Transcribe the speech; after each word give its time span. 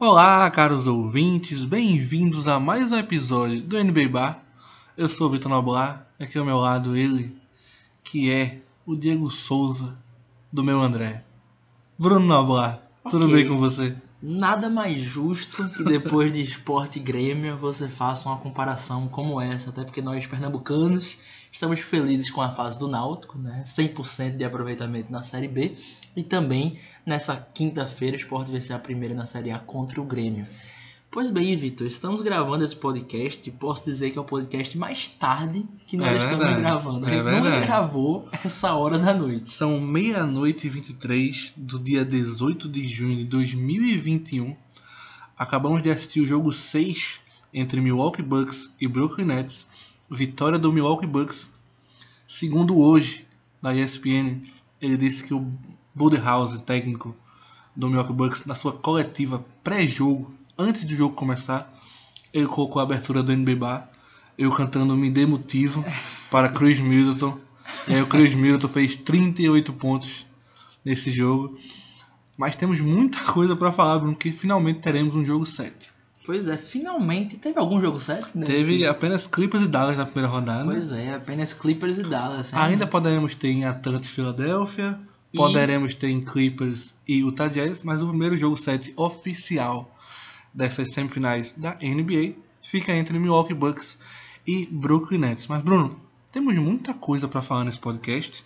Olá, 0.00 0.48
caros 0.50 0.86
ouvintes, 0.86 1.64
bem-vindos 1.64 2.46
a 2.46 2.60
mais 2.60 2.92
um 2.92 2.98
episódio 2.98 3.60
do 3.60 3.82
NBA 3.82 4.08
Bar. 4.08 4.44
Eu 4.96 5.08
sou 5.08 5.26
o 5.26 5.30
Vitor 5.30 5.50
Noblar, 5.50 6.06
aqui 6.20 6.38
ao 6.38 6.44
meu 6.44 6.58
lado 6.58 6.96
ele, 6.96 7.36
que 8.04 8.30
é 8.30 8.60
o 8.86 8.94
Diego 8.94 9.28
Souza 9.28 9.98
do 10.52 10.62
meu 10.62 10.80
André. 10.80 11.24
Bruno 11.98 12.24
Noblar, 12.24 12.80
tudo 13.10 13.24
Ok. 13.26 13.34
bem 13.34 13.48
com 13.48 13.58
você? 13.58 13.96
Nada 14.20 14.68
mais 14.68 14.98
justo 15.00 15.68
que 15.68 15.84
depois 15.84 16.32
de 16.32 16.42
esporte 16.42 16.98
e 16.98 17.02
Grêmio 17.02 17.56
você 17.56 17.88
faça 17.88 18.28
uma 18.28 18.36
comparação 18.36 19.06
como 19.06 19.40
essa, 19.40 19.70
até 19.70 19.84
porque 19.84 20.02
nós 20.02 20.26
pernambucanos 20.26 21.16
estamos 21.52 21.78
felizes 21.78 22.28
com 22.28 22.42
a 22.42 22.50
fase 22.50 22.76
do 22.76 22.88
Náutico, 22.88 23.38
né? 23.38 23.62
100% 23.64 24.36
de 24.36 24.44
aproveitamento 24.44 25.12
na 25.12 25.22
Série 25.22 25.46
B 25.46 25.76
e 26.16 26.24
também 26.24 26.80
nessa 27.06 27.36
quinta-feira 27.36 28.16
o 28.16 28.18
esporte 28.18 28.50
vai 28.50 28.60
ser 28.60 28.72
a 28.72 28.78
primeira 28.80 29.14
na 29.14 29.24
Série 29.24 29.52
A 29.52 29.58
contra 29.60 30.00
o 30.00 30.04
Grêmio. 30.04 30.48
Pois 31.10 31.30
bem, 31.30 31.56
Vitor, 31.56 31.86
estamos 31.86 32.20
gravando 32.20 32.64
esse 32.64 32.76
podcast 32.76 33.50
posso 33.52 33.84
dizer 33.84 34.10
que 34.10 34.18
é 34.18 34.20
o 34.20 34.24
podcast 34.24 34.76
mais 34.76 35.06
tarde 35.08 35.66
que 35.86 35.96
nós 35.96 36.12
É 36.12 36.16
estamos 36.16 36.38
verdade, 36.38 36.60
gravando. 36.60 37.06
A 37.06 37.10
é 37.10 37.14
gente 37.14 37.24
não 37.24 37.42
verdade. 37.42 37.66
gravou 37.66 38.28
essa 38.44 38.74
hora 38.74 38.98
da 38.98 39.14
noite. 39.14 39.48
São 39.48 39.80
meia-noite 39.80 40.66
e 40.66 40.70
23 40.70 41.54
do 41.56 41.78
dia 41.78 42.04
18 42.04 42.68
de 42.68 42.86
junho 42.86 43.16
de 43.16 43.24
2021. 43.24 44.54
Acabamos 45.36 45.82
de 45.82 45.90
assistir 45.90 46.20
o 46.20 46.26
jogo 46.26 46.52
6 46.52 47.14
entre 47.54 47.80
Milwaukee 47.80 48.22
Bucks 48.22 48.70
e 48.78 48.86
Brooklyn 48.86 49.24
Nets. 49.24 49.66
Vitória 50.10 50.58
do 50.58 50.70
Milwaukee 50.72 51.06
Bucks. 51.06 51.50
Segundo 52.26 52.78
hoje, 52.78 53.26
da 53.62 53.74
ESPN, 53.74 54.42
ele 54.80 54.96
disse 54.98 55.24
que 55.24 55.32
o 55.32 55.50
Budenholzer, 55.94 56.60
técnico 56.60 57.16
do 57.74 57.88
Milwaukee 57.88 58.12
Bucks, 58.12 58.44
na 58.44 58.54
sua 58.54 58.72
coletiva 58.72 59.42
pré-jogo, 59.64 60.34
antes 60.58 60.84
do 60.84 60.94
jogo 60.94 61.14
começar, 61.14 61.72
ele 62.32 62.46
colocou 62.46 62.80
a 62.80 62.82
abertura 62.82 63.22
do 63.22 63.32
NBA 63.34 63.56
Bar, 63.56 63.90
eu 64.36 64.50
cantando 64.50 64.96
Me 64.96 65.10
Dê 65.10 65.24
Motivo 65.26 65.84
para 66.30 66.48
Chris 66.48 66.78
Middleton. 66.80 67.38
E 67.86 67.94
aí 67.94 68.02
o 68.02 68.06
Chris 68.06 68.34
Middleton 68.34 68.68
fez 68.68 68.96
38 68.96 69.72
pontos 69.72 70.26
nesse 70.84 71.10
jogo. 71.10 71.58
Mas 72.36 72.54
temos 72.56 72.80
muita 72.80 73.18
coisa 73.32 73.56
para 73.56 73.72
falar, 73.72 73.98
Bruno, 73.98 74.14
que 74.16 74.30
finalmente 74.32 74.80
teremos 74.80 75.14
um 75.14 75.24
jogo 75.24 75.44
7. 75.46 75.90
Pois 76.24 76.46
é, 76.46 76.58
finalmente 76.58 77.36
teve 77.38 77.58
algum 77.58 77.80
jogo 77.80 77.98
certo? 77.98 78.36
nesse- 78.38 78.52
Teve 78.52 78.86
apenas 78.86 79.26
Clippers 79.26 79.62
e 79.64 79.66
Dallas 79.68 79.96
na 79.96 80.04
primeira 80.04 80.28
rodada. 80.28 80.64
Pois 80.64 80.92
é, 80.92 81.14
apenas 81.14 81.54
Clippers 81.54 81.96
e 81.98 82.02
Dallas. 82.02 82.52
né? 82.52 82.60
Ainda 82.60 82.86
poderemos 82.86 83.34
ter 83.34 83.48
em 83.48 83.64
Atlanta 83.64 84.04
e 84.06 84.10
Filadélfia. 84.10 84.98
E- 85.32 85.36
Poderemos 85.38 85.94
ter 85.94 86.10
em 86.10 86.20
Clippers 86.20 86.94
e 87.08 87.20
Utah 87.20 87.48
Jazz. 87.48 87.82
Mas 87.82 88.02
o 88.02 88.08
primeiro 88.08 88.36
jogo 88.36 88.56
7 88.58 88.92
oficial 88.96 89.90
dessas 90.52 90.92
semifinais 90.92 91.52
da 91.52 91.74
NBA 91.74 92.34
fica 92.60 92.92
entre 92.92 93.18
Milwaukee 93.18 93.54
Bucks 93.54 93.98
e 94.46 94.66
Brooklyn 94.66 95.18
Nets. 95.18 95.46
Mas, 95.46 95.62
Bruno, 95.62 96.00
temos 96.32 96.54
muita 96.56 96.94
coisa 96.94 97.28
para 97.28 97.42
falar 97.42 97.64
nesse 97.64 97.78
podcast. 97.78 98.42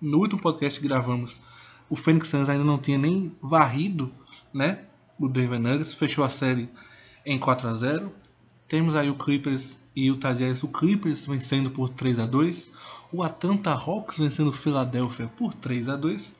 No 0.00 0.18
último 0.18 0.40
podcast 0.40 0.78
que 0.78 0.88
gravamos, 0.88 1.40
o 1.88 1.96
Phoenix 1.96 2.28
Suns 2.28 2.48
ainda 2.48 2.64
não 2.64 2.78
tinha 2.78 2.98
nem 2.98 3.34
varrido, 3.40 4.10
né? 4.52 4.84
O 5.18 5.28
Denver 5.28 5.58
Nuggets 5.60 5.94
fechou 5.94 6.24
a 6.24 6.28
série 6.28 6.68
em 7.24 7.38
4 7.38 7.68
a 7.68 7.74
0. 7.74 8.12
Temos 8.68 8.96
aí 8.96 9.08
o 9.08 9.14
Clippers 9.14 9.78
e 9.94 10.10
o 10.10 10.16
Jazz, 10.16 10.62
o 10.62 10.68
Clippers 10.68 11.26
vencendo 11.26 11.70
por 11.70 11.88
3 11.88 12.18
a 12.18 12.26
2, 12.26 12.70
o 13.12 13.22
Atlanta 13.22 13.70
Hawks 13.70 14.18
vencendo 14.18 14.48
o 14.48 14.52
Philadelphia 14.52 15.28
por 15.36 15.54
3 15.54 15.88
a 15.88 15.96
2, 15.96 16.34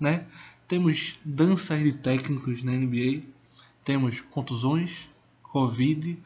né? 0.00 0.26
Temos 0.66 1.18
danças 1.24 1.82
de 1.82 1.92
técnicos 1.92 2.64
na 2.64 2.72
NBA, 2.72 3.22
temos 3.86 4.20
contusões, 4.20 5.08
Covid 5.44 6.18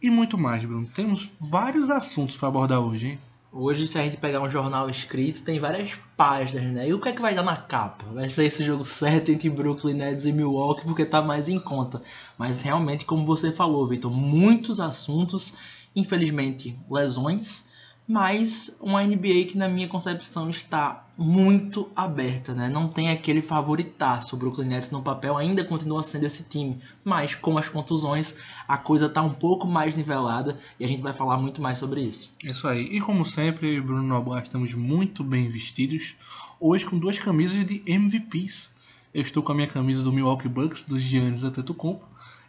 e 0.00 0.10
muito 0.10 0.38
mais, 0.38 0.64
Bruno. 0.64 0.86
Temos 0.86 1.30
vários 1.38 1.90
assuntos 1.90 2.36
para 2.36 2.48
abordar 2.48 2.80
hoje, 2.80 3.06
hein? 3.06 3.18
Hoje, 3.52 3.86
se 3.86 3.98
a 3.98 4.02
gente 4.02 4.16
pegar 4.16 4.40
um 4.40 4.48
jornal 4.48 4.88
escrito, 4.88 5.42
tem 5.42 5.60
várias 5.60 5.94
páginas, 6.16 6.72
né? 6.72 6.88
E 6.88 6.94
o 6.94 6.98
que 6.98 7.10
é 7.10 7.12
que 7.12 7.20
vai 7.20 7.34
dar 7.34 7.42
na 7.42 7.54
capa? 7.54 8.06
Vai 8.06 8.30
ser 8.30 8.46
esse 8.46 8.64
jogo 8.64 8.86
certo 8.86 9.30
entre 9.30 9.50
Brooklyn 9.50 9.92
Nets 9.92 10.24
e 10.24 10.32
Milwaukee, 10.32 10.86
porque 10.86 11.04
tá 11.04 11.20
mais 11.20 11.50
em 11.50 11.60
conta. 11.60 12.02
Mas 12.38 12.62
realmente, 12.62 13.04
como 13.04 13.26
você 13.26 13.52
falou, 13.52 13.86
Vitor, 13.86 14.10
muitos 14.10 14.80
assuntos, 14.80 15.58
infelizmente, 15.94 16.74
lesões, 16.90 17.68
mas 18.06 18.76
uma 18.80 19.02
NBA 19.02 19.46
que, 19.48 19.56
na 19.56 19.68
minha 19.68 19.88
concepção, 19.88 20.50
está 20.50 21.06
muito 21.16 21.88
aberta, 21.94 22.52
né? 22.52 22.68
Não 22.68 22.88
tem 22.88 23.10
aquele 23.10 23.40
favoritaço. 23.40 24.34
O 24.34 24.38
Brooklyn 24.38 24.66
Nets 24.66 24.90
no 24.90 25.02
papel 25.02 25.36
ainda 25.36 25.64
continua 25.64 26.02
sendo 26.02 26.24
esse 26.26 26.42
time, 26.42 26.78
mas 27.04 27.34
com 27.34 27.56
as 27.56 27.68
contusões, 27.68 28.36
a 28.66 28.76
coisa 28.76 29.08
tá 29.08 29.22
um 29.22 29.32
pouco 29.32 29.66
mais 29.66 29.96
nivelada 29.96 30.58
e 30.80 30.84
a 30.84 30.88
gente 30.88 31.02
vai 31.02 31.12
falar 31.12 31.36
muito 31.36 31.62
mais 31.62 31.78
sobre 31.78 32.02
isso. 32.02 32.30
Isso 32.42 32.66
aí. 32.66 32.84
E 32.84 33.00
como 33.00 33.24
sempre, 33.24 33.80
Bruno 33.80 34.02
Noblar 34.02 34.42
estamos 34.42 34.74
muito 34.74 35.22
bem 35.22 35.48
vestidos. 35.48 36.16
Hoje 36.58 36.84
com 36.84 36.98
duas 36.98 37.18
camisas 37.18 37.64
de 37.66 37.82
MVPs. 37.86 38.70
Eu 39.14 39.22
estou 39.22 39.42
com 39.42 39.52
a 39.52 39.54
minha 39.54 39.66
camisa 39.66 40.02
do 40.02 40.12
Milwaukee 40.12 40.48
Bucks, 40.48 40.84
do 40.84 40.98
Giannis 40.98 41.44
Antetokounmpo. 41.44 42.04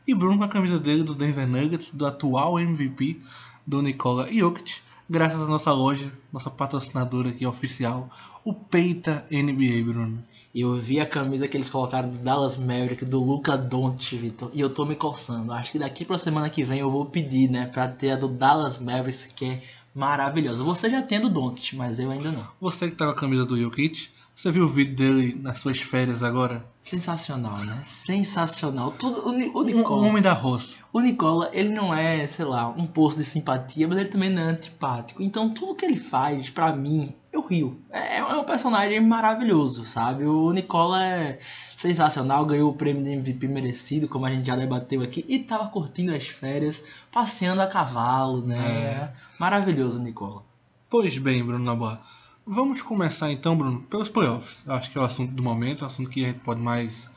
E 0.08 0.14
Bruno 0.14 0.38
com 0.38 0.44
a 0.46 0.50
camisa 0.50 0.80
dele 0.80 1.04
do 1.04 1.14
Denver 1.14 1.48
Nuggets, 1.48 1.92
do 1.92 2.06
atual 2.06 2.60
MVP, 2.60 3.22
do 3.66 3.82
Nikola 3.82 4.32
Jokic. 4.32 4.82
Graças 5.14 5.40
à 5.40 5.46
nossa 5.46 5.72
loja, 5.72 6.12
nossa 6.32 6.50
patrocinadora 6.50 7.30
aqui 7.30 7.46
oficial, 7.46 8.10
o 8.44 8.52
Peita 8.52 9.28
NBA, 9.30 9.84
Bruno. 9.86 10.24
Eu 10.56 10.74
vi 10.74 11.00
a 11.00 11.06
camisa 11.06 11.48
que 11.48 11.56
eles 11.56 11.70
colocaram 11.70 12.10
do 12.10 12.18
Dallas 12.18 12.58
Maverick, 12.58 13.06
do 13.06 13.24
Luca 13.24 13.56
Doncic, 13.56 14.18
Vitor, 14.18 14.50
e 14.56 14.60
eu 14.60 14.72
tô 14.72 14.86
me 14.86 14.96
coçando. 14.96 15.54
Acho 15.54 15.72
que 15.72 15.78
daqui 15.78 16.04
pra 16.04 16.18
semana 16.18 16.50
que 16.50 16.64
vem 16.64 16.80
eu 16.80 16.90
vou 16.90 17.06
pedir, 17.06 17.48
né, 17.48 17.68
pra 17.68 17.88
ter 17.88 18.10
a 18.10 18.16
do 18.16 18.28
Dallas 18.28 18.80
Mavericks, 18.80 19.28
que 19.36 19.46
é 19.46 19.62
maravilhosa. 19.94 20.64
Você 20.64 20.90
já 20.90 21.02
tem 21.02 21.20
do 21.20 21.30
Doncic, 21.30 21.76
mas 21.76 22.00
eu 22.00 22.12
ainda 22.12 22.32
não. 22.32 22.48
Você 22.60 22.90
que 22.90 22.96
tá 22.96 23.06
com 23.06 23.12
a 23.12 23.16
camisa 23.16 23.46
do 23.46 23.60
Jokic, 23.60 24.10
você 24.36 24.52
viu 24.52 24.66
o 24.66 24.70
vídeo 24.70 24.96
dele 24.96 25.38
nas 25.40 25.60
suas 25.60 25.80
férias 25.80 26.24
agora? 26.24 26.66
Sensacional, 26.82 27.60
né? 27.60 27.80
Sensacional. 27.84 28.92
Tudo, 28.92 29.28
o, 29.28 29.60
o 29.60 29.64
Nicola, 29.64 30.02
um 30.02 30.08
homem 30.08 30.24
da 30.24 30.34
roça. 30.34 30.78
o 30.92 31.00
Nicola, 31.00 31.50
ele 31.54 31.70
não 31.70 31.94
é, 31.94 32.26
sei 32.26 32.46
lá, 32.46 32.68
um 32.68 32.88
poço 32.88 33.18
de 33.18 33.24
simpatia, 33.24 33.88
mas 33.88 33.98
ele 34.00 34.10
também 34.10 34.32
não 34.32 34.42
é 34.42 34.46
antipático. 34.46 35.22
Então 35.22 35.50
tudo 35.54 35.76
que 35.76 35.86
ele 35.86 35.98
faz, 35.98 36.50
pra 36.50 36.76
mim, 36.76 37.14
eu 37.34 37.42
rio. 37.42 37.82
É, 37.90 38.20
é 38.20 38.24
um 38.24 38.44
personagem 38.44 39.02
maravilhoso, 39.02 39.84
sabe? 39.84 40.24
O 40.24 40.54
Nicola 40.54 41.04
é 41.04 41.40
sensacional, 41.76 42.46
ganhou 42.46 42.72
o 42.72 42.76
prêmio 42.76 43.04
de 43.04 43.10
MVP 43.10 43.48
merecido, 43.48 44.08
como 44.08 44.26
a 44.26 44.32
gente 44.32 44.46
já 44.46 44.56
debateu 44.56 45.02
aqui, 45.02 45.26
e 45.28 45.40
tava 45.40 45.68
curtindo 45.68 46.14
as 46.14 46.28
férias, 46.28 46.86
passeando 47.12 47.62
a 47.62 47.68
cavalo, 47.68 48.46
né? 48.46 49.12
Maravilhoso, 49.40 50.02
Nicola. 50.02 50.44
Pois 50.90 51.18
bem, 51.18 51.44
Bruno 51.44 51.66
Naboa. 51.66 52.00
Vamos 52.46 52.82
começar 52.82 53.32
então, 53.32 53.58
Bruno, 53.58 53.82
pelos 53.82 54.10
playoffs. 54.10 54.64
Acho 54.68 54.92
que 54.92 54.98
é 54.98 55.02
o 55.02 55.06
assunto 55.06 55.34
do 55.34 55.42
momento, 55.42 55.82
o 55.82 55.86
assunto 55.86 56.10
que 56.10 56.24
a 56.24 56.28
gente 56.28 56.40
pode 56.42 56.62
mais 56.62 57.10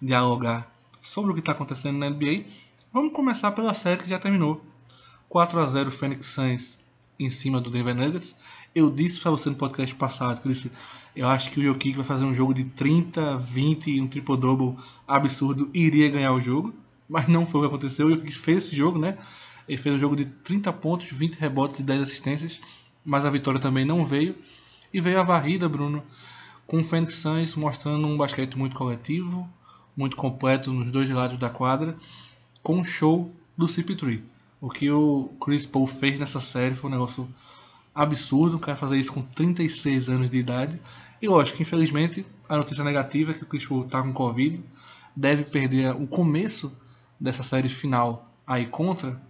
dialogar 0.00 0.70
sobre 1.00 1.32
o 1.32 1.34
que 1.34 1.40
está 1.40 1.52
acontecendo 1.52 1.98
na 1.98 2.08
NBA. 2.08 2.44
Vamos 2.92 3.12
começar 3.12 3.50
pela 3.52 3.74
série 3.74 4.02
que 4.02 4.08
já 4.08 4.18
terminou. 4.18 4.64
4 5.28 5.58
a 5.58 5.66
0 5.66 5.90
Phoenix 5.90 6.26
Suns 6.26 6.78
em 7.18 7.30
cima 7.30 7.60
do 7.60 7.70
Denver 7.70 7.94
Nuggets. 7.94 8.36
Eu 8.74 8.90
disse 8.90 9.20
para 9.20 9.30
você 9.30 9.48
no 9.48 9.54
podcast 9.54 9.94
passado 9.94 10.40
que 10.40 10.48
eu, 10.48 10.52
disse, 10.52 10.72
eu 11.14 11.28
acho 11.28 11.50
que 11.52 11.60
o 11.60 11.62
Jokic 11.62 11.94
vai 11.94 12.04
fazer 12.04 12.24
um 12.24 12.34
jogo 12.34 12.52
de 12.52 12.64
30, 12.64 13.38
20 13.38 13.88
e 13.88 14.00
um 14.00 14.08
triple-double 14.08 14.76
absurdo 15.06 15.70
e 15.72 15.84
iria 15.84 16.10
ganhar 16.10 16.32
o 16.32 16.40
jogo. 16.40 16.74
Mas 17.08 17.28
não 17.28 17.46
foi 17.46 17.60
o 17.60 17.62
que 17.62 17.68
aconteceu. 17.68 18.08
O 18.08 18.10
Jokic 18.10 18.32
fez 18.32 18.64
esse 18.64 18.74
jogo, 18.74 18.98
né? 18.98 19.16
Ele 19.68 19.78
fez 19.78 19.94
um 19.94 19.98
jogo 19.98 20.16
de 20.16 20.24
30 20.24 20.72
pontos, 20.72 21.06
20 21.06 21.36
rebotes 21.36 21.78
e 21.78 21.84
10 21.84 22.02
assistências. 22.02 22.60
Mas 23.04 23.24
a 23.24 23.30
vitória 23.30 23.60
também 23.60 23.84
não 23.84 24.04
veio. 24.04 24.34
E 24.92 25.00
veio 25.00 25.20
a 25.20 25.22
varrida, 25.22 25.68
Bruno, 25.68 26.02
com 26.66 26.80
o 26.80 26.84
Phoenix 26.84 27.14
Suns 27.14 27.54
mostrando 27.54 28.08
um 28.08 28.16
basquete 28.16 28.58
muito 28.58 28.74
coletivo, 28.74 29.48
muito 29.96 30.16
completo 30.16 30.72
nos 30.72 30.90
dois 30.90 31.08
lados 31.10 31.38
da 31.38 31.48
quadra, 31.48 31.96
com 32.60 32.78
um 32.78 32.84
show 32.84 33.32
do 33.56 33.66
CP3. 33.66 34.20
O 34.60 34.68
que 34.68 34.90
o 34.90 35.30
Chris 35.40 35.64
Paul 35.64 35.86
fez 35.86 36.18
nessa 36.18 36.40
série 36.40 36.74
foi 36.74 36.90
um 36.90 36.92
negócio 36.92 37.28
absurdo, 37.94 38.56
o 38.56 38.60
cara 38.60 38.76
fazer 38.76 38.98
isso 38.98 39.12
com 39.12 39.22
36 39.22 40.08
anos 40.08 40.30
de 40.30 40.38
idade. 40.38 40.80
E 41.22 41.28
lógico, 41.28 41.62
infelizmente, 41.62 42.26
a 42.48 42.56
notícia 42.56 42.82
negativa 42.82 43.30
é 43.30 43.34
que 43.34 43.44
o 43.44 43.46
Chris 43.46 43.64
Paul 43.64 43.84
está 43.84 44.02
com 44.02 44.12
Covid, 44.12 44.62
deve 45.14 45.44
perder 45.44 45.94
o 45.94 46.06
começo 46.06 46.76
dessa 47.18 47.42
série 47.42 47.68
final 47.68 48.28
aí 48.46 48.66
contra 48.66 49.20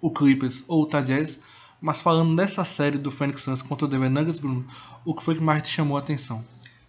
o 0.00 0.10
Clippers 0.10 0.64
ou 0.66 0.82
o 0.82 0.84
Utah 0.84 1.00
Jazz. 1.00 1.38
Mas 1.80 2.00
falando 2.00 2.34
dessa 2.34 2.64
série 2.64 2.98
do 2.98 3.10
Phoenix 3.10 3.42
Suns 3.42 3.62
contra 3.62 3.86
o 3.86 3.88
Denver 3.88 4.10
Nuggets, 4.10 4.38
Bruno, 4.38 4.66
o 5.04 5.14
que 5.14 5.22
foi 5.22 5.36
que 5.36 5.42
mais 5.42 5.62
te 5.62 5.68
chamou 5.68 5.96
a 5.96 6.00
atenção? 6.00 6.44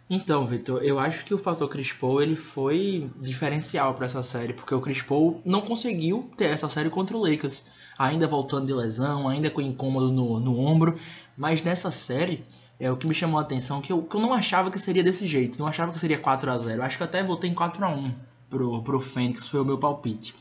Então, 0.09 0.47
Vitor, 0.47 0.81
eu 0.83 0.97
acho 0.97 1.25
que 1.25 1.33
o 1.33 1.37
fator 1.37 1.67
Chris 1.67 1.91
Paul 1.91 2.21
ele 2.21 2.37
foi 2.37 3.09
diferencial 3.19 3.93
para 3.93 4.05
essa 4.05 4.23
série, 4.23 4.53
porque 4.53 4.73
o 4.73 4.79
Chris 4.79 5.01
Paul 5.01 5.41
não 5.43 5.61
conseguiu 5.61 6.29
ter 6.37 6.45
essa 6.45 6.69
série 6.69 6.89
contra 6.89 7.17
o 7.17 7.21
Lakers, 7.21 7.65
ainda 7.97 8.27
voltando 8.27 8.65
de 8.65 8.73
lesão, 8.73 9.27
ainda 9.27 9.49
com 9.49 9.61
incômodo 9.61 10.11
no, 10.11 10.39
no 10.39 10.59
ombro, 10.59 10.97
mas 11.37 11.63
nessa 11.63 11.91
série 11.91 12.43
é 12.79 12.91
o 12.91 12.97
que 12.97 13.07
me 13.07 13.13
chamou 13.13 13.39
a 13.39 13.41
atenção 13.41 13.81
que 13.81 13.91
eu, 13.91 14.03
que 14.03 14.15
eu 14.15 14.21
não 14.21 14.33
achava 14.33 14.69
que 14.69 14.79
seria 14.79 15.03
desse 15.03 15.25
jeito, 15.25 15.59
não 15.59 15.67
achava 15.67 15.91
que 15.91 15.99
seria 15.99 16.19
4 16.19 16.51
a 16.51 16.57
0 16.57 16.83
acho 16.83 16.97
que 16.97 17.03
até 17.03 17.23
voltei 17.23 17.49
em 17.49 17.53
4 17.53 17.83
a 17.83 17.89
1 17.89 18.13
pro, 18.49 18.81
pro 18.81 18.99
Fênix, 18.99 19.47
foi 19.47 19.59
o 19.59 19.65
meu 19.65 19.77
palpite. 19.77 20.33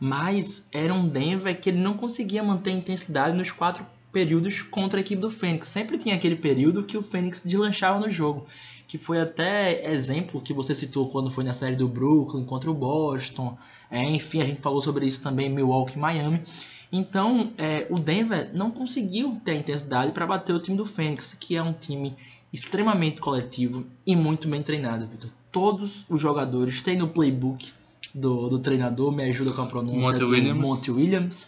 Mas 0.00 0.66
era 0.72 0.94
um 0.94 1.08
Denver 1.08 1.60
que 1.60 1.70
ele 1.70 1.78
não 1.78 1.94
conseguia 1.94 2.42
manter 2.42 2.70
a 2.70 2.74
intensidade 2.74 3.36
nos 3.36 3.50
quatro 3.50 3.84
períodos 4.12 4.62
contra 4.62 5.00
a 5.00 5.02
equipe 5.02 5.20
do 5.20 5.30
Fênix. 5.30 5.68
Sempre 5.68 5.98
tinha 5.98 6.14
aquele 6.14 6.36
período 6.36 6.84
que 6.84 6.96
o 6.96 7.02
Fênix 7.02 7.42
deslanchava 7.44 7.98
no 7.98 8.10
jogo. 8.10 8.46
Que 8.86 8.96
foi 8.96 9.20
até 9.20 9.92
exemplo 9.92 10.40
que 10.40 10.52
você 10.52 10.74
citou 10.74 11.10
quando 11.10 11.30
foi 11.30 11.44
na 11.44 11.52
série 11.52 11.76
do 11.76 11.88
Brooklyn 11.88 12.44
contra 12.44 12.70
o 12.70 12.74
Boston. 12.74 13.56
É, 13.90 14.02
enfim, 14.02 14.40
a 14.40 14.46
gente 14.46 14.60
falou 14.60 14.80
sobre 14.80 15.06
isso 15.06 15.20
também 15.20 15.46
em 15.46 15.54
Milwaukee 15.54 15.96
e 15.96 15.98
Miami. 15.98 16.42
Então, 16.90 17.52
é, 17.58 17.86
o 17.90 17.96
Denver 17.96 18.50
não 18.54 18.70
conseguiu 18.70 19.38
ter 19.44 19.52
a 19.52 19.56
intensidade 19.56 20.12
para 20.12 20.26
bater 20.26 20.54
o 20.54 20.60
time 20.60 20.76
do 20.76 20.86
Fênix, 20.86 21.34
que 21.34 21.56
é 21.56 21.62
um 21.62 21.72
time 21.72 22.16
extremamente 22.52 23.20
coletivo 23.20 23.86
e 24.06 24.16
muito 24.16 24.48
bem 24.48 24.62
treinado, 24.62 25.06
Vitor. 25.06 25.30
Todos 25.52 26.06
os 26.08 26.20
jogadores 26.20 26.82
têm 26.82 26.96
no 26.96 27.08
playbook 27.08 27.72
do, 28.14 28.48
do 28.48 28.58
treinador, 28.58 29.12
me 29.12 29.24
ajuda 29.24 29.52
com 29.52 29.62
a 29.62 29.66
pronúncia 29.66 30.12
Monty 30.12 30.18
do 30.18 30.28
Williams. 30.28 30.60
Monty 30.60 30.90
Williams. 30.90 31.46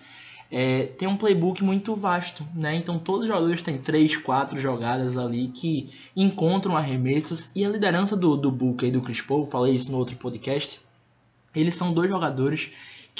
É, 0.52 0.86
tem 0.86 1.06
um 1.06 1.16
playbook 1.16 1.62
muito 1.62 1.94
vasto, 1.94 2.44
né? 2.54 2.74
Então 2.74 2.98
todos 2.98 3.22
os 3.22 3.28
jogadores 3.28 3.62
têm 3.62 3.78
três, 3.78 4.16
quatro 4.16 4.58
jogadas 4.58 5.16
ali 5.16 5.46
que 5.48 5.88
encontram 6.16 6.76
arremessos 6.76 7.50
e 7.54 7.64
a 7.64 7.68
liderança 7.68 8.16
do, 8.16 8.36
do 8.36 8.50
Booker 8.50 8.88
e 8.88 8.92
do 8.92 9.00
Chris 9.00 9.20
Paul, 9.20 9.46
falei 9.46 9.74
isso 9.74 9.92
no 9.92 9.98
outro 9.98 10.16
podcast, 10.16 10.80
eles 11.54 11.74
são 11.74 11.92
dois 11.92 12.10
jogadores 12.10 12.70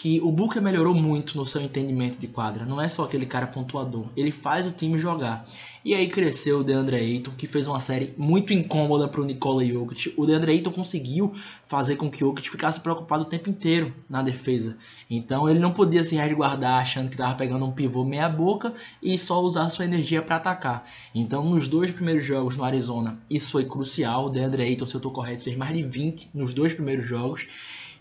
que 0.01 0.19
o 0.23 0.33
Booker 0.33 0.63
melhorou 0.63 0.95
muito 0.95 1.37
no 1.37 1.45
seu 1.45 1.61
entendimento 1.61 2.17
de 2.17 2.27
quadra. 2.27 2.65
Não 2.65 2.81
é 2.81 2.89
só 2.89 3.05
aquele 3.05 3.27
cara 3.27 3.47
pontuador, 3.47 4.07
ele 4.17 4.33
faz 4.33 4.67
o 4.67 4.71
time 4.71 4.99
jogar. 4.99 5.45
E 5.85 5.95
aí 5.95 6.09
cresceu 6.09 6.61
o 6.61 6.65
DeAndre 6.65 6.97
Ayton, 6.97 7.33
que 7.37 7.47
fez 7.47 7.67
uma 7.67 7.79
série 7.79 8.15
muito 8.17 8.51
incômoda 8.51 9.07
para 9.07 9.21
o 9.21 9.25
Nikola 9.27 9.63
Jokic. 9.63 10.15
O 10.17 10.25
DeAndre 10.25 10.53
Ayton 10.53 10.71
conseguiu 10.71 11.35
fazer 11.67 11.97
com 11.97 12.11
que 12.11 12.25
o 12.25 12.29
Jokic 12.29 12.49
ficasse 12.49 12.81
preocupado 12.81 13.25
o 13.25 13.27
tempo 13.27 13.51
inteiro 13.51 13.95
na 14.09 14.23
defesa. 14.23 14.79
Então 15.11 15.47
ele 15.47 15.59
não 15.59 15.71
podia 15.71 16.03
se 16.03 16.17
resguardar 16.17 16.81
achando 16.81 17.09
que 17.09 17.15
estava 17.15 17.35
pegando 17.35 17.67
um 17.67 17.73
pivô 17.73 18.03
meia 18.03 18.29
boca 18.29 18.73
e 19.03 19.19
só 19.19 19.39
usar 19.43 19.69
sua 19.69 19.85
energia 19.85 20.23
para 20.23 20.37
atacar. 20.37 20.89
Então 21.15 21.45
nos 21.45 21.69
dois 21.69 21.91
primeiros 21.91 22.25
jogos 22.25 22.57
no 22.57 22.65
Arizona, 22.65 23.19
isso 23.29 23.51
foi 23.51 23.67
crucial. 23.67 24.27
O 24.27 24.31
DeAndre 24.31 24.63
Ayton, 24.63 24.87
se 24.87 24.95
eu 24.95 24.99
estou 24.99 25.13
correto, 25.13 25.45
fez 25.45 25.57
mais 25.57 25.77
de 25.77 25.83
20 25.83 26.31
nos 26.33 26.55
dois 26.55 26.73
primeiros 26.73 27.07
jogos. 27.07 27.47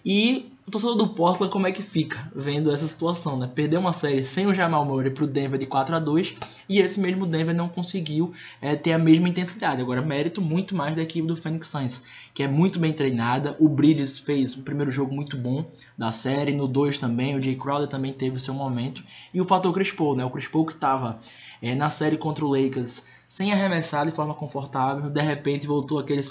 E 0.05 0.49
o 0.69 0.71
torcedor 0.71 0.95
do 0.95 1.07
Portland 1.07 1.51
como 1.51 1.65
é 1.65 1.71
que 1.71 1.81
fica 1.81 2.31
vendo 2.33 2.71
essa 2.71 2.85
situação, 2.85 3.39
né? 3.39 3.49
Perdeu 3.53 3.79
uma 3.79 3.91
série 3.91 4.23
sem 4.23 4.45
o 4.45 4.53
Jamal 4.53 4.85
Murray 4.85 5.09
pro 5.09 5.25
Denver 5.25 5.59
de 5.59 5.65
4 5.65 5.95
a 5.95 5.99
2 5.99 6.35
e 6.69 6.79
esse 6.79 6.99
mesmo 6.99 7.25
Denver 7.25 7.55
não 7.55 7.67
conseguiu 7.67 8.31
é, 8.61 8.75
ter 8.75 8.93
a 8.93 8.99
mesma 8.99 9.27
intensidade. 9.27 9.81
Agora, 9.81 9.99
mérito 9.99 10.43
muito 10.43 10.75
mais 10.75 10.95
da 10.95 11.01
equipe 11.01 11.27
do 11.27 11.35
Phoenix 11.35 11.67
Suns, 11.67 12.03
que 12.35 12.43
é 12.43 12.47
muito 12.47 12.77
bem 12.77 12.93
treinada. 12.93 13.57
O 13.59 13.67
Bridges 13.67 14.19
fez 14.19 14.55
um 14.55 14.61
primeiro 14.61 14.91
jogo 14.91 15.11
muito 15.11 15.35
bom 15.35 15.65
da 15.97 16.11
série, 16.11 16.51
no 16.51 16.67
2 16.67 16.99
também, 16.99 17.35
o 17.35 17.41
Jay 17.41 17.55
Crowder 17.55 17.87
também 17.87 18.13
teve 18.13 18.37
o 18.37 18.39
seu 18.39 18.53
momento. 18.53 19.03
E 19.33 19.41
o 19.41 19.45
fator 19.45 19.73
Chris 19.73 19.91
Paul, 19.91 20.15
né? 20.15 20.23
O 20.23 20.29
Chris 20.29 20.47
Paul 20.47 20.67
que 20.67 20.73
estava 20.73 21.17
é, 21.63 21.73
na 21.73 21.89
série 21.89 22.15
contra 22.15 22.45
o 22.45 22.47
Lakers 22.47 23.01
sem 23.29 23.53
arremessar 23.53 24.07
de 24.07 24.11
forma 24.11 24.33
confortável, 24.33 25.07
de 25.07 25.21
repente 25.21 25.67
voltou, 25.67 25.99
aquele, 25.99 26.21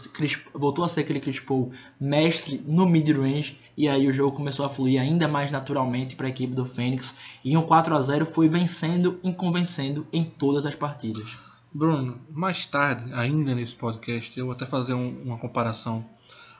voltou 0.53 0.85
a 0.85 0.89
ser 0.89 1.03
aquele 1.03 1.21
Chris 1.21 1.39
Paul 1.39 1.71
mestre 1.99 2.61
no 2.67 2.85
mid-range, 2.87 3.57
e 3.77 3.89
aí 3.89 4.09
o 4.09 4.13
jogo 4.13 4.37
começou 4.37 4.67
a 4.67 4.69
fluir 4.69 5.01
ainda 5.01 5.29
mais 5.29 5.53
naturalmente 5.53 6.17
para 6.17 6.27
a 6.27 6.31
equipe 6.31 6.57
do 6.57 6.65
Fênix, 6.65 7.17
e 7.45 7.57
um 7.57 7.63
4 7.63 7.95
a 7.95 8.01
0 8.01 8.27
foi 8.27 8.49
vencendo 8.49 9.21
e 9.23 9.33
convencendo 9.33 10.09
em 10.13 10.25
todas 10.25 10.67
as 10.67 10.75
partidas. 10.75 11.31
Bruno, 11.73 12.19
mais 12.29 12.67
tarde, 12.67 13.13
ainda 13.15 13.55
nesse 13.55 13.77
podcast, 13.77 14.37
eu 14.37 14.47
vou 14.47 14.55
até 14.57 14.67
fazer 14.67 14.95
um, 14.95 15.23
uma 15.23 15.39
comparação 15.39 16.05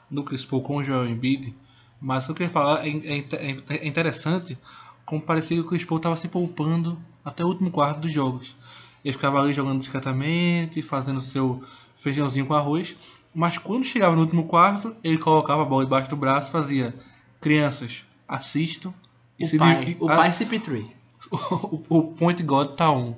do 0.09 0.23
Chris 0.23 0.45
Paul 0.45 0.61
com 0.61 0.77
o 0.77 0.83
Joel 0.83 1.09
Embiid, 1.09 1.53
mas 1.99 2.23
o 2.23 2.27
que 2.27 2.31
eu 2.31 2.35
queria 2.35 2.49
falar 2.49 2.87
é, 2.87 2.89
é, 2.89 3.57
é 3.71 3.85
interessante 3.85 4.57
como 5.05 5.21
parecia 5.21 5.57
que 5.57 5.63
o 5.63 5.67
Chris 5.67 5.83
Paul 5.83 5.97
estava 5.97 6.15
se 6.15 6.29
poupando 6.29 6.97
até 7.25 7.43
o 7.43 7.47
último 7.47 7.69
quarto 7.71 7.99
dos 7.99 8.13
jogos. 8.13 8.55
Ele 9.03 9.13
ficava 9.13 9.39
ali 9.39 9.53
jogando 9.53 9.79
discretamente, 9.79 10.81
fazendo 10.81 11.21
seu 11.21 11.63
feijãozinho 11.95 12.45
com 12.45 12.53
arroz. 12.53 12.95
Mas 13.33 13.57
quando 13.57 13.83
chegava 13.83 14.15
no 14.15 14.21
último 14.21 14.45
quarto, 14.45 14.95
ele 15.03 15.17
colocava 15.17 15.61
a 15.61 15.65
bola 15.65 15.83
debaixo 15.83 16.09
do 16.09 16.15
braço 16.15 16.49
e 16.49 16.51
fazia: 16.51 16.95
Crianças, 17.39 18.03
assistam. 18.27 18.93
E 19.37 19.45
o 19.45 19.47
se 19.47 19.57
pai, 19.57 19.85
div... 19.85 19.97
o 20.01 20.09
a... 20.09 20.15
pai 20.15 20.29
CP3. 20.29 20.85
o, 21.31 21.97
o 21.97 22.03
point 22.13 22.41
God 22.43 22.75
tá 22.75 22.91
on. 22.91 23.15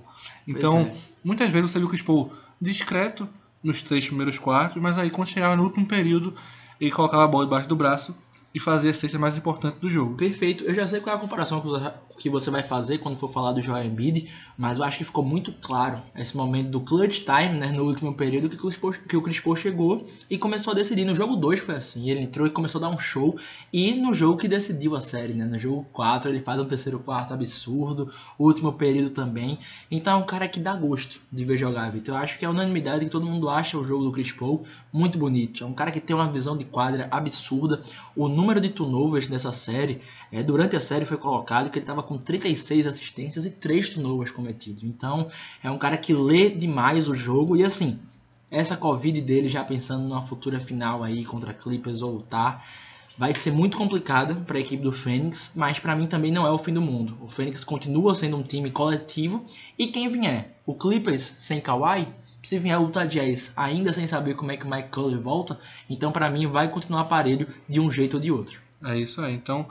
Então, 0.48 0.80
é. 0.82 0.96
muitas 1.24 1.50
vezes 1.50 1.72
você 1.72 1.80
viu 1.80 1.90
que 1.90 2.00
o 2.00 2.04
Paul 2.04 2.34
discreto 2.60 3.28
nos 3.64 3.82
três 3.82 4.06
primeiros 4.06 4.38
quartos, 4.38 4.82
mas 4.82 4.98
aí 4.98 5.10
quando 5.10 5.28
chegava 5.28 5.56
no 5.56 5.64
último 5.64 5.86
período, 5.86 6.34
ele 6.80 6.92
colocava 6.92 7.24
a 7.24 7.28
bola 7.28 7.46
debaixo 7.46 7.70
do 7.70 7.76
braço 7.76 8.16
e 8.54 8.60
fazer 8.60 8.90
a 8.90 8.94
cesta 8.94 9.18
mais 9.18 9.38
importante 9.38 9.78
do 9.80 9.90
jogo. 9.90 10.16
Perfeito. 10.16 10.64
Eu 10.64 10.74
já 10.74 10.86
sei 10.86 11.00
qual 11.00 11.16
é 11.16 11.18
a 11.18 11.22
comparação 11.22 11.62
que 11.62 11.68
você 12.30 12.50
vai 12.50 12.64
fazer 12.64 12.98
quando 13.00 13.18
for 13.18 13.32
falar 13.32 13.52
do 13.52 13.62
Joel 13.62 13.86
Embiid, 13.86 14.30
mas 14.58 14.78
eu 14.78 14.84
acho 14.84 14.98
que 14.98 15.04
ficou 15.04 15.24
muito 15.24 15.52
claro 15.54 16.02
esse 16.16 16.36
momento 16.36 16.70
do 16.70 16.82
clutch 16.82 17.20
time, 17.20 17.60
né, 17.60 17.72
no 17.72 17.84
último 17.84 18.14
período 18.14 18.50
que 18.50 18.56
o 18.56 18.60
Chris 18.60 18.78
Paul, 18.78 18.94
que 18.94 19.18
o 19.18 19.22
Chris 19.22 19.40
Paul 19.40 19.56
chegou 19.56 20.04
e 20.30 20.38
começou 20.38 20.72
a 20.72 20.76
decidir. 20.76 21.06
No 21.06 21.16
jogo 21.16 21.36
2 21.36 21.60
foi 21.60 21.76
assim, 21.76 22.10
ele 22.10 22.22
entrou 22.22 22.46
e 22.46 22.50
começou 22.50 22.80
a 22.80 22.88
dar 22.88 22.94
um 22.94 23.00
show 23.00 23.38
e 23.72 23.94
no 23.94 24.14
jogo 24.14 24.38
que 24.38 24.48
decidiu 24.48 24.96
a 24.96 25.02
série, 25.02 25.34
né, 25.34 25.46
no 25.46 25.58
jogo 25.58 25.86
4 25.94 26.30
ele 26.30 26.42
faz 26.42 26.60
um 26.60 26.66
terceiro 26.66 27.00
quarto 27.00 27.34
absurdo, 27.34 28.12
último 28.38 28.74
período 28.74 29.10
também. 29.10 29.60
Então 29.90 30.20
é 30.20 30.24
um 30.24 30.26
cara 30.26 30.48
que 30.48 30.60
dá 30.60 30.76
gosto 30.76 31.20
de 31.32 31.46
ver 31.46 31.58
jogar, 31.58 31.92
Vitor. 31.92 32.16
Eu 32.16 32.22
acho 32.22 32.38
que 32.38 32.46
é 32.46 32.50
unanimidade 32.50 33.06
que 33.06 33.12
todo 33.12 33.26
mundo 33.26 33.50
acha 33.50 33.78
o 33.78 33.84
jogo 33.84 34.04
do 34.04 34.12
Chris 34.12 34.32
Paul 34.32 34.64
muito 34.92 35.18
bonito. 35.18 35.64
É 35.64 35.68
um 35.68 35.74
cara 35.74 35.92
que 35.92 36.00
tem 36.00 36.16
uma 36.16 36.30
visão 36.30 36.58
de 36.58 36.66
quadra 36.66 37.08
absurda. 37.12 37.82
O 38.16 38.28
número 38.28 38.60
de 38.60 38.70
turnovers 38.70 39.30
nessa 39.30 39.52
série, 39.52 40.02
é, 40.32 40.44
durante 40.44 40.76
a 40.76 40.80
série 40.80 41.06
foi 41.06 41.18
colocado 41.18 41.70
que 41.70 41.78
ele 41.78 41.84
estava 41.84 42.04
com 42.12 42.18
36 42.18 42.88
assistências 42.88 43.46
e 43.46 43.52
3 43.52 43.92
turnovers 43.92 44.32
cometidos. 44.32 44.84
Então, 44.84 45.30
é 45.64 45.72
um 45.72 45.78
cara 45.78 45.98
que 45.98 46.14
lê 46.14 46.50
demais 46.50 47.08
o 47.08 47.16
jogo 47.16 47.56
e 47.56 47.64
assim, 47.64 47.98
essa 48.50 48.76
Covid 48.76 49.22
dele 49.22 49.48
já 49.48 49.64
pensando 49.64 50.04
numa 50.04 50.22
futura 50.22 50.60
final 50.60 51.06
aí 51.06 51.24
contra 51.24 51.54
Clippers 51.54 52.02
ou 52.02 52.22
tá, 52.22 52.62
vai 53.18 53.32
ser 53.32 53.52
muito 53.52 53.78
complicada 53.78 54.36
para 54.36 54.58
a 54.58 54.60
equipe 54.60 54.84
do 54.84 54.92
Fênix, 54.92 55.54
mas 55.56 55.80
para 55.80 55.96
mim 55.96 56.06
também 56.06 56.32
não 56.32 56.46
é 56.46 56.52
o 56.52 56.58
fim 56.58 56.74
do 56.74 56.82
mundo. 56.82 57.18
O 57.22 57.30
Fênix 57.30 57.64
continua 57.64 58.14
sendo 58.14 58.36
um 58.36 58.44
time 58.44 58.70
coletivo 58.70 59.46
e 59.80 59.88
quem 59.88 60.10
vier, 60.10 60.58
o 60.66 60.76
Clippers 60.76 61.34
sem 61.40 61.62
Kawhi, 61.62 62.10
se 62.44 62.60
vier 62.60 62.78
o 62.78 62.88
Utah 62.88 63.06
Jazz 63.06 63.54
ainda 63.56 63.94
sem 63.94 64.06
saber 64.06 64.34
como 64.34 64.52
é 64.52 64.58
que 64.58 64.66
o 64.66 64.70
Mike 64.70 64.90
Conley 64.90 65.18
volta, 65.18 65.58
então 65.90 66.12
para 66.12 66.30
mim 66.30 66.46
vai 66.46 66.68
continuar 66.68 67.02
aparelho 67.02 67.48
de 67.70 67.80
um 67.80 67.90
jeito 67.90 68.16
ou 68.16 68.20
de 68.20 68.32
outro. 68.34 68.62
É 68.84 69.00
isso 69.00 69.22
aí. 69.22 69.34
Então, 69.34 69.66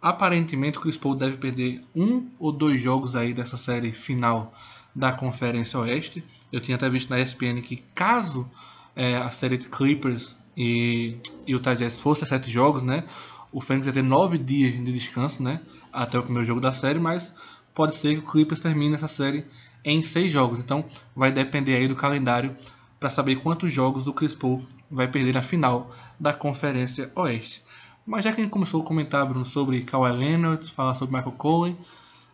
aparentemente 0.00 0.78
o 0.78 0.80
Chris 0.80 0.96
Paul 0.96 1.14
deve 1.14 1.36
perder 1.36 1.84
um 1.94 2.28
ou 2.38 2.52
dois 2.52 2.80
jogos 2.80 3.16
aí 3.16 3.32
dessa 3.32 3.56
série 3.56 3.92
final 3.92 4.52
da 4.94 5.12
Conferência 5.12 5.78
Oeste. 5.78 6.24
Eu 6.52 6.60
tinha 6.60 6.76
até 6.76 6.88
visto 6.88 7.10
na 7.10 7.20
ESPN 7.20 7.60
que 7.62 7.76
caso 7.94 8.48
é, 8.94 9.16
a 9.16 9.30
série 9.30 9.58
de 9.58 9.68
Clippers 9.68 10.36
e, 10.56 11.16
e 11.46 11.54
o 11.54 11.60
Jazz 11.60 11.98
fosse 11.98 12.24
a 12.24 12.26
sete 12.26 12.50
jogos, 12.50 12.82
né? 12.82 13.04
O 13.52 13.60
Phoenix 13.60 13.86
ia 13.86 13.92
ter 13.92 14.02
nove 14.02 14.38
dias 14.38 14.72
de 14.72 14.92
descanso, 14.92 15.42
né? 15.42 15.60
Até 15.92 16.18
o 16.18 16.22
primeiro 16.22 16.46
jogo 16.46 16.60
da 16.60 16.72
série, 16.72 16.98
mas 16.98 17.32
pode 17.74 17.94
ser 17.94 18.14
que 18.14 18.26
o 18.26 18.30
Clippers 18.30 18.60
termine 18.60 18.94
essa 18.94 19.08
série 19.08 19.44
em 19.84 20.02
seis 20.02 20.30
jogos. 20.32 20.60
Então 20.60 20.84
vai 21.14 21.30
depender 21.30 21.76
aí 21.76 21.86
do 21.86 21.94
calendário 21.94 22.56
para 22.98 23.10
saber 23.10 23.36
quantos 23.36 23.72
jogos 23.72 24.06
o 24.06 24.12
Chris 24.12 24.34
Paul 24.34 24.66
vai 24.90 25.08
perder 25.08 25.34
na 25.34 25.42
final 25.42 25.90
da 26.18 26.32
Conferência 26.32 27.10
Oeste. 27.14 27.62
Mas 28.06 28.24
já 28.24 28.32
que 28.32 28.40
a 28.40 28.44
gente 28.44 28.52
começou 28.52 28.80
a 28.80 28.84
comentar, 28.84 29.26
Bruno, 29.26 29.44
sobre 29.44 29.82
Kawhi 29.82 30.12
Leonard, 30.12 30.70
falar 30.70 30.94
sobre 30.94 31.16
Michael 31.16 31.36
Conley, 31.36 31.76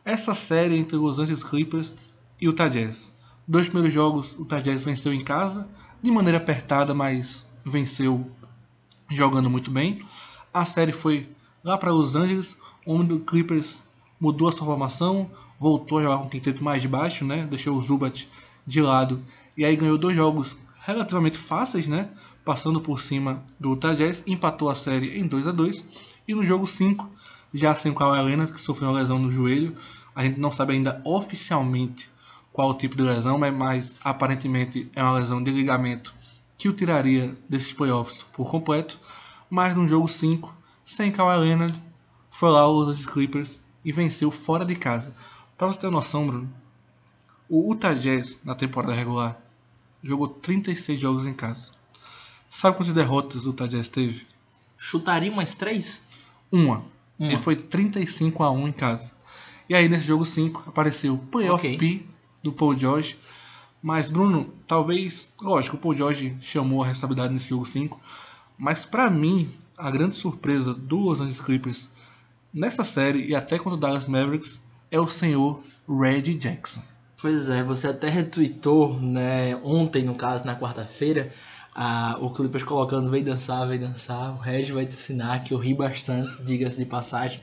essa 0.04 0.34
série 0.34 0.76
entre 0.76 0.96
os 0.96 1.18
Angeles 1.18 1.42
Clippers 1.42 1.96
e 2.38 2.46
o 2.46 2.52
Jazz. 2.52 3.10
Dois 3.48 3.66
primeiros 3.66 3.94
jogos 3.94 4.36
o 4.38 4.44
Jazz 4.44 4.82
venceu 4.82 5.14
em 5.14 5.20
casa, 5.20 5.66
de 6.02 6.10
maneira 6.10 6.36
apertada, 6.36 6.92
mas 6.92 7.46
venceu 7.64 8.30
jogando 9.08 9.48
muito 9.48 9.70
bem. 9.70 10.00
A 10.52 10.66
série 10.66 10.92
foi 10.92 11.30
lá 11.64 11.78
para 11.78 11.90
Los 11.90 12.16
Angeles, 12.16 12.54
onde 12.86 13.14
o 13.14 13.20
Clippers 13.20 13.82
mudou 14.20 14.48
a 14.48 14.52
sua 14.52 14.66
formação, 14.66 15.30
voltou 15.58 15.98
a 15.98 16.02
jogar 16.02 16.18
com 16.18 16.24
um 16.24 16.28
quinteto 16.28 16.62
mais 16.62 16.84
baixo, 16.84 17.24
né? 17.24 17.46
Deixou 17.46 17.78
o 17.78 17.80
Zubat 17.80 18.28
de 18.66 18.82
lado 18.82 19.22
e 19.56 19.64
aí 19.64 19.74
ganhou 19.74 19.96
dois 19.96 20.14
jogos 20.14 20.54
relativamente 20.80 21.38
fáceis, 21.38 21.86
né? 21.86 22.10
Passando 22.44 22.80
por 22.80 23.00
cima 23.00 23.42
do 23.58 23.70
Utah 23.70 23.94
Jazz, 23.94 24.22
empatou 24.26 24.68
a 24.68 24.74
série 24.74 25.18
em 25.18 25.26
2 25.26 25.48
a 25.48 25.52
2 25.52 25.86
e 26.26 26.34
no 26.34 26.44
jogo 26.44 26.66
5, 26.66 27.08
já 27.54 27.74
sem 27.74 27.92
o 27.92 27.94
Kawhi 27.94 28.22
Leonard, 28.22 28.52
que 28.52 28.60
sofreu 28.60 28.88
uma 28.88 28.98
lesão 28.98 29.18
no 29.18 29.30
joelho, 29.30 29.76
a 30.14 30.24
gente 30.24 30.40
não 30.40 30.50
sabe 30.50 30.72
ainda 30.72 31.00
oficialmente 31.04 32.10
qual 32.52 32.70
o 32.70 32.74
tipo 32.74 32.96
de 32.96 33.02
lesão, 33.02 33.38
mas, 33.38 33.54
mas 33.54 33.96
aparentemente 34.02 34.90
é 34.94 35.02
uma 35.02 35.14
lesão 35.14 35.42
de 35.42 35.50
ligamento 35.50 36.14
que 36.58 36.68
o 36.68 36.72
tiraria 36.72 37.36
desses 37.48 37.72
playoffs 37.72 38.22
por 38.32 38.50
completo. 38.50 38.98
Mas 39.48 39.74
no 39.74 39.88
jogo 39.88 40.06
5, 40.06 40.54
sem 40.84 41.10
Kawhi 41.10 41.38
Leonard, 41.38 41.82
foi 42.30 42.50
lá 42.50 42.68
os 42.68 43.06
Clippers 43.06 43.60
e 43.84 43.90
venceu 43.92 44.30
fora 44.30 44.64
de 44.64 44.74
casa. 44.74 45.14
Para 45.56 45.66
você 45.66 45.80
ter 45.80 45.90
noção, 45.90 46.26
Bruno, 46.26 46.52
o 47.48 47.72
Utah 47.72 47.94
Jazz 47.94 48.40
na 48.44 48.54
temporada 48.54 48.94
regular 48.94 49.40
jogou 50.02 50.28
36 50.28 51.00
jogos 51.00 51.26
em 51.26 51.34
casa. 51.34 51.72
Sabe 52.52 52.76
quantas 52.76 52.92
derrotas 52.92 53.46
o 53.46 53.52
Jazz 53.52 53.88
teve? 53.88 54.26
Chutaria 54.76 55.32
umas 55.32 55.54
três? 55.54 56.04
Uma. 56.52 56.84
Uma. 57.18 57.32
Ele 57.32 57.38
foi 57.38 57.56
35 57.56 58.42
a 58.42 58.50
1 58.50 58.68
em 58.68 58.72
casa. 58.72 59.10
E 59.70 59.74
aí 59.74 59.88
nesse 59.88 60.06
jogo 60.06 60.26
5 60.26 60.64
apareceu 60.66 61.14
o 61.14 61.18
Playoff 61.18 61.66
Ok. 61.66 61.78
P 61.78 62.06
do 62.42 62.52
Paul 62.52 62.78
George. 62.78 63.18
Mas 63.82 64.10
Bruno, 64.10 64.52
talvez, 64.66 65.32
lógico, 65.40 65.76
o 65.76 65.80
Paul 65.80 65.96
George 65.96 66.36
chamou 66.42 66.82
a 66.82 66.86
responsabilidade 66.88 67.32
nesse 67.32 67.48
jogo 67.48 67.64
5, 67.64 67.98
mas 68.58 68.84
pra 68.84 69.08
mim, 69.08 69.50
a 69.76 69.90
grande 69.90 70.14
surpresa 70.14 70.74
do 70.74 70.98
Los 70.98 71.20
Angeles 71.20 71.40
Clippers 71.40 71.90
nessa 72.52 72.84
série 72.84 73.28
e 73.28 73.34
até 73.34 73.56
contra 73.58 73.78
o 73.78 73.80
Dallas 73.80 74.06
Mavericks 74.06 74.62
é 74.90 75.00
o 75.00 75.08
senhor 75.08 75.58
Reggie 75.88 76.34
Jackson. 76.34 76.82
Pois 77.20 77.48
é, 77.48 77.62
você 77.62 77.88
até 77.88 78.10
retweetou, 78.10 79.00
né, 79.00 79.56
ontem, 79.64 80.04
no 80.04 80.14
caso, 80.14 80.44
na 80.44 80.54
quarta-feira, 80.54 81.32
ah, 81.74 82.18
o 82.20 82.30
Clippers 82.30 82.64
colocando 82.64 83.10
vem 83.10 83.22
dançar, 83.22 83.66
vem 83.66 83.78
dançar, 83.78 84.34
o 84.34 84.38
Reg 84.38 84.72
vai 84.72 84.86
te 84.86 84.94
ensinar, 84.94 85.42
que 85.42 85.54
eu 85.54 85.58
ri 85.58 85.74
bastante, 85.74 86.42
diga-se 86.42 86.76
de 86.76 86.84
passagem. 86.84 87.40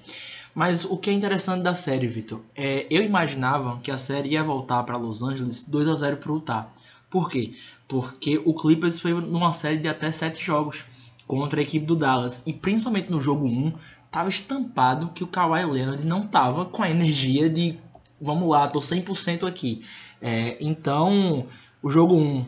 Mas 0.53 0.85
o 0.85 0.97
que 0.97 1.09
é 1.09 1.13
interessante 1.13 1.63
da 1.63 1.73
série, 1.73 2.07
Vitor, 2.07 2.41
é 2.55 2.85
eu 2.89 3.03
imaginava 3.03 3.79
que 3.81 3.91
a 3.91 3.97
série 3.97 4.29
ia 4.29 4.43
voltar 4.43 4.83
para 4.83 4.97
Los 4.97 5.23
Angeles 5.23 5.63
2 5.63 5.87
a 5.87 5.93
0 5.95 6.17
para 6.17 6.31
o 6.31 6.35
Utah. 6.35 6.69
Por 7.09 7.29
quê? 7.29 7.53
Porque 7.87 8.41
o 8.43 8.53
Clippers 8.53 8.99
foi 8.99 9.13
numa 9.13 9.51
série 9.51 9.77
de 9.77 9.87
até 9.87 10.11
7 10.11 10.43
jogos 10.43 10.83
contra 11.25 11.59
a 11.59 11.63
equipe 11.63 11.85
do 11.85 11.95
Dallas 11.95 12.43
e 12.45 12.53
principalmente 12.53 13.11
no 13.11 13.21
jogo 13.21 13.45
1 13.45 13.73
estava 14.05 14.29
estampado 14.29 15.09
que 15.09 15.23
o 15.23 15.27
Kawhi 15.27 15.63
Leonard 15.65 16.05
não 16.05 16.21
estava 16.21 16.65
com 16.65 16.81
a 16.81 16.89
energia 16.89 17.47
de 17.47 17.77
vamos 18.19 18.49
lá, 18.49 18.67
tô 18.67 18.79
100% 18.79 19.47
aqui. 19.47 19.81
É, 20.21 20.57
então, 20.59 21.45
o 21.81 21.89
jogo 21.89 22.15
1, 22.15 22.45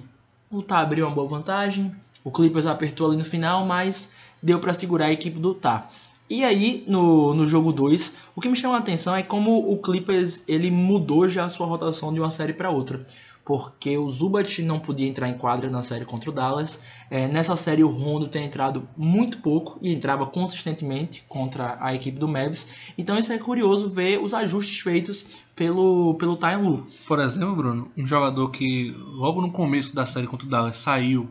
o 0.51 0.57
Utah 0.57 0.79
abriu 0.79 1.07
uma 1.07 1.15
boa 1.15 1.27
vantagem, 1.27 1.91
o 2.23 2.29
Clippers 2.29 2.65
apertou 2.65 3.07
ali 3.07 3.17
no 3.17 3.25
final, 3.25 3.65
mas 3.65 4.11
deu 4.43 4.59
para 4.59 4.73
segurar 4.73 5.05
a 5.05 5.11
equipe 5.11 5.39
do 5.39 5.49
Utah. 5.49 5.87
E 6.29 6.43
aí, 6.43 6.83
no, 6.87 7.33
no 7.33 7.47
jogo 7.47 7.73
2, 7.73 8.15
o 8.35 8.41
que 8.41 8.47
me 8.47 8.55
chama 8.55 8.75
a 8.75 8.79
atenção 8.79 9.15
é 9.15 9.23
como 9.23 9.69
o 9.71 9.77
Clippers 9.77 10.43
ele 10.47 10.71
mudou 10.71 11.27
já 11.27 11.45
a 11.45 11.49
sua 11.49 11.67
rotação 11.67 12.13
de 12.13 12.19
uma 12.19 12.29
série 12.29 12.53
para 12.53 12.69
outra. 12.69 13.05
Porque 13.51 13.97
o 13.97 14.09
Zubat 14.09 14.61
não 14.61 14.79
podia 14.79 15.05
entrar 15.05 15.27
em 15.27 15.37
quadra 15.37 15.69
na 15.69 15.81
série 15.81 16.05
contra 16.05 16.29
o 16.29 16.33
Dallas. 16.33 16.79
É, 17.09 17.27
nessa 17.27 17.57
série, 17.57 17.83
o 17.83 17.89
Rondo 17.89 18.29
tem 18.29 18.45
entrado 18.45 18.87
muito 18.95 19.39
pouco 19.39 19.77
e 19.81 19.93
entrava 19.93 20.25
consistentemente 20.25 21.21
contra 21.27 21.77
a 21.81 21.93
equipe 21.93 22.17
do 22.17 22.29
Mavs. 22.29 22.65
Então, 22.97 23.19
isso 23.19 23.33
é 23.33 23.37
curioso 23.37 23.89
ver 23.89 24.21
os 24.21 24.33
ajustes 24.33 24.79
feitos 24.79 25.41
pelo, 25.53 26.15
pelo 26.15 26.37
Ty 26.37 26.55
Lue. 26.63 26.85
Por 27.05 27.19
exemplo, 27.19 27.57
Bruno, 27.57 27.91
um 27.97 28.07
jogador 28.07 28.49
que 28.51 28.95
logo 29.15 29.41
no 29.41 29.51
começo 29.51 29.93
da 29.93 30.05
série 30.05 30.27
contra 30.27 30.47
o 30.47 30.49
Dallas 30.49 30.77
saiu 30.77 31.27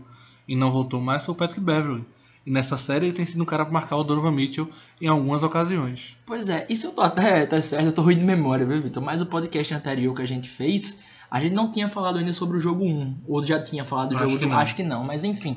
e 0.47 0.55
não 0.55 0.71
voltou 0.71 1.01
mais 1.01 1.25
foi 1.25 1.33
o 1.33 1.39
Patrick 1.39 1.63
Beverly. 1.63 2.05
E 2.45 2.51
nessa 2.51 2.77
série 2.77 3.07
ele 3.07 3.15
tem 3.15 3.25
sido 3.25 3.43
um 3.43 3.47
cara 3.47 3.65
para 3.65 3.73
marcar 3.73 3.97
o 3.97 4.05
Donovan 4.05 4.33
Mitchell 4.33 4.69
em 5.01 5.07
algumas 5.07 5.43
ocasiões. 5.43 6.19
Pois 6.27 6.51
é, 6.51 6.67
isso 6.69 6.87
eu 6.87 6.93
tô 6.93 7.01
até, 7.01 7.45
até 7.45 7.61
certo, 7.63 7.87
eu 7.87 7.93
tô 7.93 8.03
ruim 8.03 8.19
de 8.19 8.25
memória, 8.25 8.67
viu, 8.67 8.83
Vitor? 8.83 9.03
Mas 9.03 9.23
o 9.23 9.27
podcast 9.27 9.73
anterior 9.73 10.15
que 10.15 10.23
a 10.23 10.27
gente 10.27 10.51
fez, 10.51 11.01
a 11.31 11.39
gente 11.39 11.53
não 11.55 11.71
tinha 11.71 11.89
falado 11.89 12.19
ainda 12.19 12.33
sobre 12.33 12.57
o 12.57 12.61
jogo 12.61 12.85
1. 12.85 13.19
Ou 13.29 13.43
já 13.47 13.63
tinha 13.63 13.85
falado 13.85 14.11
do 14.11 14.17
Acho 14.17 14.25
jogo 14.25 14.39
que 14.39 14.45
1, 14.47 14.49
não. 14.49 14.59
acho 14.59 14.75
que 14.75 14.83
não, 14.83 15.05
mas 15.05 15.23
enfim. 15.25 15.57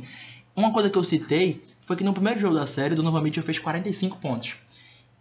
Uma 0.56 0.72
coisa 0.72 0.89
que 0.89 0.98
eu 0.98 1.03
citei 1.03 1.63
foi 1.86 1.96
que 1.96 2.03
no 2.03 2.13
primeiro 2.13 2.39
jogo 2.39 2.53
da 2.56 2.68
série, 2.68 2.94
Donovan 2.94 3.22
Mitchell 3.22 3.44
fez 3.44 3.58
45 3.58 4.18
pontos. 4.18 4.56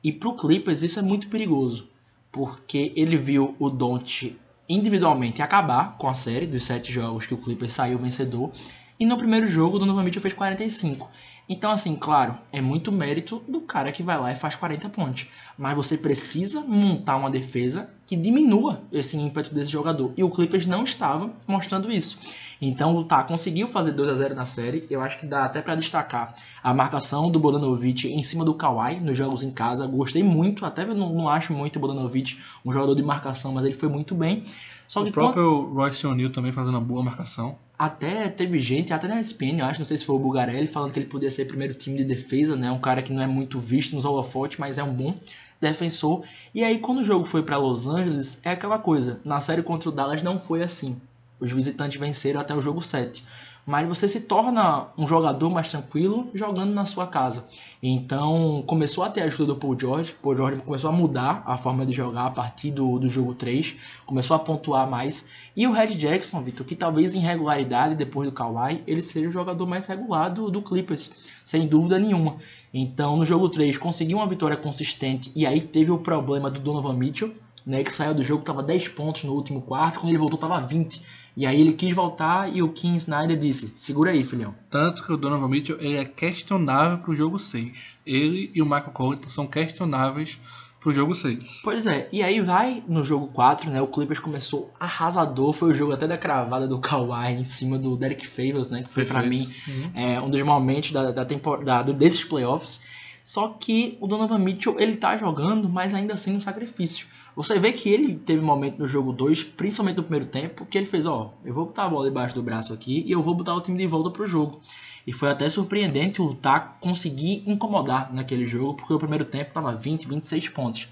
E 0.04 0.12
pro 0.12 0.35
Clippers 0.37 0.82
isso 0.82 0.99
é 0.99 1.02
muito 1.02 1.28
perigoso, 1.28 1.88
porque 2.30 2.92
ele 2.94 3.16
viu 3.16 3.54
o 3.59 3.71
Don't 3.71 4.37
individualmente 4.68 5.42
acabar 5.42 5.97
com 5.97 6.09
a 6.09 6.14
série 6.14 6.47
dos 6.47 6.64
sete 6.64 6.92
jogos 6.92 7.26
que 7.26 7.35
o 7.35 7.38
Clippers 7.38 7.73
saiu 7.73 7.99
vencedor. 7.99 8.50
E 8.99 9.06
no 9.06 9.16
primeiro 9.16 9.47
jogo, 9.47 9.76
o 9.76 9.78
Donovan 9.78 10.02
Mitchell 10.02 10.23
fez 10.23 10.35
45. 10.35 11.09
Então, 11.52 11.71
assim, 11.71 11.94
claro, 11.97 12.35
é 12.50 12.62
muito 12.62 12.90
mérito 12.90 13.42
do 13.47 13.61
cara 13.61 13.92
que 13.92 14.02
vai 14.02 14.18
lá 14.18 14.32
e 14.32 14.37
faz 14.37 14.54
40 14.54 14.88
pontos. 14.88 15.26
Mas 15.59 15.76
você 15.76 15.99
precisa 15.99 16.62
montar 16.62 17.16
uma 17.16 17.28
defesa 17.30 17.90
que 18.06 18.16
diminua 18.16 18.80
esse 18.90 19.18
ímpeto 19.18 19.54
desse 19.54 19.71
jogador. 19.71 20.12
E 20.16 20.25
o 20.25 20.30
Clippers 20.30 20.66
não 20.66 20.82
estava 20.82 21.30
mostrando 21.47 21.92
isso. 21.92 22.18
Então, 22.59 22.97
o 22.97 23.04
Tá 23.04 23.23
conseguiu 23.23 23.68
fazer 23.68 23.92
2 23.92 24.09
a 24.09 24.14
0 24.14 24.35
na 24.35 24.47
série. 24.47 24.87
Eu 24.88 25.02
acho 25.02 25.21
que 25.21 25.26
dá 25.26 25.44
até 25.44 25.61
para 25.61 25.75
destacar 25.75 26.35
a 26.62 26.73
marcação 26.73 27.30
do 27.30 27.38
Bodanovic 27.38 28.09
em 28.09 28.23
cima 28.23 28.47
do 28.47 28.54
Kawhi 28.54 28.99
nos 29.00 29.18
jogos 29.18 29.42
em 29.42 29.50
casa. 29.50 29.87
Gostei 29.87 30.23
muito, 30.23 30.64
até 30.64 30.87
não, 30.87 31.12
não 31.12 31.28
acho 31.28 31.52
muito 31.52 31.76
o 31.76 31.80
Bodanovic 31.80 32.38
um 32.64 32.73
jogador 32.73 32.94
de 32.94 33.02
marcação, 33.02 33.52
mas 33.52 33.66
ele 33.66 33.75
foi 33.75 33.90
muito 33.90 34.14
bem. 34.14 34.42
Só 34.88 35.02
O 35.02 35.04
que 35.04 35.12
quando- 35.12 35.32
próprio 35.35 35.75
Royce 35.75 36.06
O'Neal 36.06 36.30
também 36.30 36.50
fazendo 36.52 36.75
uma 36.76 36.80
boa 36.80 37.02
marcação. 37.02 37.56
Até 37.82 38.28
teve 38.28 38.60
gente, 38.60 38.94
até 38.94 39.08
na 39.08 39.18
ESPN, 39.18 39.58
eu 39.58 39.66
acho, 39.66 39.80
não 39.80 39.84
sei 39.84 39.98
se 39.98 40.04
foi 40.04 40.14
o 40.14 40.18
Bugarelli, 40.20 40.68
falando 40.68 40.92
que 40.92 41.00
ele 41.00 41.08
podia 41.08 41.28
ser 41.32 41.46
primeiro 41.46 41.74
time 41.74 41.98
de 41.98 42.04
defesa, 42.04 42.54
né? 42.54 42.70
Um 42.70 42.78
cara 42.78 43.02
que 43.02 43.12
não 43.12 43.20
é 43.20 43.26
muito 43.26 43.58
visto 43.58 43.96
nos 43.96 44.04
holofotes, 44.04 44.56
mas 44.56 44.78
é 44.78 44.84
um 44.84 44.94
bom 44.94 45.16
defensor. 45.60 46.22
E 46.54 46.62
aí, 46.62 46.78
quando 46.78 46.98
o 46.98 47.02
jogo 47.02 47.24
foi 47.24 47.42
para 47.42 47.56
Los 47.56 47.88
Angeles, 47.88 48.38
é 48.44 48.52
aquela 48.52 48.78
coisa. 48.78 49.18
Na 49.24 49.40
série 49.40 49.64
contra 49.64 49.88
o 49.88 49.92
Dallas 49.92 50.22
não 50.22 50.38
foi 50.38 50.62
assim. 50.62 50.96
Os 51.40 51.50
visitantes 51.50 51.98
venceram 51.98 52.40
até 52.40 52.54
o 52.54 52.60
jogo 52.60 52.80
7. 52.80 53.24
Mas 53.64 53.88
você 53.88 54.09
se 54.09 54.21
torna 54.21 54.88
um 54.99 55.07
jogador 55.07 55.49
mais 55.49 55.71
tranquilo 55.71 56.28
jogando 56.35 56.75
na 56.75 56.85
sua 56.85 57.07
casa. 57.07 57.47
Então 57.81 58.64
começou 58.66 59.04
a 59.04 59.11
ter 59.11 59.23
a 59.23 59.26
ajuda 59.26 59.54
do 59.54 59.57
Paul 59.57 59.78
George. 59.78 60.16
Paul 60.21 60.37
George 60.37 60.62
começou 60.62 60.90
a 60.90 60.92
mudar 60.92 61.45
a 61.47 61.57
forma 61.57 61.87
de 61.87 61.92
jogar 61.92 62.26
a 62.26 62.31
partir 62.31 62.73
do, 62.73 62.99
do 62.99 63.09
jogo 63.09 63.35
3. 63.35 63.76
Começou 64.04 64.35
a 64.35 64.38
pontuar 64.40 64.90
mais. 64.90 65.25
E 65.57 65.64
o 65.69 65.73
Red 65.73 65.95
Jackson, 65.95 66.42
Vitor, 66.42 66.66
que 66.66 66.75
talvez 66.75 67.14
em 67.14 67.21
regularidade 67.21 67.95
depois 67.95 68.28
do 68.28 68.35
Kawhi, 68.35 68.83
ele 68.85 69.00
seja 69.00 69.28
o 69.28 69.33
jogador 69.33 69.64
mais 69.64 69.87
regular 69.87 70.33
do, 70.33 70.50
do 70.50 70.61
Clippers. 70.61 71.31
Sem 71.45 71.69
dúvida 71.69 72.00
nenhuma. 72.00 72.37
Então 72.75 73.16
no 73.16 73.25
jogo 73.25 73.49
3 73.49 73.78
conseguiu 73.78 74.19
uma 74.19 74.26
vitória 74.26 74.57
consistente. 74.57 75.31
E 75.37 75.47
aí 75.47 75.61
teve 75.61 75.92
o 75.92 75.99
problema 75.99 76.50
do 76.50 76.59
Donovan 76.59 76.95
Mitchell. 76.95 77.33
Né, 77.64 77.85
que 77.85 77.92
saiu 77.92 78.12
do 78.12 78.25
jogo, 78.25 78.40
estava 78.40 78.61
10 78.61 78.88
pontos 78.88 79.23
no 79.23 79.35
último 79.35 79.62
quarto, 79.62 80.00
quando 80.00 80.09
ele 80.09 80.19
voltou 80.19 80.35
estava 80.35 80.61
20. 80.66 81.00
E 81.36 81.46
aí 81.46 81.60
ele 81.60 81.72
quis 81.72 81.94
voltar 81.94 82.54
e 82.54 82.62
o 82.62 82.68
Kim 82.68 82.94
Snyder 82.96 83.38
disse: 83.38 83.72
segura 83.76 84.10
aí, 84.10 84.22
filhão. 84.22 84.54
Tanto 84.70 85.02
que 85.04 85.12
o 85.12 85.16
Donovan 85.16 85.48
Mitchell 85.48 85.78
ele 85.80 85.96
é 85.96 86.04
questionável 86.04 86.98
pro 86.98 87.16
jogo 87.16 87.38
6. 87.38 87.72
Ele 88.04 88.50
e 88.54 88.60
o 88.60 88.64
Michael 88.66 88.90
Collington 88.92 89.28
são 89.28 89.46
questionáveis 89.46 90.38
pro 90.80 90.92
jogo 90.92 91.14
6. 91.14 91.60
Pois 91.62 91.86
é, 91.86 92.08
e 92.12 92.22
aí 92.22 92.40
vai 92.40 92.82
no 92.88 93.04
jogo 93.04 93.28
4, 93.28 93.70
né? 93.70 93.80
O 93.80 93.86
Clippers 93.86 94.18
começou 94.18 94.72
arrasador, 94.80 95.52
foi 95.52 95.70
o 95.70 95.74
jogo 95.74 95.92
até 95.92 96.06
da 96.08 96.18
cravada 96.18 96.66
do 96.66 96.80
Kawhi 96.80 97.32
em 97.34 97.44
cima 97.44 97.78
do 97.78 97.96
Derek 97.96 98.26
Favors, 98.26 98.68
né? 98.68 98.82
Que 98.82 98.90
foi 98.90 99.04
pra 99.04 99.22
mim 99.22 99.48
Uhum. 99.68 99.90
é, 99.94 100.20
um 100.20 100.28
dos 100.28 100.42
momentos 100.42 100.90
da, 100.92 101.12
da 101.12 101.24
temporada 101.24 101.92
desses 101.92 102.24
playoffs. 102.24 102.80
Só 103.24 103.48
que 103.50 103.96
o 104.00 104.08
Donovan 104.08 104.38
Mitchell 104.38 104.80
ele 104.80 104.96
tá 104.96 105.16
jogando, 105.16 105.68
mas 105.68 105.94
ainda 105.94 106.14
assim 106.14 106.34
um 106.34 106.40
sacrifício. 106.40 107.06
Você 107.34 107.58
vê 107.58 107.72
que 107.72 107.88
ele 107.88 108.16
teve 108.16 108.42
um 108.42 108.46
momento 108.46 108.78
no 108.78 108.86
jogo 108.86 109.10
2, 109.10 109.42
principalmente 109.42 109.96
no 109.96 110.02
primeiro 110.02 110.26
tempo, 110.26 110.66
que 110.66 110.76
ele 110.76 110.86
fez, 110.86 111.06
ó, 111.06 111.32
eu 111.44 111.54
vou 111.54 111.64
botar 111.64 111.84
a 111.84 111.88
bola 111.88 112.04
debaixo 112.04 112.34
do 112.34 112.42
braço 112.42 112.74
aqui 112.74 113.02
e 113.06 113.12
eu 113.12 113.22
vou 113.22 113.34
botar 113.34 113.54
o 113.54 113.60
time 113.60 113.78
de 113.78 113.86
volta 113.86 114.10
pro 114.10 114.26
jogo. 114.26 114.60
E 115.06 115.12
foi 115.12 115.30
até 115.30 115.48
surpreendente 115.48 116.20
o 116.20 116.34
Tá 116.34 116.60
conseguir 116.60 117.42
incomodar 117.46 118.12
naquele 118.12 118.46
jogo, 118.46 118.74
porque 118.74 118.92
o 118.92 118.98
primeiro 118.98 119.24
tempo 119.24 119.52
tava 119.52 119.74
20, 119.74 120.06
26 120.06 120.48
pontos. 120.50 120.88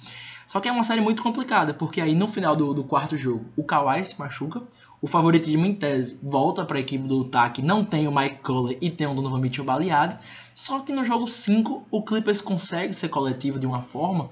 Só 0.47 0.59
que 0.61 0.69
é 0.69 0.73
uma 0.73 0.83
série 0.83 1.01
muito 1.01 1.23
complicada, 1.23 1.75
porque 1.75 2.01
aí 2.01 2.15
no 2.15 2.27
final 2.27 2.57
do, 2.57 2.73
do 2.73 2.85
quarto 2.85 3.17
jogo, 3.17 3.45
o 3.55 3.63
Kawhi 3.63 4.05
se 4.05 4.19
machuca, 4.19 4.63
o 5.01 5.07
favoritismo 5.07 5.65
em 5.65 5.75
tese 5.75 6.19
volta 6.23 6.65
para 6.65 6.79
a 6.79 6.81
equipe 6.81 7.07
do 7.07 7.19
Utah, 7.19 7.51
que 7.51 7.63
não 7.63 7.85
tem 7.85 8.09
o 8.09 8.15
Mike 8.15 8.41
Conley 8.43 8.79
e 8.81 8.91
tem 8.91 9.07
o 9.07 9.15
Donovan 9.15 9.39
Mitchell 9.39 9.65
baleado. 9.65 10.19
Só 10.53 10.81
que 10.81 10.93
no 10.93 11.05
jogo 11.05 11.29
5, 11.29 11.87
o 11.91 12.03
Clippers 12.03 12.41
consegue 12.41 12.93
ser 12.93 13.09
coletivo 13.11 13.59
de 13.59 13.67
uma 13.67 13.81
forma 13.81 14.31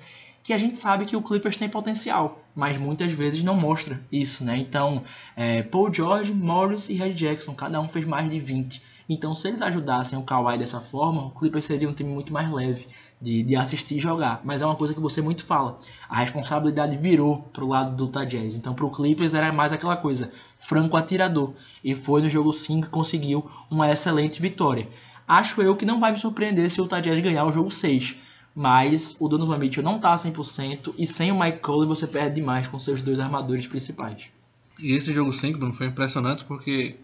que 0.48 0.52
a 0.54 0.56
gente 0.56 0.78
sabe 0.78 1.04
que 1.04 1.14
o 1.14 1.20
Clippers 1.20 1.58
tem 1.58 1.68
potencial, 1.68 2.42
mas 2.56 2.78
muitas 2.78 3.12
vezes 3.12 3.44
não 3.44 3.54
mostra 3.54 4.00
isso, 4.10 4.42
né? 4.42 4.56
Então, 4.56 5.02
é, 5.36 5.62
Paul 5.62 5.92
George, 5.92 6.32
Morris 6.32 6.88
e 6.88 6.94
Red 6.94 7.12
Jackson, 7.12 7.54
cada 7.54 7.78
um 7.78 7.86
fez 7.86 8.06
mais 8.06 8.30
de 8.30 8.40
20. 8.40 8.82
Então, 9.10 9.34
se 9.34 9.46
eles 9.46 9.60
ajudassem 9.60 10.18
o 10.18 10.22
Kawhi 10.22 10.56
dessa 10.56 10.80
forma, 10.80 11.26
o 11.26 11.30
Clippers 11.32 11.66
seria 11.66 11.86
um 11.86 11.92
time 11.92 12.08
muito 12.08 12.32
mais 12.32 12.50
leve 12.50 12.86
de, 13.20 13.42
de 13.42 13.56
assistir 13.56 13.98
e 13.98 14.00
jogar. 14.00 14.40
Mas 14.42 14.62
é 14.62 14.64
uma 14.64 14.74
coisa 14.74 14.94
que 14.94 15.00
você 15.00 15.20
muito 15.20 15.44
fala. 15.44 15.76
A 16.08 16.16
responsabilidade 16.16 16.96
virou 16.96 17.42
pro 17.52 17.68
lado 17.68 17.94
do 17.94 18.06
Utah 18.06 18.24
Jazz. 18.24 18.54
Então, 18.54 18.72
pro 18.72 18.90
Clippers 18.90 19.34
era 19.34 19.52
mais 19.52 19.70
aquela 19.70 19.98
coisa, 19.98 20.30
franco 20.56 20.96
atirador. 20.96 21.52
E 21.84 21.94
foi 21.94 22.22
no 22.22 22.28
jogo 22.30 22.54
5 22.54 22.86
que 22.86 22.90
conseguiu 22.90 23.50
uma 23.70 23.90
excelente 23.92 24.40
vitória. 24.40 24.88
Acho 25.28 25.60
eu 25.60 25.76
que 25.76 25.84
não 25.84 26.00
vai 26.00 26.10
me 26.10 26.18
surpreender 26.18 26.70
se 26.70 26.80
o 26.80 26.84
Utah 26.84 27.00
Jazz 27.00 27.20
ganhar 27.20 27.44
o 27.44 27.52
jogo 27.52 27.70
6. 27.70 28.16
Mas 28.54 29.14
o 29.20 29.28
Donovan 29.28 29.58
Mitchell 29.58 29.84
não 29.84 30.00
tá 30.00 30.14
100% 30.14 30.94
e 30.98 31.06
sem 31.06 31.30
o 31.30 31.38
Mike 31.38 31.60
Conley 31.60 31.86
você 31.86 32.06
perde 32.06 32.36
demais 32.36 32.66
com 32.66 32.78
seus 32.78 33.02
dois 33.02 33.20
armadores 33.20 33.66
principais. 33.66 34.30
E 34.78 34.92
esse 34.92 35.12
jogo 35.12 35.32
5, 35.32 35.58
Bruno, 35.58 35.74
foi 35.74 35.86
impressionante 35.86 36.44
porque 36.44 36.96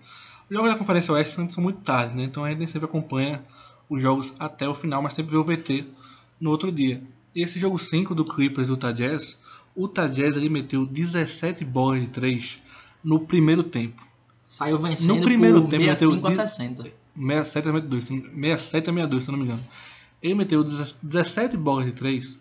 os 0.49 0.57
jogos 0.57 0.71
da 0.71 0.79
Conferência 0.79 1.13
Oeste 1.15 1.37
sempre 1.37 1.55
são 1.55 1.63
muito 1.63 1.81
tarde, 1.81 2.17
né? 2.17 2.25
Então 2.25 2.45
a 2.45 2.51
gente 2.51 2.71
sempre 2.71 2.87
acompanha 2.87 3.43
os 3.89 4.01
jogos 4.01 4.35
até 4.39 4.69
o 4.69 4.75
final, 4.75 5.03
mas 5.03 5.15
sempre 5.15 5.33
vê 5.33 5.39
o 5.39 5.45
VT 5.45 5.85
no 6.41 6.51
outro 6.51 6.71
dia. 6.71 7.03
E 7.35 7.43
esse 7.43 7.59
jogo 7.59 7.79
5 7.79 8.15
do 8.15 8.25
Clippers 8.25 8.69
do 8.69 8.75
Utah 8.75 8.93
Jazz, 8.93 9.39
o 9.75 9.83
Utah 9.83 10.07
Jazz 10.07 10.37
ele 10.37 10.49
meteu 10.49 10.87
17 10.87 11.65
bolas 11.65 12.01
de 12.01 12.09
3 12.09 12.63
no 13.03 13.21
primeiro 13.21 13.63
tempo. 13.63 14.03
Saiu 14.47 14.79
vencendo 14.79 15.17
No 15.17 15.23
primeiro 15.23 15.63
por 15.63 15.71
tempo, 15.71 15.85
65 15.85 16.27
a 16.27 16.31
meteu 16.31 16.47
60. 16.47 16.83
67 17.17 17.69
a 17.69 17.73
62, 17.73 18.05
67 18.05 18.91
a 18.91 18.93
62, 18.93 19.25
se 19.25 19.31
não 19.31 19.39
me 19.39 19.45
engano. 19.45 19.65
Ele 20.25 20.35
meteu 20.35 20.65
17 20.65 21.55
bolas 21.55 21.85
de 21.85 21.93
3 21.93 22.41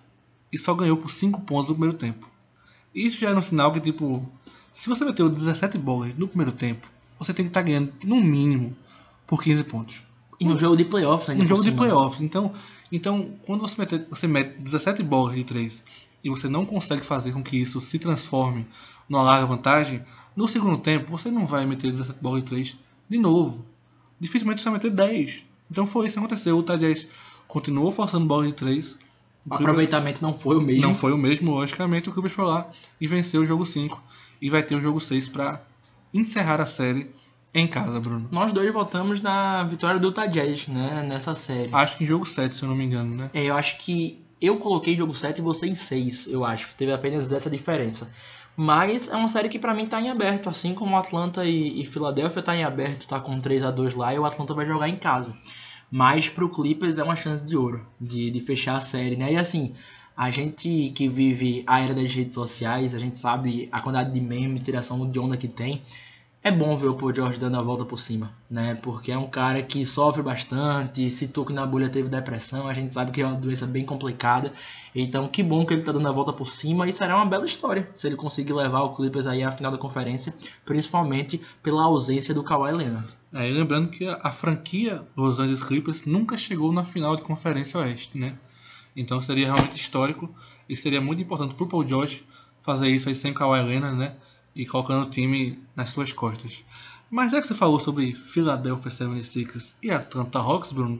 e 0.53 0.57
só 0.57 0.73
ganhou 0.73 0.95
por 0.95 1.11
5 1.11 1.41
pontos 1.41 1.67
no 1.67 1.75
primeiro 1.75 1.97
tempo. 1.97 2.31
Isso 2.95 3.19
já 3.19 3.29
era 3.29 3.37
um 3.37 3.43
sinal 3.43 3.73
que, 3.73 3.81
tipo, 3.81 4.25
se 4.73 4.87
você 4.87 5.03
meteu 5.03 5.27
17 5.27 5.77
bolas 5.77 6.17
no 6.17 6.29
primeiro 6.29 6.53
tempo, 6.53 6.89
você 7.19 7.33
tem 7.33 7.43
que 7.43 7.49
estar 7.49 7.59
tá 7.59 7.67
ganhando, 7.67 7.91
no 8.05 8.23
mínimo, 8.23 8.73
por 9.27 9.43
15 9.43 9.65
pontos. 9.65 10.01
E 10.39 10.45
no 10.45 10.55
jogo 10.55 10.77
de 10.77 10.85
playoffs 10.85 11.29
ainda. 11.29 11.43
No 11.43 11.49
jogo 11.49 11.61
cima. 11.61 11.71
de 11.71 11.77
playoffs. 11.77 12.21
Então, 12.21 12.53
então 12.89 13.33
quando 13.45 13.59
você, 13.59 13.75
mete, 13.77 14.05
você 14.09 14.27
mete 14.27 14.57
17 14.59 15.03
bolas 15.03 15.35
de 15.35 15.43
3 15.43 15.83
e 16.23 16.29
você 16.29 16.47
não 16.47 16.65
consegue 16.65 17.03
fazer 17.03 17.33
com 17.33 17.43
que 17.43 17.57
isso 17.57 17.81
se 17.81 17.99
transforme 17.99 18.65
numa 19.09 19.23
larga 19.23 19.45
vantagem, 19.45 20.01
no 20.37 20.47
segundo 20.47 20.77
tempo 20.77 21.11
você 21.11 21.29
não 21.29 21.45
vai 21.45 21.65
meter 21.65 21.91
17 21.91 22.17
bolas 22.21 22.43
de 22.43 22.49
3 22.49 22.77
de 23.09 23.17
novo. 23.17 23.65
Dificilmente 24.21 24.61
você 24.61 24.69
vai 24.69 24.79
meter 24.79 24.91
10. 24.91 25.43
Então 25.69 25.85
foi 25.85 26.07
isso 26.07 26.13
que 26.13 26.19
aconteceu. 26.19 26.57
O 26.57 26.63
Tadjez 26.63 27.09
continuou 27.47 27.91
forçando 27.91 28.25
bola 28.25 28.45
de 28.45 28.53
3. 28.53 28.97
O 29.49 29.55
aproveitamento 29.55 30.21
não 30.21 30.33
foi 30.37 30.57
o 30.57 30.61
mesmo. 30.61 30.81
Não 30.83 30.95
foi 30.95 31.11
o 31.11 31.17
mesmo, 31.17 31.51
logicamente. 31.51 32.09
O 32.09 32.13
Clippers 32.13 32.33
foi 32.33 32.45
lá 32.45 32.69
e 32.99 33.07
venceu 33.07 33.41
o 33.41 33.45
jogo 33.45 33.65
5. 33.65 34.01
E 34.41 34.49
vai 34.49 34.63
ter 34.63 34.75
o 34.75 34.81
jogo 34.81 34.99
6 34.99 35.29
para 35.29 35.61
encerrar 36.13 36.61
a 36.61 36.65
série 36.65 37.09
em 37.53 37.67
casa, 37.67 37.99
Bruno. 37.99 38.27
Nós 38.31 38.51
dois 38.51 38.73
votamos 38.73 39.21
na 39.21 39.63
vitória 39.63 39.99
do 39.99 40.07
Utah 40.07 40.25
Jazz, 40.25 40.67
né? 40.67 41.05
Nessa 41.07 41.33
série. 41.33 41.69
Acho 41.73 41.97
que 41.97 42.03
em 42.03 42.07
jogo 42.07 42.25
7, 42.25 42.55
se 42.55 42.63
eu 42.63 42.69
não 42.69 42.75
me 42.75 42.83
engano, 42.83 43.15
né? 43.15 43.29
É, 43.33 43.43
eu 43.43 43.55
acho 43.55 43.77
que 43.77 44.23
eu 44.41 44.57
coloquei 44.57 44.95
jogo 44.95 45.13
7 45.13 45.39
e 45.39 45.41
você 45.41 45.67
em 45.67 45.75
6, 45.75 46.27
eu 46.27 46.43
acho. 46.43 46.73
Teve 46.75 46.91
apenas 46.91 47.31
essa 47.31 47.49
diferença. 47.49 48.11
Mas 48.55 49.09
é 49.09 49.15
uma 49.15 49.27
série 49.27 49.49
que 49.49 49.57
para 49.57 49.73
mim 49.73 49.85
tá 49.87 49.99
em 49.99 50.09
aberto, 50.09 50.49
assim 50.49 50.73
como 50.73 50.97
Atlanta 50.97 51.43
e, 51.45 51.81
e 51.81 51.85
Filadélfia 51.85 52.41
tá 52.41 52.55
em 52.55 52.63
aberto, 52.63 53.07
tá 53.07 53.19
com 53.19 53.39
3 53.39 53.63
a 53.63 53.71
2 53.71 53.95
lá 53.95 54.13
e 54.13 54.19
o 54.19 54.25
Atlanta 54.25 54.53
vai 54.53 54.65
jogar 54.65 54.89
em 54.89 54.95
casa. 54.95 55.35
Mas 55.95 56.27
pro 56.27 56.49
Clippers 56.49 56.97
é 56.97 57.03
uma 57.03 57.15
chance 57.15 57.45
de 57.45 57.55
ouro 57.55 57.85
de, 58.01 58.31
de 58.31 58.39
fechar 58.39 58.77
a 58.77 58.79
série, 58.79 59.15
né? 59.15 59.33
E 59.33 59.37
assim, 59.37 59.75
a 60.17 60.31
gente 60.31 60.91
que 60.95 61.07
vive 61.07 61.63
a 61.67 61.81
era 61.81 61.93
das 61.93 62.11
redes 62.11 62.33
sociais, 62.33 62.95
a 62.95 62.97
gente 62.97 63.15
sabe 63.15 63.69
a 63.71 63.79
quantidade 63.79 64.11
de 64.11 64.19
meme, 64.19 64.59
tiração 64.59 65.07
de 65.07 65.19
onda 65.19 65.37
que 65.37 65.47
tem 65.47 65.83
é 66.43 66.51
bom 66.51 66.75
ver 66.75 66.87
o 66.87 66.95
Paul 66.95 67.15
George 67.15 67.39
dando 67.39 67.57
a 67.57 67.61
volta 67.61 67.85
por 67.85 67.97
cima, 67.97 68.29
né? 68.51 68.75
Porque 68.75 69.13
é 69.13 69.17
um 69.17 69.27
cara 69.27 69.63
que 69.63 69.85
sofre 69.85 70.21
bastante, 70.21 71.09
se 71.09 71.29
que 71.29 71.53
na 71.53 71.65
bolha 71.65 71.87
teve 71.87 72.09
depressão, 72.09 72.67
a 72.67 72.73
gente 72.73 72.93
sabe 72.93 73.11
que 73.11 73.21
é 73.21 73.25
uma 73.25 73.35
doença 73.35 73.65
bem 73.65 73.85
complicada. 73.85 74.51
Então, 74.93 75.25
que 75.29 75.41
bom 75.41 75.65
que 75.65 75.73
ele 75.73 75.83
tá 75.83 75.93
dando 75.93 76.07
a 76.07 76.11
volta 76.11 76.33
por 76.33 76.49
cima 76.49 76.87
e 76.87 76.91
será 76.91 77.15
uma 77.15 77.25
bela 77.25 77.45
história 77.45 77.89
se 77.93 78.07
ele 78.07 78.17
conseguir 78.17 78.51
levar 78.51 78.81
o 78.81 78.93
Clippers 78.93 79.25
aí 79.25 79.41
à 79.41 79.51
final 79.51 79.71
da 79.71 79.77
conferência, 79.77 80.35
principalmente 80.65 81.39
pela 81.63 81.85
ausência 81.85 82.33
do 82.33 82.43
Kawhi 82.43 82.73
Leonard. 82.73 83.07
É, 83.31 83.49
e 83.49 83.53
lembrando 83.53 83.87
que 83.89 84.05
a, 84.05 84.19
a 84.21 84.31
franquia 84.31 85.01
Los 85.15 85.39
Angeles 85.39 85.63
Clippers 85.63 86.05
nunca 86.05 86.35
chegou 86.35 86.73
na 86.73 86.83
final 86.83 87.15
de 87.15 87.21
conferência 87.21 87.79
oeste, 87.79 88.17
né? 88.17 88.37
Então 88.95 89.21
seria 89.21 89.45
realmente 89.45 89.77
histórico 89.77 90.29
e 90.67 90.75
seria 90.75 90.99
muito 90.99 91.21
importante 91.21 91.55
pro 91.55 91.67
Paul 91.67 91.87
George 91.87 92.25
fazer 92.61 92.89
isso 92.89 93.07
aí 93.07 93.15
sem 93.15 93.33
Kawhi 93.33 93.63
Leonard, 93.63 93.97
né? 93.97 94.15
E 94.55 94.65
colocando 94.65 95.05
o 95.05 95.09
time 95.09 95.59
nas 95.75 95.89
suas 95.89 96.13
costas. 96.13 96.63
Mas 97.09 97.31
já 97.31 97.41
que 97.41 97.47
você 97.47 97.53
falou 97.53 97.79
sobre 97.79 98.15
Philadelphia 98.15 98.91
76ers 98.91 99.73
e 99.81 99.91
Atlanta 99.91 100.39
Hawks, 100.39 100.71
Bruno, 100.71 100.99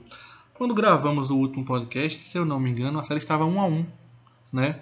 quando 0.53 0.73
gravamos 0.73 1.29
o 1.29 1.37
último 1.37 1.65
podcast, 1.65 2.19
se 2.19 2.37
eu 2.37 2.45
não 2.45 2.59
me 2.59 2.69
engano, 2.69 2.99
a 2.99 3.03
série 3.03 3.19
estava 3.19 3.45
1 3.45 3.61
a 3.61 3.65
1, 3.65 3.85
né? 4.51 4.79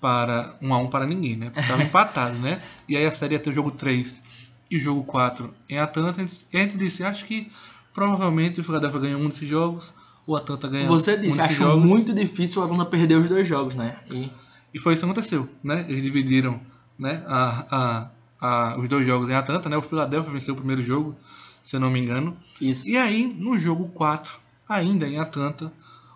Para 0.00 0.56
1 0.60 0.74
a 0.74 0.78
1 0.78 0.90
para 0.90 1.06
ninguém, 1.06 1.36
né? 1.36 1.52
Estava 1.56 1.82
empatado, 1.84 2.38
né? 2.38 2.60
E 2.88 2.96
aí 2.96 3.06
a 3.06 3.12
série 3.12 3.34
ia 3.34 3.40
ter 3.40 3.50
o 3.50 3.54
jogo 3.54 3.70
3 3.70 4.22
e 4.70 4.76
o 4.76 4.80
jogo 4.80 5.04
4 5.04 5.52
em 5.68 5.78
Atlanta. 5.78 6.20
E 6.52 6.56
a 6.56 6.60
gente 6.60 6.76
disse, 6.76 7.02
acho 7.02 7.24
que 7.24 7.50
provavelmente 7.92 8.60
o 8.60 8.64
Philadelphia 8.64 9.00
ganha 9.00 9.16
um 9.16 9.28
desses 9.28 9.48
jogos, 9.48 9.94
o 10.26 10.36
Atlanta 10.36 10.68
ganha 10.68 10.86
Você 10.88 11.16
disse, 11.16 11.38
um 11.38 11.44
acho 11.44 11.54
jogos. 11.54 11.84
muito 11.84 12.12
difícil 12.12 12.60
o 12.60 12.64
Atlanta 12.64 12.86
perder 12.86 13.16
os 13.16 13.28
dois 13.28 13.46
jogos, 13.46 13.74
né? 13.74 13.96
E... 14.10 14.30
E 14.74 14.78
foi 14.80 14.94
isso 14.94 15.02
que 15.02 15.10
aconteceu, 15.10 15.48
né? 15.62 15.86
Eles 15.88 16.02
dividiram 16.02 16.60
né, 16.98 17.22
a, 17.28 17.66
a, 17.70 18.10
a, 18.44 18.76
os 18.78 18.86
dois 18.88 19.06
jogos 19.06 19.30
em 19.30 19.34
Atlanta, 19.34 19.70
né? 19.70 19.76
O 19.76 19.82
Philadelphia 19.82 20.30
venceu 20.30 20.52
o 20.52 20.56
primeiro 20.56 20.82
jogo, 20.82 21.16
se 21.62 21.76
eu 21.76 21.80
não 21.80 21.90
me 21.90 21.98
engano. 21.98 22.36
Isso. 22.60 22.88
E 22.90 22.96
aí, 22.96 23.26
no 23.26 23.58
jogo 23.58 23.88
4, 23.88 24.38
ainda 24.68 25.08
em 25.08 25.18
Atlanta, 25.18 25.72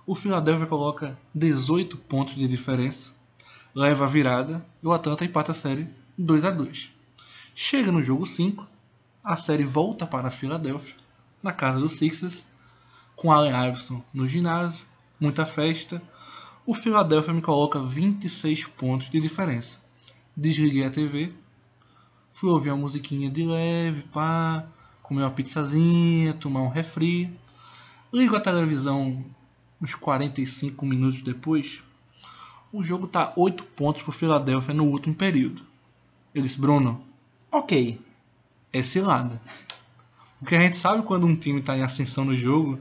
o 0.07 0.14
Philadelphia 0.14 0.67
coloca 0.67 1.19
18 1.35 1.97
pontos 1.97 2.35
de 2.35 2.47
diferença, 2.47 3.14
leva 3.75 4.05
a 4.05 4.09
virada 4.09 4.64
e 4.83 4.87
o 4.87 4.93
Atlanta 4.93 5.25
empata 5.25 5.53
a 5.53 5.55
série 5.55 5.88
2 6.19 6.45
a 6.45 6.51
2. 6.51 6.93
Chega 7.55 7.91
no 7.91 8.03
jogo 8.03 8.27
5, 8.27 8.67
a 9.25 9.37
série 9.38 9.64
volta 9.64 10.07
para 10.07 10.29
a 10.29 10.31
Filadélfia, 10.31 10.95
na 11.43 11.53
casa 11.53 11.81
dos 11.81 11.97
Sixers, 11.97 12.45
com 13.17 13.33
Allen 13.33 13.69
Iverson 13.69 14.03
no 14.12 14.29
ginásio, 14.29 14.85
muita 15.19 15.47
festa. 15.47 16.03
O 16.67 16.75
Philadelphia 16.75 17.33
me 17.33 17.41
coloca 17.41 17.81
26 17.83 18.64
pontos 18.67 19.09
de 19.09 19.19
diferença 19.19 19.79
desliguei 20.38 20.85
a 20.85 20.91
TV, 20.91 21.33
fui 22.33 22.51
ouvir 22.51 22.71
uma 22.71 22.79
musiquinha 22.79 23.31
de 23.31 23.45
leve, 23.45 24.03
pá, 24.12 24.67
comer 25.03 25.23
uma 25.23 25.31
pizzazinha, 25.31 26.35
tomar 26.35 26.62
um 26.62 26.69
refri. 26.69 27.31
Ligo 28.12 28.37
a 28.37 28.41
televisão 28.41 29.25
uns 29.81 29.95
45 29.95 30.85
minutos 30.85 31.23
depois. 31.23 31.83
O 32.73 32.85
jogo 32.85 33.07
tá 33.07 33.33
8 33.37 33.64
pontos 33.64 34.03
pro 34.03 34.12
Philadelphia 34.12 34.75
no 34.75 34.85
último 34.85 35.14
período. 35.14 35.62
Eu 36.35 36.43
disse, 36.43 36.61
Bruno, 36.61 37.03
ok, 37.51 38.01
é 38.73 38.83
cilada. 38.83 39.41
Porque 40.38 40.55
a 40.55 40.61
gente 40.61 40.77
sabe 40.77 41.03
quando 41.03 41.27
um 41.27 41.35
time 41.35 41.62
tá 41.62 41.77
em 41.77 41.83
ascensão 41.83 42.25
no 42.25 42.37
jogo 42.37 42.79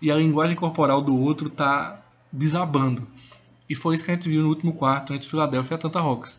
e 0.00 0.10
a 0.10 0.16
linguagem 0.16 0.56
corporal 0.56 1.02
do 1.02 1.16
outro 1.16 1.48
tá 1.48 2.00
desabando. 2.32 3.06
E 3.68 3.74
foi 3.74 3.94
isso 3.94 4.04
que 4.04 4.10
a 4.10 4.14
gente 4.14 4.28
viu 4.28 4.42
no 4.42 4.48
último 4.48 4.72
quarto 4.72 5.14
entre 5.14 5.28
Philadelphia 5.28 5.74
e 5.74 5.76
Atlanta 5.76 6.00
Hawks. 6.00 6.38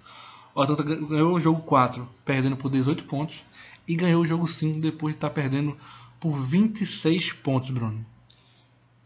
O 0.53 0.61
Atlanta 0.61 0.83
ganhou 0.83 1.33
o 1.33 1.39
jogo 1.39 1.61
4, 1.61 2.07
perdendo 2.25 2.57
por 2.57 2.69
18 2.69 3.05
pontos. 3.05 3.43
E 3.87 3.95
ganhou 3.95 4.21
o 4.21 4.27
jogo 4.27 4.47
5 4.47 4.79
depois 4.79 5.13
de 5.13 5.17
estar 5.17 5.29
perdendo 5.29 5.75
por 6.19 6.39
26 6.39 7.33
pontos, 7.33 7.71
Bruno. 7.71 8.05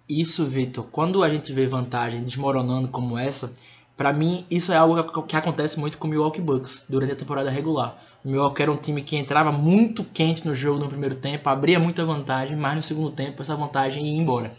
Isso, 0.07 0.45
Vitor, 0.45 0.85
quando 0.91 1.23
a 1.23 1.29
gente 1.29 1.53
vê 1.53 1.65
vantagem 1.65 2.23
desmoronando 2.23 2.89
como 2.89 3.17
essa, 3.17 3.53
para 3.97 4.13
mim 4.13 4.45
isso 4.51 4.71
é 4.71 4.77
algo 4.77 5.23
que 5.23 5.35
acontece 5.35 5.79
muito 5.79 5.97
com 5.97 6.07
o 6.07 6.09
Milwaukee 6.09 6.41
Bucks 6.41 6.85
durante 6.89 7.13
a 7.13 7.15
temporada 7.15 7.49
regular. 7.49 7.97
O 8.23 8.29
Milwaukee 8.29 8.61
era 8.61 8.71
um 8.71 8.77
time 8.77 9.01
que 9.01 9.15
entrava 9.15 9.51
muito 9.51 10.03
quente 10.03 10.45
no 10.45 10.53
jogo 10.53 10.79
no 10.79 10.89
primeiro 10.89 11.15
tempo, 11.15 11.49
abria 11.49 11.79
muita 11.79 12.05
vantagem, 12.05 12.57
mas 12.57 12.75
no 12.75 12.83
segundo 12.83 13.11
tempo 13.11 13.41
essa 13.41 13.55
vantagem 13.55 14.05
ia 14.05 14.21
embora. 14.21 14.55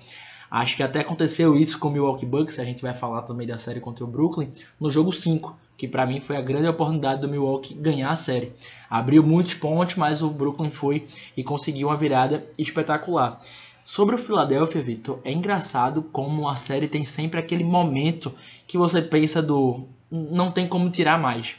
Acho 0.50 0.76
que 0.76 0.82
até 0.82 1.00
aconteceu 1.00 1.56
isso 1.56 1.78
com 1.78 1.88
o 1.88 1.92
Milwaukee 1.92 2.26
Bucks, 2.26 2.58
a 2.58 2.64
gente 2.64 2.82
vai 2.82 2.94
falar 2.94 3.22
também 3.22 3.46
da 3.46 3.58
série 3.58 3.80
contra 3.80 4.04
o 4.04 4.08
Brooklyn, 4.08 4.50
no 4.80 4.90
jogo 4.90 5.12
5 5.12 5.56
que 5.76 5.86
para 5.86 6.06
mim 6.06 6.20
foi 6.20 6.36
a 6.36 6.40
grande 6.40 6.68
oportunidade 6.68 7.20
do 7.20 7.28
Milwaukee 7.28 7.74
ganhar 7.74 8.10
a 8.10 8.16
série. 8.16 8.52
Abriu 8.88 9.22
muitos 9.22 9.54
pontos, 9.54 9.96
mas 9.96 10.22
o 10.22 10.30
Brooklyn 10.30 10.70
foi 10.70 11.06
e 11.36 11.42
conseguiu 11.42 11.88
uma 11.88 11.96
virada 11.96 12.46
espetacular. 12.56 13.40
Sobre 13.84 14.14
o 14.14 14.18
Philadelphia, 14.18 14.82
Victor, 14.82 15.20
é 15.24 15.32
engraçado 15.32 16.02
como 16.02 16.48
a 16.48 16.56
série 16.56 16.88
tem 16.88 17.04
sempre 17.04 17.38
aquele 17.38 17.62
momento 17.62 18.32
que 18.66 18.76
você 18.76 19.00
pensa 19.00 19.40
do 19.40 19.86
não 20.10 20.50
tem 20.50 20.66
como 20.66 20.90
tirar 20.90 21.18
mais. 21.18 21.56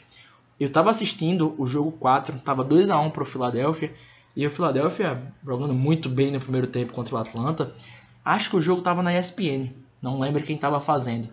Eu 0.58 0.68
estava 0.68 0.90
assistindo 0.90 1.54
o 1.56 1.66
jogo 1.66 1.92
4, 1.92 2.36
estava 2.36 2.64
2 2.64 2.90
a 2.90 3.00
1 3.00 3.10
para 3.10 3.22
o 3.22 3.26
Philadelphia, 3.26 3.94
e 4.34 4.46
o 4.46 4.50
Philadelphia 4.50 5.20
jogando 5.44 5.74
muito 5.74 6.08
bem 6.08 6.30
no 6.30 6.40
primeiro 6.40 6.66
tempo 6.66 6.92
contra 6.92 7.14
o 7.14 7.18
Atlanta. 7.18 7.72
Acho 8.24 8.50
que 8.50 8.56
o 8.56 8.60
jogo 8.60 8.80
estava 8.80 9.02
na 9.02 9.18
ESPN, 9.18 9.72
não 10.02 10.18
lembro 10.18 10.42
quem 10.42 10.56
estava 10.56 10.80
fazendo. 10.80 11.28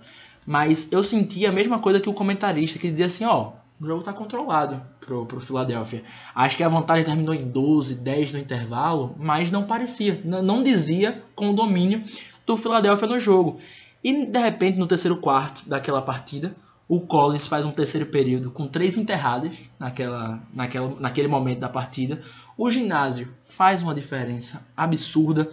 Mas 0.45 0.91
eu 0.91 1.01
senti 1.03 1.45
a 1.45 1.51
mesma 1.51 1.79
coisa 1.79 1.99
que 1.99 2.09
o 2.09 2.13
comentarista, 2.13 2.77
que 2.77 2.91
dizia 2.91 3.07
assim, 3.07 3.25
ó, 3.25 3.53
o 3.79 3.85
jogo 3.85 4.03
tá 4.03 4.13
controlado 4.13 4.81
pro, 4.99 5.25
pro 5.25 5.41
Philadelphia. 5.41 6.03
Acho 6.33 6.55
que 6.55 6.63
a 6.63 6.69
vantagem 6.69 7.05
terminou 7.05 7.33
em 7.33 7.49
12, 7.49 7.95
10 7.95 8.33
no 8.33 8.39
intervalo, 8.39 9.15
mas 9.17 9.51
não 9.51 9.63
parecia, 9.63 10.21
não 10.23 10.63
dizia 10.63 11.23
com 11.35 11.49
o 11.49 11.53
domínio 11.53 12.03
do 12.45 12.55
Philadelphia 12.55 13.07
no 13.07 13.19
jogo. 13.19 13.59
E 14.03 14.25
de 14.25 14.39
repente, 14.39 14.77
no 14.77 14.87
terceiro 14.87 15.17
quarto 15.17 15.67
daquela 15.67 16.01
partida, 16.01 16.55
o 16.87 17.01
Collins 17.01 17.47
faz 17.47 17.65
um 17.65 17.71
terceiro 17.71 18.05
período 18.05 18.51
com 18.51 18.67
três 18.67 18.97
enterradas 18.97 19.55
naquela, 19.79 20.39
naquela, 20.53 20.95
naquele 20.99 21.27
momento 21.27 21.59
da 21.59 21.69
partida. 21.69 22.21
O 22.55 22.69
ginásio 22.69 23.33
faz 23.43 23.81
uma 23.81 23.95
diferença 23.95 24.65
absurda 24.77 25.49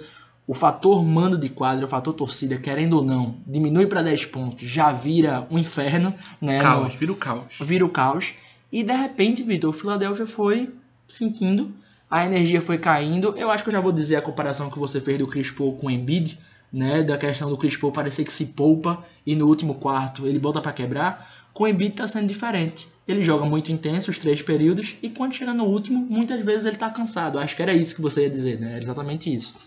o 0.46 0.54
fator 0.54 1.04
mando 1.04 1.38
de 1.38 1.48
quadra, 1.48 1.84
o 1.84 1.88
fator 1.88 2.12
torcida, 2.14 2.58
querendo 2.58 2.94
ou 2.94 3.04
não, 3.04 3.36
diminui 3.46 3.86
para 3.86 4.02
10 4.02 4.26
pontos, 4.26 4.68
já 4.68 4.92
vira 4.92 5.46
um 5.50 5.58
inferno, 5.58 6.14
né? 6.40 6.60
Caos, 6.60 6.94
vira 6.94 7.12
o 7.12 7.16
caos. 7.16 7.58
Vira 7.60 7.86
o 7.86 7.88
caos. 7.88 8.34
E 8.70 8.82
de 8.82 8.92
repente, 8.92 9.42
Vitor, 9.42 9.70
o 9.70 9.72
Philadelphia 9.72 10.26
foi 10.26 10.70
sentindo, 11.06 11.72
a 12.10 12.26
energia 12.26 12.60
foi 12.60 12.78
caindo. 12.78 13.34
Eu 13.36 13.50
acho 13.50 13.62
que 13.62 13.68
eu 13.68 13.72
já 13.72 13.80
vou 13.80 13.92
dizer 13.92 14.16
a 14.16 14.22
comparação 14.22 14.70
que 14.70 14.78
você 14.78 15.00
fez 15.00 15.18
do 15.18 15.26
Chris 15.26 15.50
Paul 15.50 15.76
com 15.76 15.86
o 15.86 15.90
Embiid, 15.90 16.38
né? 16.72 17.02
Da 17.02 17.16
questão 17.16 17.48
do 17.48 17.56
Chris 17.56 17.76
Paul 17.76 17.92
parecer 17.92 18.24
que 18.24 18.32
se 18.32 18.46
poupa 18.46 19.04
e 19.26 19.36
no 19.36 19.46
último 19.46 19.76
quarto 19.76 20.26
ele 20.26 20.38
volta 20.38 20.60
para 20.60 20.72
quebrar. 20.72 21.30
Com 21.52 21.64
o 21.64 21.68
Embiid 21.68 21.96
tá 21.96 22.08
sendo 22.08 22.26
diferente. 22.26 22.88
Ele 23.06 23.22
joga 23.22 23.44
muito 23.44 23.70
intenso 23.70 24.10
os 24.10 24.18
três 24.18 24.40
períodos 24.40 24.96
e 25.02 25.10
quando 25.10 25.34
chega 25.34 25.52
no 25.52 25.64
último, 25.64 26.06
muitas 26.08 26.40
vezes 26.44 26.64
ele 26.64 26.76
tá 26.76 26.88
cansado. 26.88 27.38
Acho 27.38 27.54
que 27.54 27.62
era 27.62 27.74
isso 27.74 27.94
que 27.94 28.00
você 28.00 28.22
ia 28.22 28.30
dizer, 28.30 28.58
né? 28.58 28.72
Era 28.72 28.82
exatamente 28.82 29.32
isso. 29.32 29.58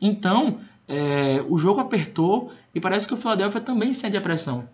Então, 0.00 0.58
é, 0.88 1.44
o 1.48 1.58
jogo 1.58 1.80
apertou 1.80 2.52
e 2.74 2.80
parece 2.80 3.06
que 3.06 3.14
o 3.14 3.16
Philadelphia 3.16 3.60
também 3.60 3.92
sente 3.92 4.16
a 4.16 4.20
pressão. 4.20 4.68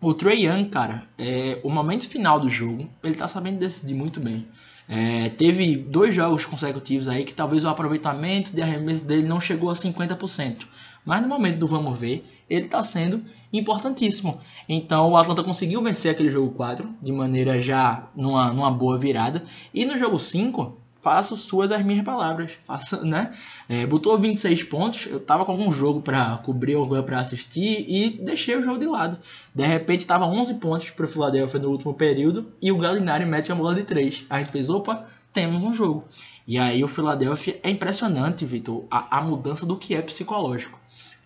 O 0.00 0.14
Trey 0.14 0.46
Young, 0.46 0.68
cara, 0.68 1.08
é, 1.18 1.60
o 1.64 1.70
momento 1.70 2.08
final 2.08 2.38
do 2.38 2.48
jogo, 2.48 2.88
ele 3.02 3.16
tá 3.16 3.26
sabendo 3.26 3.58
decidir 3.58 3.94
muito 3.94 4.20
bem. 4.20 4.46
É, 4.88 5.28
teve 5.30 5.76
dois 5.76 6.14
jogos 6.14 6.46
consecutivos 6.46 7.08
aí 7.08 7.24
que 7.24 7.34
talvez 7.34 7.64
o 7.64 7.68
aproveitamento 7.68 8.54
de 8.54 8.62
arremesso 8.62 9.04
dele 9.04 9.26
não 9.26 9.40
chegou 9.40 9.70
a 9.70 9.74
50%. 9.74 10.66
Mas 11.04 11.20
no 11.20 11.28
momento 11.28 11.58
do 11.58 11.66
vamos 11.66 11.98
ver, 11.98 12.24
ele 12.48 12.66
está 12.66 12.80
sendo 12.80 13.22
importantíssimo. 13.52 14.38
Então 14.68 15.10
o 15.10 15.16
Atlanta 15.16 15.42
conseguiu 15.42 15.82
vencer 15.82 16.10
aquele 16.10 16.30
jogo 16.30 16.54
4 16.54 16.88
de 17.02 17.12
maneira 17.12 17.60
já 17.60 18.08
numa, 18.14 18.52
numa 18.52 18.70
boa 18.70 18.98
virada. 18.98 19.44
E 19.74 19.84
no 19.84 19.98
jogo 19.98 20.18
5, 20.18 20.76
faço 21.00 21.36
suas 21.36 21.70
as 21.70 21.84
minhas 21.84 22.04
palavras. 22.04 22.52
Faça, 22.64 23.04
né? 23.04 23.32
É, 23.68 23.86
botou 23.86 24.16
26 24.18 24.64
pontos, 24.64 25.06
eu 25.06 25.20
tava 25.20 25.44
com 25.44 25.52
algum 25.52 25.70
jogo 25.72 26.00
para 26.00 26.36
cobrir, 26.38 26.74
alguma 26.74 27.02
para 27.02 27.20
assistir 27.20 27.84
e 27.88 28.10
deixei 28.22 28.56
o 28.56 28.62
jogo 28.62 28.78
de 28.78 28.86
lado. 28.86 29.18
De 29.54 29.64
repente 29.64 30.06
tava 30.06 30.26
11 30.26 30.54
pontos 30.54 30.90
para 30.90 31.04
o 31.04 31.08
Philadelphia 31.08 31.60
no 31.60 31.70
último 31.70 31.94
período 31.94 32.52
e 32.60 32.72
o 32.72 32.78
Gallinari 32.78 33.24
mete 33.24 33.52
a 33.52 33.54
bola 33.54 33.74
de 33.74 33.84
3. 33.84 34.26
A 34.28 34.38
gente 34.38 34.50
fez, 34.50 34.70
opa, 34.70 35.06
temos 35.32 35.64
um 35.64 35.72
jogo. 35.72 36.04
E 36.46 36.58
aí 36.58 36.82
o 36.82 36.88
Philadelphia 36.88 37.60
é 37.62 37.70
impressionante, 37.70 38.46
Vitor, 38.46 38.84
a, 38.90 39.18
a 39.18 39.20
mudança 39.20 39.66
do 39.66 39.76
que 39.76 39.94
é 39.94 40.02
psicológico. 40.02 40.78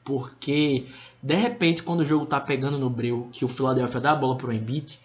Porque 0.05 0.87
de 1.23 1.35
repente 1.35 1.83
quando 1.83 2.01
o 2.01 2.05
jogo 2.05 2.27
tá 2.27 2.41
pegando 2.41 2.79
no 2.79 2.91
breu, 2.91 3.29
que 3.33 3.45
o 3.45 3.49
Philadelphia 3.49 4.01
dá 4.01 4.13
a 4.13 4.17
bola 4.17 4.37
pro 4.37 4.53
Embiid, 4.53 4.99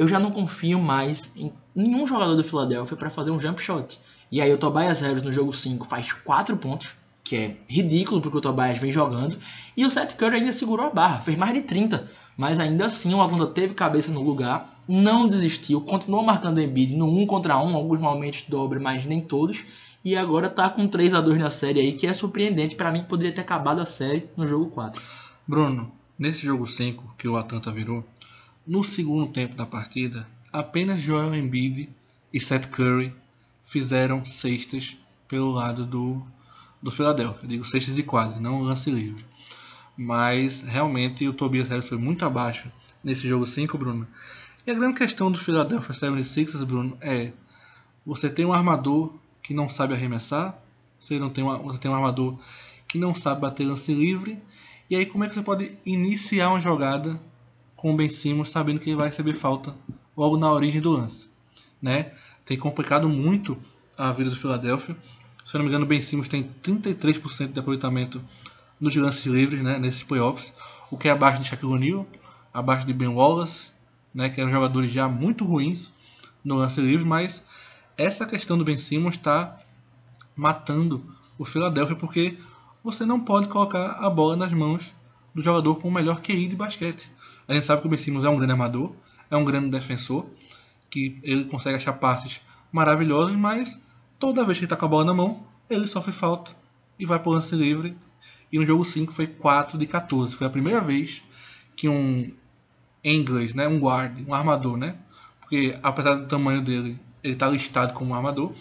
eu 0.00 0.08
já 0.08 0.18
não 0.18 0.30
confio 0.30 0.80
mais 0.80 1.30
em 1.36 1.52
nenhum 1.74 2.06
jogador 2.06 2.34
do 2.34 2.42
Philadelphia 2.42 2.96
para 2.96 3.10
fazer 3.10 3.30
um 3.30 3.38
jump 3.38 3.60
shot. 3.60 4.00
E 4.30 4.40
aí 4.40 4.52
o 4.52 4.58
Tobias 4.58 5.00
Harris 5.00 5.22
no 5.22 5.32
jogo 5.32 5.52
5 5.52 5.86
faz 5.86 6.12
4 6.12 6.56
pontos, 6.56 6.94
que 7.24 7.36
é 7.36 7.56
ridículo 7.68 8.20
porque 8.20 8.38
o 8.38 8.40
Tobias 8.40 8.78
vem 8.78 8.92
jogando. 8.92 9.36
E 9.76 9.84
o 9.84 9.90
Seth 9.90 10.16
Curry 10.16 10.36
ainda 10.36 10.52
segurou 10.52 10.86
a 10.86 10.90
barra, 10.90 11.20
fez 11.20 11.36
mais 11.36 11.52
de 11.54 11.62
30. 11.62 12.08
Mas 12.36 12.60
ainda 12.60 12.86
assim 12.86 13.12
o 13.12 13.20
Atlanta 13.20 13.46
teve 13.48 13.74
cabeça 13.74 14.10
no 14.10 14.22
lugar, 14.22 14.82
não 14.88 15.28
desistiu, 15.28 15.80
continuou 15.80 16.22
marcando 16.22 16.58
o 16.58 16.60
Embiid 16.60 16.96
no 16.96 17.06
1 17.06 17.26
contra 17.26 17.58
1, 17.58 17.74
alguns 17.74 18.00
momentos 18.00 18.44
dobre, 18.48 18.78
mas 18.78 19.04
nem 19.04 19.20
todos. 19.20 19.64
E 20.04 20.16
agora 20.16 20.48
tá 20.48 20.70
com 20.70 20.88
3 20.88 21.12
a 21.12 21.20
2 21.20 21.38
na 21.38 21.50
série 21.50 21.80
aí, 21.80 21.92
que 21.92 22.06
é 22.06 22.12
surpreendente. 22.12 22.74
para 22.74 22.90
mim 22.90 23.02
poderia 23.02 23.34
ter 23.34 23.42
acabado 23.42 23.80
a 23.80 23.86
série 23.86 24.26
no 24.36 24.48
jogo 24.48 24.70
4. 24.70 25.00
Bruno, 25.46 25.92
nesse 26.18 26.44
jogo 26.44 26.66
5 26.66 27.14
que 27.18 27.28
o 27.28 27.36
Atlanta 27.36 27.70
virou, 27.70 28.04
no 28.66 28.82
segundo 28.82 29.26
tempo 29.26 29.54
da 29.54 29.66
partida, 29.66 30.26
apenas 30.52 31.00
Joel 31.00 31.34
Embiid 31.34 31.88
e 32.32 32.40
Seth 32.40 32.68
Curry 32.68 33.12
fizeram 33.70 34.24
cestas 34.24 34.96
pelo 35.28 35.52
lado 35.52 35.86
do, 35.86 36.26
do 36.82 36.90
Philadelphia. 36.90 37.48
digo 37.48 37.64
cestas 37.64 37.94
de 37.94 38.02
quadra, 38.02 38.40
não 38.40 38.62
lance 38.62 38.90
livre. 38.90 39.24
Mas 39.96 40.60
realmente 40.60 41.26
o 41.28 41.32
Tobias 41.32 41.68
Harris 41.68 41.88
foi 41.88 41.96
muito 41.96 42.24
abaixo 42.24 42.70
nesse 43.02 43.28
jogo 43.28 43.46
5, 43.46 43.78
Bruno. 43.78 44.08
E 44.66 44.72
a 44.72 44.74
grande 44.74 44.98
questão 44.98 45.30
do 45.30 45.38
Philadelphia 45.38 45.94
76ers, 45.94 46.64
Bruno, 46.64 46.98
é 47.00 47.32
você 48.04 48.28
tem 48.28 48.44
um 48.44 48.52
armador 48.52 49.14
que 49.40 49.54
não 49.54 49.68
sabe 49.68 49.94
arremessar, 49.94 50.58
você, 50.98 51.18
não 51.20 51.30
tem, 51.30 51.44
uma, 51.44 51.58
você 51.58 51.78
tem 51.78 51.90
um 51.90 51.94
armador 51.94 52.38
que 52.88 52.98
não 52.98 53.14
sabe 53.14 53.40
bater 53.40 53.64
lance 53.64 53.94
livre, 53.94 54.42
e 54.88 54.96
aí 54.96 55.06
como 55.06 55.22
é 55.22 55.28
que 55.28 55.34
você 55.34 55.42
pode 55.42 55.78
iniciar 55.86 56.48
uma 56.48 56.60
jogada 56.60 57.20
com 57.76 57.92
o 57.92 57.96
Ben 57.96 58.10
Simmons 58.10 58.50
sabendo 58.50 58.80
que 58.80 58.90
ele 58.90 58.96
vai 58.96 59.06
receber 59.06 59.34
falta 59.34 59.76
logo 60.16 60.36
na 60.36 60.52
origem 60.52 60.80
do 60.80 60.90
lance, 60.90 61.30
né? 61.80 62.12
Tem 62.50 62.58
complicado 62.58 63.08
muito 63.08 63.56
a 63.96 64.10
vida 64.10 64.28
do 64.28 64.34
Philadelphia. 64.34 64.96
Se 65.44 65.54
eu 65.54 65.58
não 65.58 65.66
me 65.66 65.70
engano, 65.70 65.86
Ben 65.86 66.00
Simmons 66.00 66.26
tem 66.26 66.42
33% 66.42 67.52
de 67.52 67.60
aproveitamento 67.60 68.20
nos 68.80 68.96
lances 68.96 69.24
livres 69.24 69.62
né, 69.62 69.78
nesses 69.78 70.02
playoffs, 70.02 70.52
o 70.90 70.96
que 70.98 71.06
é 71.06 71.12
abaixo 71.12 71.40
de 71.40 71.46
Shaquille 71.46 71.72
O'Neal, 71.72 72.04
abaixo 72.52 72.84
de 72.84 72.92
Ben 72.92 73.06
Wallace, 73.06 73.70
né, 74.12 74.28
que 74.30 74.40
eram 74.40 74.50
jogadores 74.50 74.90
já 74.90 75.06
muito 75.06 75.44
ruins 75.44 75.92
no 76.44 76.56
lance 76.56 76.80
livre, 76.80 77.06
mas 77.06 77.44
essa 77.96 78.26
questão 78.26 78.58
do 78.58 78.64
Ben 78.64 78.76
Simmons 78.76 79.14
está 79.14 79.56
matando 80.34 81.06
o 81.38 81.44
Philadelphia 81.44 81.94
porque 81.94 82.36
você 82.82 83.06
não 83.06 83.20
pode 83.20 83.46
colocar 83.46 83.92
a 83.92 84.10
bola 84.10 84.34
nas 84.34 84.50
mãos 84.50 84.92
do 85.32 85.40
jogador 85.40 85.76
com 85.76 85.86
o 85.86 85.92
melhor 85.92 86.20
QI 86.20 86.48
de 86.48 86.56
basquete. 86.56 87.08
A 87.46 87.54
gente 87.54 87.64
sabe 87.64 87.80
que 87.80 87.86
o 87.86 87.90
Ben 87.90 87.96
Simmons 87.96 88.24
é 88.24 88.28
um 88.28 88.34
grande 88.34 88.54
amador, 88.54 88.92
é 89.30 89.36
um 89.36 89.44
grande 89.44 89.70
defensor, 89.70 90.26
que 90.90 91.18
ele 91.22 91.44
consegue 91.44 91.76
achar 91.76 91.92
passes 91.94 92.40
maravilhosos, 92.72 93.36
mas 93.36 93.80
toda 94.18 94.44
vez 94.44 94.58
que 94.58 94.64
ele 94.64 94.66
está 94.66 94.76
com 94.76 94.86
a 94.86 94.88
bola 94.88 95.04
na 95.04 95.14
mão, 95.14 95.46
ele 95.68 95.86
sofre 95.86 96.12
falta 96.12 96.52
e 96.98 97.06
vai 97.06 97.18
para 97.18 97.30
o 97.30 97.32
lance 97.32 97.54
livre. 97.54 97.96
E 98.52 98.58
no 98.58 98.66
jogo 98.66 98.84
5 98.84 99.12
foi 99.12 99.26
4 99.26 99.78
de 99.78 99.86
14. 99.86 100.36
Foi 100.36 100.46
a 100.46 100.50
primeira 100.50 100.80
vez 100.80 101.22
que 101.76 101.88
um, 101.88 102.32
inglês, 103.04 103.54
né, 103.54 103.68
um 103.68 103.78
guard, 103.78 104.26
um 104.26 104.34
armador, 104.34 104.76
né, 104.76 104.96
porque 105.40 105.78
apesar 105.82 106.14
do 106.14 106.26
tamanho 106.26 106.60
dele, 106.60 106.98
ele 107.22 107.34
está 107.34 107.48
listado 107.48 107.94
como 107.94 108.10
um 108.10 108.14
armador, 108.14 108.52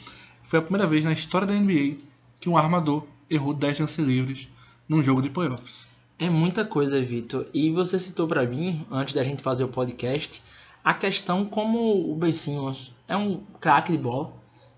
foi 0.43 0.59
a 0.59 0.61
primeira 0.61 0.87
vez 0.87 1.03
na 1.03 1.11
história 1.11 1.47
da 1.47 1.53
NBA 1.53 1.97
que 2.39 2.49
um 2.49 2.57
armador 2.57 3.05
errou 3.29 3.53
10 3.53 3.79
lances 3.79 4.05
livres 4.05 4.49
num 4.87 5.03
jogo 5.03 5.21
de 5.21 5.29
playoffs. 5.29 5.87
É 6.17 6.29
muita 6.29 6.65
coisa, 6.65 7.01
Vitor. 7.01 7.45
E 7.53 7.71
você 7.71 7.97
citou 7.99 8.27
para 8.27 8.45
mim, 8.45 8.85
antes 8.91 9.13
da 9.13 9.23
gente 9.23 9.41
fazer 9.41 9.63
o 9.63 9.69
podcast, 9.69 10.41
a 10.83 10.93
questão 10.93 11.45
como 11.45 12.11
o 12.11 12.15
Ben 12.15 12.31
Simmons 12.31 12.93
é 13.07 13.15
um 13.15 13.41
craque 13.59 13.91
de 13.91 13.97
bola, 13.97 14.33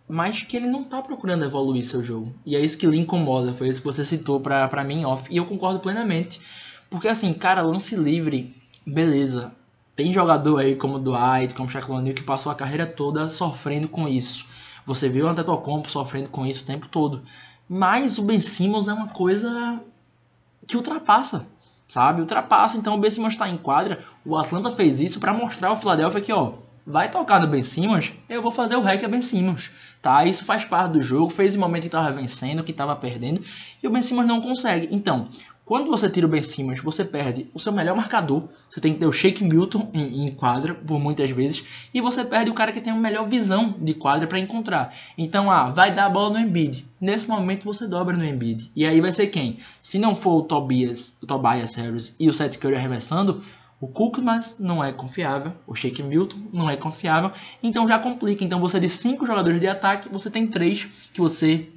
mas 0.07 0.43
que 0.43 0.57
ele 0.57 0.67
não 0.67 0.81
está 0.81 1.01
procurando 1.01 1.45
evoluir 1.45 1.85
seu 1.85 2.03
jogo. 2.03 2.33
E 2.45 2.55
é 2.55 2.59
isso 2.59 2.77
que 2.77 2.87
lhe 2.87 2.97
incomoda, 2.97 3.53
foi 3.53 3.69
isso 3.69 3.79
que 3.79 3.87
você 3.87 4.03
citou 4.03 4.39
pra, 4.39 4.67
pra 4.67 4.83
mim 4.83 5.05
off. 5.05 5.23
E 5.29 5.37
eu 5.37 5.45
concordo 5.45 5.79
plenamente. 5.79 6.41
Porque 6.89 7.07
assim, 7.07 7.33
cara, 7.33 7.61
lance 7.61 7.95
livre, 7.95 8.53
beleza. 8.85 9.53
Tem 9.95 10.11
jogador 10.11 10.57
aí 10.57 10.75
como 10.75 10.99
Dwight, 10.99 11.53
como 11.53 11.69
o 11.69 12.13
que 12.13 12.23
passou 12.23 12.51
a 12.51 12.55
carreira 12.55 12.85
toda 12.85 13.29
sofrendo 13.29 13.87
com 13.87 14.07
isso. 14.07 14.45
Você 14.85 15.07
viu 15.07 15.25
o 15.25 15.29
Antetokounmpo 15.29 15.89
sofrendo 15.89 16.29
com 16.29 16.45
isso 16.45 16.63
o 16.63 16.67
tempo 16.67 16.87
todo. 16.87 17.23
Mas 17.69 18.17
o 18.17 18.23
Ben 18.23 18.39
Simmons 18.39 18.87
é 18.87 18.93
uma 18.93 19.07
coisa 19.07 19.81
que 20.67 20.75
ultrapassa 20.75 21.47
sabe? 21.91 22.21
Ultrapassa, 22.21 22.77
então 22.77 22.95
o 22.95 22.97
Ben 22.97 23.11
Simmons 23.11 23.33
está 23.33 23.49
em 23.49 23.57
quadra. 23.57 23.99
O 24.23 24.37
Atlanta 24.37 24.71
fez 24.71 25.01
isso 25.01 25.19
para 25.19 25.33
mostrar 25.33 25.67
ao 25.67 25.75
Philadelphia 25.75 26.21
que, 26.21 26.31
ó, 26.31 26.53
vai 26.87 27.11
tocar 27.11 27.41
no 27.41 27.47
Ben 27.47 27.61
Simmons, 27.61 28.13
eu 28.29 28.41
vou 28.41 28.49
fazer 28.49 28.77
o 28.77 28.81
hack 28.81 29.03
a 29.03 29.09
Ben 29.09 29.19
Simmons, 29.19 29.69
tá? 30.01 30.23
Isso 30.23 30.45
faz 30.45 30.63
parte 30.63 30.93
do 30.93 31.01
jogo, 31.01 31.29
fez 31.29 31.53
o 31.53 31.59
momento 31.59 31.81
que 31.81 31.87
estava 31.89 32.09
vencendo, 32.09 32.63
que 32.63 32.71
estava 32.71 32.95
perdendo, 32.95 33.41
e 33.83 33.85
o 33.85 33.91
Ben 33.91 34.01
Simmons 34.01 34.25
não 34.25 34.39
consegue. 34.39 34.87
Então, 34.89 35.27
quando 35.71 35.89
você 35.89 36.09
tira 36.09 36.25
o 36.25 36.29
Ben 36.29 36.41
Simmons, 36.41 36.81
você 36.81 37.05
perde 37.05 37.49
o 37.53 37.59
seu 37.59 37.71
melhor 37.71 37.95
marcador. 37.95 38.49
Você 38.67 38.81
tem 38.81 38.91
que 38.91 38.99
ter 38.99 39.05
o 39.05 39.13
Shake 39.13 39.41
Milton 39.41 39.89
em, 39.93 40.25
em 40.25 40.35
quadra, 40.35 40.75
por 40.75 40.99
muitas 40.99 41.29
vezes. 41.29 41.63
E 41.93 42.01
você 42.01 42.25
perde 42.25 42.51
o 42.51 42.53
cara 42.53 42.73
que 42.73 42.81
tem 42.81 42.91
a 42.91 42.95
melhor 42.97 43.25
visão 43.29 43.73
de 43.79 43.93
quadra 43.93 44.27
para 44.27 44.37
encontrar. 44.37 44.93
Então, 45.17 45.49
ah, 45.49 45.69
vai 45.69 45.95
dar 45.95 46.07
a 46.07 46.09
bola 46.09 46.31
no 46.31 46.39
Embiid. 46.41 46.85
Nesse 46.99 47.25
momento 47.25 47.63
você 47.63 47.87
dobra 47.87 48.17
no 48.17 48.25
Embiid. 48.25 48.69
E 48.75 48.85
aí 48.85 48.99
vai 48.99 49.13
ser 49.13 49.27
quem? 49.27 49.59
Se 49.81 49.97
não 49.97 50.13
for 50.13 50.39
o 50.39 50.41
Tobias, 50.41 51.17
o 51.23 51.25
Tobias 51.25 51.73
Harris 51.75 52.17
e 52.19 52.27
o 52.27 52.33
Seth 52.33 52.57
Curry 52.57 52.75
arremessando, 52.75 53.41
o 53.79 53.87
Cookman 53.87 54.41
não 54.59 54.83
é 54.83 54.91
confiável, 54.91 55.53
o 55.65 55.73
Shake 55.73 56.03
Milton 56.03 56.49
não 56.51 56.69
é 56.69 56.75
confiável, 56.75 57.31
então 57.63 57.87
já 57.87 57.97
complica. 57.97 58.43
Então 58.43 58.59
você 58.59 58.77
de 58.77 58.89
cinco 58.89 59.25
jogadores 59.25 59.61
de 59.61 59.69
ataque, 59.69 60.09
você 60.11 60.29
tem 60.29 60.47
três 60.47 60.83
que 61.13 61.21
você 61.21 61.69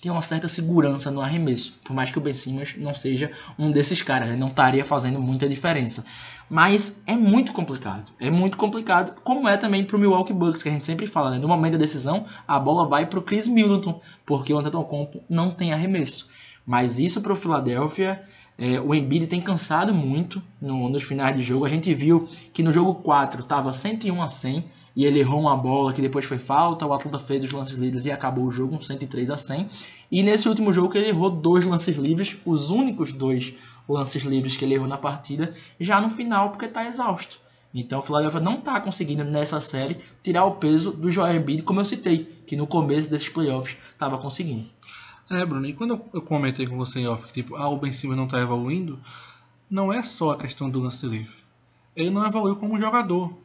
tem 0.00 0.12
uma 0.12 0.22
certa 0.22 0.46
segurança 0.46 1.10
no 1.10 1.20
arremesso. 1.20 1.78
Por 1.84 1.94
mais 1.94 2.10
que 2.10 2.18
o 2.18 2.20
Ben 2.20 2.32
Simmons 2.32 2.74
não 2.76 2.94
seja 2.94 3.32
um 3.58 3.70
desses 3.70 4.00
caras, 4.02 4.28
ele 4.28 4.38
não 4.38 4.46
estaria 4.46 4.84
fazendo 4.84 5.20
muita 5.20 5.48
diferença. 5.48 6.04
Mas 6.48 7.02
é 7.06 7.16
muito 7.16 7.52
complicado. 7.52 8.10
É 8.20 8.30
muito 8.30 8.56
complicado, 8.56 9.20
como 9.22 9.48
é 9.48 9.56
também 9.56 9.84
para 9.84 9.96
o 9.96 9.98
Milwaukee 9.98 10.32
Bucks, 10.32 10.62
que 10.62 10.68
a 10.68 10.72
gente 10.72 10.84
sempre 10.84 11.06
fala, 11.06 11.30
né? 11.30 11.38
No 11.38 11.48
momento 11.48 11.72
da 11.72 11.78
decisão, 11.78 12.26
a 12.46 12.58
bola 12.58 12.86
vai 12.86 13.06
para 13.06 13.18
o 13.18 13.22
Chris 13.22 13.46
Middleton, 13.46 14.00
porque 14.24 14.52
o 14.52 14.58
Antetokounmpo 14.58 15.22
não 15.28 15.50
tem 15.50 15.72
arremesso. 15.72 16.28
Mas 16.64 16.98
isso 16.98 17.20
para 17.20 17.32
o 17.32 17.36
Philadelphia, 17.36 18.22
é, 18.56 18.80
o 18.80 18.94
Embiid 18.94 19.26
tem 19.26 19.40
cansado 19.40 19.92
muito 19.92 20.42
no, 20.60 20.88
nos 20.88 21.02
finais 21.02 21.36
de 21.36 21.42
jogo. 21.42 21.64
A 21.64 21.68
gente 21.68 21.92
viu 21.92 22.28
que 22.52 22.62
no 22.62 22.72
jogo 22.72 22.94
4 22.96 23.42
estava 23.42 23.72
101 23.72 24.22
a 24.22 24.28
100, 24.28 24.64
e 24.94 25.04
ele 25.04 25.20
errou 25.20 25.40
uma 25.40 25.56
bola 25.56 25.92
que 25.92 26.02
depois 26.02 26.24
foi 26.24 26.38
falta, 26.38 26.86
o 26.86 26.92
Atlanta 26.92 27.18
fez 27.18 27.44
os 27.44 27.52
lances 27.52 27.78
livres 27.78 28.04
e 28.04 28.10
acabou 28.10 28.44
o 28.44 28.50
jogo 28.50 28.76
um 28.76 28.80
103 28.80 29.30
a 29.30 29.36
100. 29.36 29.68
E 30.10 30.22
nesse 30.22 30.48
último 30.48 30.72
jogo 30.72 30.90
que 30.90 30.98
ele 30.98 31.08
errou 31.08 31.30
dois 31.30 31.66
lances 31.66 31.96
livres, 31.96 32.36
os 32.44 32.70
únicos 32.70 33.12
dois 33.12 33.54
lances 33.88 34.22
livres 34.22 34.56
que 34.56 34.64
ele 34.64 34.74
errou 34.74 34.88
na 34.88 34.98
partida, 34.98 35.54
já 35.78 36.00
no 36.00 36.10
final 36.10 36.50
porque 36.50 36.66
está 36.66 36.86
exausto. 36.86 37.38
Então 37.74 37.98
o 37.98 38.02
Philadelphia 38.02 38.40
não 38.40 38.54
está 38.54 38.80
conseguindo 38.80 39.24
nessa 39.24 39.60
série 39.60 39.98
tirar 40.22 40.44
o 40.46 40.56
peso 40.56 40.90
do 40.90 41.10
Joel 41.10 41.36
Embiid, 41.36 41.62
como 41.62 41.80
eu 41.80 41.84
citei, 41.84 42.24
que 42.46 42.56
no 42.56 42.66
começo 42.66 43.10
desses 43.10 43.28
playoffs 43.28 43.76
estava 43.92 44.18
conseguindo. 44.18 44.66
É, 45.30 45.44
Bruno, 45.44 45.66
e 45.66 45.74
quando 45.74 46.00
eu 46.12 46.22
comentei 46.22 46.66
com 46.66 46.76
você 46.76 47.00
em 47.00 47.06
off 47.06 47.26
que 47.26 47.32
tipo, 47.34 47.54
ah, 47.56 47.68
o 47.68 47.76
Ben 47.76 47.92
Simmons 47.92 48.16
não 48.16 48.24
está 48.24 48.40
evoluindo, 48.40 48.98
não 49.70 49.92
é 49.92 50.02
só 50.02 50.30
a 50.30 50.38
questão 50.38 50.70
do 50.70 50.80
lance 50.80 51.06
livre. 51.06 51.36
Ele 51.94 52.10
não 52.10 52.24
evoluiu 52.26 52.56
como 52.56 52.80
jogador. 52.80 53.36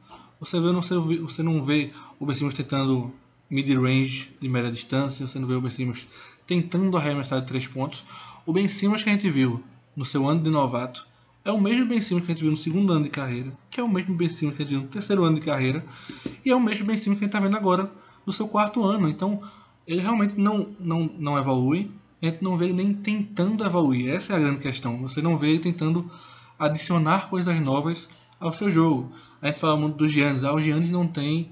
Você, 0.43 0.59
vê, 0.59 0.73
você, 0.73 0.95
você 0.97 1.41
não 1.41 1.63
vê 1.63 1.91
o 2.19 2.25
Ben 2.25 2.35
Simmons 2.35 2.53
tentando 2.53 3.13
mid-range 3.49 4.29
de 4.41 4.49
média 4.49 4.69
distância, 4.69 5.25
você 5.25 5.39
não 5.39 5.47
vê 5.47 5.53
o 5.53 5.61
Ben 5.61 5.71
Simmons 5.71 6.05
tentando 6.45 6.97
arremessar 6.97 7.39
de 7.39 7.47
três 7.47 7.65
pontos. 7.65 8.03
O 8.45 8.51
Ben 8.51 8.67
Simmons 8.67 9.01
que 9.01 9.09
a 9.09 9.13
gente 9.13 9.29
viu 9.29 9.63
no 9.95 10.03
seu 10.03 10.27
ano 10.27 10.43
de 10.43 10.49
novato 10.49 11.07
é 11.45 11.51
o 11.51 11.61
mesmo 11.61 11.85
Ben 11.85 12.01
Simmons 12.01 12.25
que 12.25 12.31
a 12.33 12.35
gente 12.35 12.41
viu 12.41 12.51
no 12.51 12.57
segundo 12.57 12.91
ano 12.91 13.05
de 13.05 13.09
carreira, 13.09 13.57
que 13.71 13.79
é 13.79 13.83
o 13.83 13.87
mesmo 13.87 14.15
Ben 14.15 14.27
Simmons 14.27 14.57
que 14.57 14.63
a 14.63 14.65
gente 14.65 14.75
viu 14.75 14.81
no 14.81 14.89
terceiro 14.89 15.23
ano 15.23 15.35
de 15.35 15.41
carreira, 15.45 15.85
e 16.43 16.51
é 16.51 16.55
o 16.55 16.59
mesmo 16.59 16.85
Ben 16.85 16.97
Simmons 16.97 17.19
que 17.19 17.23
a 17.23 17.27
gente 17.27 17.35
está 17.35 17.39
vendo 17.39 17.55
agora 17.55 17.89
no 18.25 18.33
seu 18.33 18.45
quarto 18.45 18.83
ano. 18.83 19.07
Então, 19.07 19.41
ele 19.87 20.01
realmente 20.01 20.37
não, 20.37 20.75
não, 20.77 21.09
não 21.17 21.37
evolui, 21.37 21.89
a 22.21 22.25
gente 22.25 22.43
não 22.43 22.57
vê 22.57 22.65
ele 22.65 22.73
nem 22.73 22.93
tentando 22.93 23.63
evoluir. 23.63 24.09
Essa 24.09 24.33
é 24.33 24.35
a 24.35 24.39
grande 24.39 24.59
questão. 24.59 25.01
Você 25.03 25.21
não 25.21 25.37
vê 25.37 25.51
ele 25.51 25.59
tentando 25.59 26.11
adicionar 26.59 27.29
coisas 27.29 27.57
novas 27.61 28.09
ao 28.47 28.53
seu 28.53 28.69
jogo. 28.69 29.11
A 29.41 29.47
gente 29.47 29.59
fala 29.59 29.77
muito 29.77 29.95
dos 29.97 30.11
Giannis. 30.11 30.43
Ah, 30.43 30.53
o 30.53 30.59
Giannis 30.61 30.89
não 30.89 31.07
tem 31.07 31.49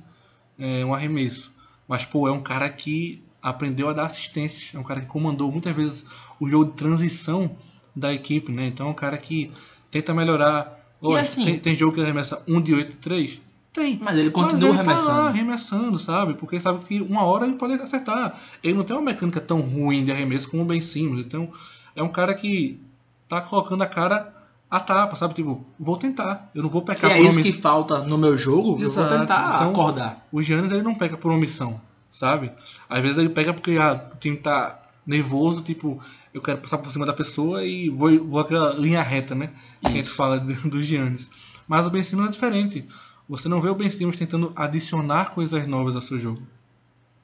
é, 0.60 0.86
um 0.86 0.94
arremesso. 0.94 1.52
Mas, 1.88 2.06
pô, 2.06 2.28
é 2.28 2.32
um 2.32 2.42
cara 2.42 2.70
que 2.70 3.22
aprendeu 3.42 3.90
a 3.90 3.94
dar 3.94 4.06
assistências. 4.06 4.74
É 4.76 4.80
um 4.80 4.84
cara 4.84 5.02
que 5.02 5.08
comandou 5.08 5.52
muitas 5.52 5.76
vezes 5.76 6.06
o 6.40 6.48
jogo 6.48 6.72
de 6.72 6.78
transição 6.78 7.56
da 7.96 8.14
equipe, 8.14 8.52
né? 8.52 8.68
Então 8.68 8.88
é 8.88 8.90
um 8.90 8.94
cara 8.94 9.18
que 9.18 9.52
tenta 9.90 10.14
melhorar. 10.14 10.80
Lógico, 11.02 11.22
assim- 11.24 11.46
tem, 11.46 11.60
tem 11.60 11.76
jogo 11.76 11.96
que 11.96 12.02
arremessa 12.02 12.44
1 12.48 12.62
de 12.62 12.74
8 12.74 12.98
3? 12.98 13.42
Tem. 13.74 13.98
Mas 14.02 14.18
ele 14.18 14.30
continua 14.32 14.70
Mas 14.74 14.80
ele 14.80 14.84
Tá 14.84 14.84
lá 14.84 14.92
arremessando. 14.94 15.28
arremessando, 15.28 15.98
sabe? 15.98 16.34
Porque 16.36 16.60
sabe 16.60 16.84
que 16.86 17.02
uma 17.02 17.24
hora 17.24 17.46
ele 17.48 17.56
pode 17.56 17.74
acertar. 17.74 18.40
Ele 18.64 18.74
não 18.74 18.84
tem 18.84 18.96
uma 18.96 19.02
mecânica 19.02 19.40
tão 19.42 19.62
ruim 19.62 20.04
de 20.04 20.12
arremesso 20.12 20.50
como 20.50 20.64
o 20.64 20.66
Ben 20.66 20.82
Simmons. 20.82 21.20
Então 21.22 21.50
é 21.96 22.04
um 22.04 22.10
cara 22.10 22.34
que 22.34 22.80
tá 23.28 23.42
colocando 23.42 23.82
a 23.82 23.88
cara 23.88 24.34
a 24.72 24.80
tapa, 24.80 25.16
sabe? 25.18 25.34
Tipo, 25.34 25.64
vou 25.78 25.98
tentar. 25.98 26.50
Eu 26.56 26.64
não 26.64 26.70
vou 26.70 26.82
Se 26.82 26.88
pecar 26.88 27.12
é 27.12 27.16
por 27.16 27.22
isso 27.24 27.32
omissão. 27.34 27.52
que 27.52 27.62
falta 27.62 28.00
no 28.06 28.18
meu 28.18 28.38
jogo, 28.38 28.80
eu 28.80 28.88
Exato. 28.88 29.10
vou 29.10 29.20
tentar 29.20 29.56
Então, 29.56 29.70
acordar. 29.72 30.26
O 30.32 30.42
Giannis 30.42 30.72
ele 30.72 30.82
não 30.82 30.96
pega 30.96 31.18
por 31.18 31.30
omissão, 31.32 31.80
sabe? 32.10 32.52
Às 32.90 33.02
vezes 33.02 33.18
ele 33.18 33.30
pega 33.30 33.54
porque 33.54 33.78
ah, 33.78 34.10
o 34.14 34.16
time 34.18 34.38
tá 34.38 34.80
nervoso, 35.06 35.62
tipo, 35.62 36.02
eu 36.34 36.42
quero 36.42 36.60
passar 36.60 36.78
por 36.78 36.90
cima 36.92 37.06
da 37.06 37.12
pessoa 37.12 37.66
e 37.66 37.90
vou, 37.90 38.10
vou 38.26 38.40
aquela 38.40 38.74
linha 38.74 39.02
reta, 39.02 39.36
né? 39.36 39.50
Que 39.82 39.88
a 39.88 39.92
gente 39.92 40.06
Isso. 40.06 40.16
fala 40.16 40.40
do, 40.40 40.54
do 40.70 40.82
Giannis. 40.82 41.30
Mas 41.68 41.86
o 41.86 41.90
Ben 41.90 42.02
Simmons 42.02 42.30
é 42.30 42.32
diferente. 42.32 42.88
Você 43.28 43.50
não 43.50 43.60
vê 43.60 43.68
o 43.70 43.76
Ben 43.76 43.90
Simmons 43.90 44.16
tentando 44.16 44.54
adicionar 44.56 45.32
coisas 45.32 45.68
novas 45.68 45.96
ao 45.96 46.02
seu 46.02 46.18
jogo. 46.18 46.42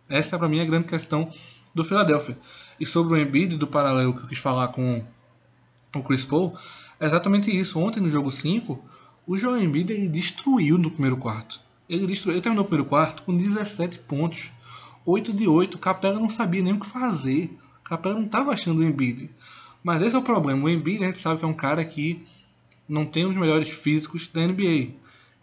Essa 0.09 0.35
é 0.35 0.39
pra 0.39 0.47
mim 0.49 0.59
a 0.59 0.65
grande 0.65 0.87
questão 0.87 1.29
do 1.73 1.83
Philadelphia. 1.83 2.37
E 2.79 2.85
sobre 2.85 3.13
o 3.13 3.21
Embiid, 3.21 3.55
do 3.57 3.67
paralelo 3.67 4.13
que 4.13 4.23
eu 4.23 4.27
quis 4.27 4.37
falar 4.37 4.69
com 4.69 5.03
o 5.95 6.01
Chris 6.03 6.23
Paul, 6.25 6.53
é 6.55 6.86
exatamente 7.05 7.55
isso. 7.55 7.79
Ontem 7.79 7.99
no 7.99 8.09
jogo 8.09 8.31
5, 8.31 8.83
o 9.25 9.37
Joel 9.37 9.61
Embiid 9.61 9.91
ele 9.91 10.07
destruiu 10.07 10.77
no 10.77 10.89
primeiro 10.89 11.17
quarto. 11.17 11.59
Ele 11.89 12.07
destruiu, 12.07 12.35
ele 12.35 12.41
terminou 12.41 12.65
o 12.65 12.67
primeiro 12.67 12.89
quarto 12.89 13.23
com 13.23 13.35
17 13.35 13.99
pontos. 13.99 14.51
8 15.05 15.31
de 15.33 15.47
8. 15.47 15.75
O 15.75 15.79
Capela 15.79 16.19
não 16.19 16.29
sabia 16.29 16.61
nem 16.61 16.73
o 16.73 16.79
que 16.79 16.87
fazer. 16.87 17.57
Capela 17.83 18.15
não 18.15 18.25
estava 18.25 18.51
achando 18.51 18.79
o 18.79 18.83
Embiid. 18.83 19.29
Mas 19.83 20.01
esse 20.01 20.15
é 20.15 20.19
o 20.19 20.23
problema. 20.23 20.65
O 20.65 20.69
Embiid 20.69 21.03
a 21.03 21.07
gente 21.07 21.19
sabe 21.19 21.39
que 21.39 21.45
é 21.45 21.47
um 21.47 21.53
cara 21.53 21.83
que 21.85 22.25
não 22.87 23.05
tem 23.05 23.25
os 23.25 23.35
melhores 23.35 23.69
físicos 23.69 24.27
da 24.27 24.45
NBA. 24.45 24.93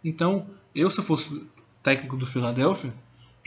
Então, 0.04 0.46
eu 0.74 0.90
se 0.90 0.98
eu 1.00 1.04
fosse 1.04 1.42
técnico 1.82 2.16
do 2.16 2.26
Philadelphia, 2.26 2.92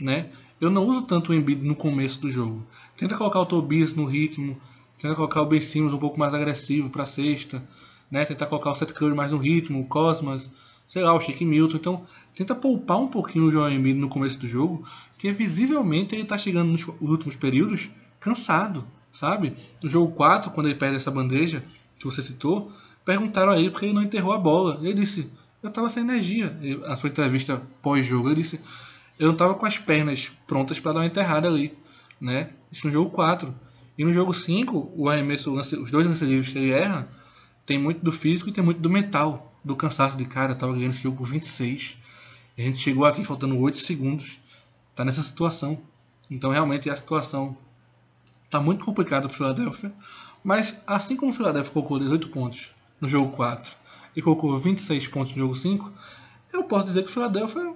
né, 0.00 0.30
eu 0.60 0.70
não 0.70 0.86
uso 0.86 1.02
tanto 1.02 1.30
o 1.30 1.34
Embiid 1.34 1.64
no 1.64 1.74
começo 1.74 2.20
do 2.20 2.30
jogo. 2.30 2.66
Tenta 2.96 3.16
colocar 3.16 3.40
o 3.40 3.46
Tobias 3.46 3.94
no 3.94 4.04
ritmo, 4.04 4.60
tenta 5.00 5.14
colocar 5.14 5.42
o 5.42 5.46
Ben 5.46 5.60
Simmons 5.60 5.92
um 5.92 5.98
pouco 5.98 6.18
mais 6.18 6.34
agressivo 6.34 6.90
para 6.90 7.06
sexta, 7.06 7.62
né, 8.10 8.24
tentar 8.24 8.46
colocar 8.46 8.70
o 8.70 8.74
Seth 8.74 8.92
Curry 8.92 9.14
mais 9.14 9.30
no 9.30 9.38
ritmo, 9.38 9.80
o 9.80 9.86
Cosmas, 9.86 10.50
sei 10.86 11.02
lá, 11.02 11.14
o 11.14 11.20
Shake 11.20 11.44
Milton. 11.44 11.76
Então, 11.76 12.06
tenta 12.34 12.54
poupar 12.54 12.98
um 12.98 13.08
pouquinho 13.08 13.44
o 13.46 13.52
Joel 13.52 13.72
Embiid 13.72 13.98
no 13.98 14.08
começo 14.08 14.38
do 14.38 14.48
jogo, 14.48 14.86
que 15.18 15.30
visivelmente 15.30 16.14
ele 16.14 16.22
está 16.22 16.38
chegando 16.38 16.70
nos 16.72 16.86
últimos 17.00 17.36
períodos 17.36 17.90
cansado, 18.18 18.84
sabe? 19.12 19.54
No 19.82 19.90
jogo 19.90 20.12
4, 20.14 20.50
quando 20.50 20.66
ele 20.66 20.78
perde 20.78 20.96
essa 20.96 21.10
bandeja 21.10 21.62
que 21.98 22.06
você 22.06 22.22
citou, 22.22 22.72
perguntaram 23.04 23.52
a 23.52 23.58
ele 23.58 23.70
porque 23.70 23.86
ele 23.86 23.94
não 23.94 24.02
enterrou 24.02 24.32
a 24.32 24.38
bola. 24.38 24.78
Ele 24.82 24.94
disse: 24.94 25.30
Eu 25.62 25.68
estava 25.68 25.90
sem 25.90 26.02
energia. 26.02 26.58
A 26.86 26.96
sua 26.96 27.10
entrevista 27.10 27.62
pós-jogo, 27.82 28.28
ele 28.28 28.36
disse: 28.36 28.60
Eu 29.18 29.26
não 29.26 29.34
estava 29.34 29.54
com 29.54 29.66
as 29.66 29.76
pernas 29.76 30.30
prontas 30.46 30.80
para 30.80 30.92
dar 30.92 31.00
uma 31.00 31.06
enterrada 31.06 31.48
ali, 31.48 31.76
né? 32.20 32.50
Isso 32.72 32.86
no 32.86 32.92
jogo 32.92 33.10
4. 33.10 33.54
E 33.96 34.04
no 34.04 34.14
jogo 34.14 34.32
5, 34.32 34.92
o 34.96 35.08
arremesso, 35.08 35.52
os 35.52 35.90
dois 35.90 36.06
lances 36.06 36.28
livres 36.28 36.52
que 36.52 36.58
ele 36.58 36.70
erra, 36.70 37.08
tem 37.68 37.78
muito 37.78 38.02
do 38.02 38.10
físico 38.10 38.48
e 38.48 38.52
tem 38.52 38.64
muito 38.64 38.80
do 38.80 38.88
mental, 38.88 39.52
do 39.62 39.76
cansaço 39.76 40.16
de 40.16 40.24
cara. 40.24 40.52
Eu 40.52 40.58
tava 40.58 40.72
ganhando 40.72 40.92
esse 40.92 41.02
jogo 41.02 41.18
por 41.18 41.28
26. 41.28 41.98
E 42.56 42.62
a 42.62 42.64
gente 42.64 42.78
chegou 42.78 43.04
aqui 43.04 43.22
faltando 43.22 43.58
8 43.58 43.76
segundos. 43.76 44.40
Tá 44.96 45.04
nessa 45.04 45.22
situação. 45.22 45.78
Então 46.30 46.50
realmente 46.50 46.88
a 46.88 46.96
situação 46.96 47.54
tá 48.48 48.58
muito 48.58 48.86
complicada 48.86 49.28
pro 49.28 49.36
Philadelphia. 49.36 49.92
Mas 50.42 50.80
assim 50.86 51.14
como 51.14 51.30
o 51.30 51.34
Philadelphia 51.34 51.70
colocou 51.70 51.98
18 51.98 52.28
pontos 52.28 52.70
no 53.02 53.06
jogo 53.06 53.36
4 53.36 53.70
e 54.16 54.22
colocou 54.22 54.58
26 54.58 55.06
pontos 55.08 55.32
no 55.32 55.38
jogo 55.42 55.54
5, 55.54 55.92
eu 56.54 56.64
posso 56.64 56.86
dizer 56.86 57.02
que 57.02 57.10
o 57.10 57.12
Philadelphia 57.12 57.74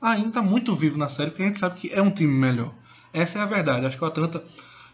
ainda 0.00 0.28
está 0.28 0.40
muito 0.40 0.74
vivo 0.74 0.96
na 0.96 1.10
série, 1.10 1.30
porque 1.30 1.42
a 1.42 1.46
gente 1.46 1.58
sabe 1.58 1.78
que 1.78 1.92
é 1.92 2.00
um 2.00 2.10
time 2.10 2.32
melhor. 2.32 2.72
Essa 3.12 3.40
é 3.40 3.42
a 3.42 3.46
verdade. 3.46 3.84
Acho 3.84 3.98
que 3.98 4.04
o 4.04 4.06
Atlanta 4.06 4.42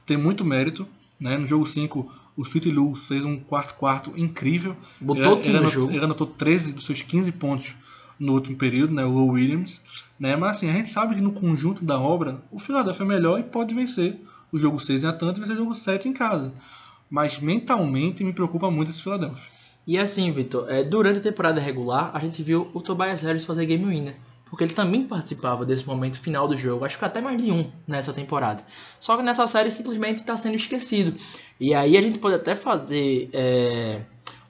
tem 0.05 0.17
muito 0.17 0.45
mérito. 0.45 0.89
Né? 1.21 1.37
No 1.37 1.47
jogo 1.47 1.67
5, 1.67 2.11
o 2.37 2.43
Sweet 2.43 2.71
Lou 2.71 2.95
fez 2.95 3.25
um 3.25 3.39
quarto-quarto 3.39 4.13
incrível. 4.17 4.77
Botou 5.01 5.35
o 5.35 5.41
time 5.41 5.55
no 5.55 5.61
anotou, 5.61 5.75
jogo. 5.75 5.93
Ele 5.93 6.05
anotou 6.05 6.27
13 6.27 6.73
dos 6.73 6.87
seus 6.87 7.03
15 7.03 7.33
pontos 7.33 7.75
no 8.19 8.35
último 8.35 8.57
período, 8.57 8.95
né? 8.95 9.05
o 9.05 9.11
Lou 9.11 9.31
Williams. 9.31 9.83
Né? 10.19 10.37
Mas 10.37 10.59
assim, 10.59 10.71
a 10.71 10.73
gente 10.73 10.91
sabe 10.91 11.15
que 11.15 11.21
no 11.21 11.33
conjunto 11.33 11.85
da 11.85 11.99
obra, 11.99 12.43
o 12.51 12.59
Philadelphia 12.59 13.05
é 13.05 13.07
melhor 13.07 13.41
e 13.41 13.43
pode 13.43 13.75
vencer 13.75 14.21
o 14.53 14.59
jogo 14.59 14.79
6 14.79 15.05
em 15.05 15.07
Atlanta 15.07 15.39
e 15.39 15.41
vencer 15.41 15.57
o 15.57 15.59
jogo 15.59 15.75
7 15.75 16.09
em 16.09 16.13
casa. 16.13 16.53
Mas 17.09 17.39
mentalmente 17.39 18.23
me 18.23 18.33
preocupa 18.33 18.71
muito 18.71 18.91
esse 18.91 19.03
Philadelphia. 19.03 19.51
E 19.87 19.99
assim, 19.99 20.31
Vitor, 20.31 20.71
é, 20.71 20.85
durante 20.85 21.19
a 21.19 21.23
temporada 21.23 21.61
regular, 21.61 22.11
a 22.15 22.19
gente 22.19 22.43
viu 22.43 22.71
o 22.75 22.81
Tobias 22.81 23.23
Harris 23.23 23.45
fazer 23.45 23.67
game 23.67 23.85
winner. 23.85 24.15
Porque 24.51 24.65
ele 24.65 24.75
também 24.75 25.05
participava 25.05 25.65
desse 25.65 25.87
momento 25.87 26.19
final 26.19 26.49
do 26.49 26.57
jogo. 26.57 26.85
Acho 26.85 26.99
que 26.99 27.05
até 27.05 27.21
mais 27.21 27.41
de 27.41 27.53
um 27.53 27.71
nessa 27.87 28.13
temporada. 28.13 28.65
Só 28.99 29.17
que 29.17 29.23
nessa 29.23 29.47
série 29.47 29.71
simplesmente 29.71 30.19
está 30.19 30.37
sendo 30.37 30.57
esquecido. 30.57 31.17
E 31.59 31.73
aí 31.73 31.97
a 31.97 32.03
gente 32.03 32.19
pode 32.19 32.35
até 32.35 32.57
fazer 32.57 33.31
é, 33.33 34.03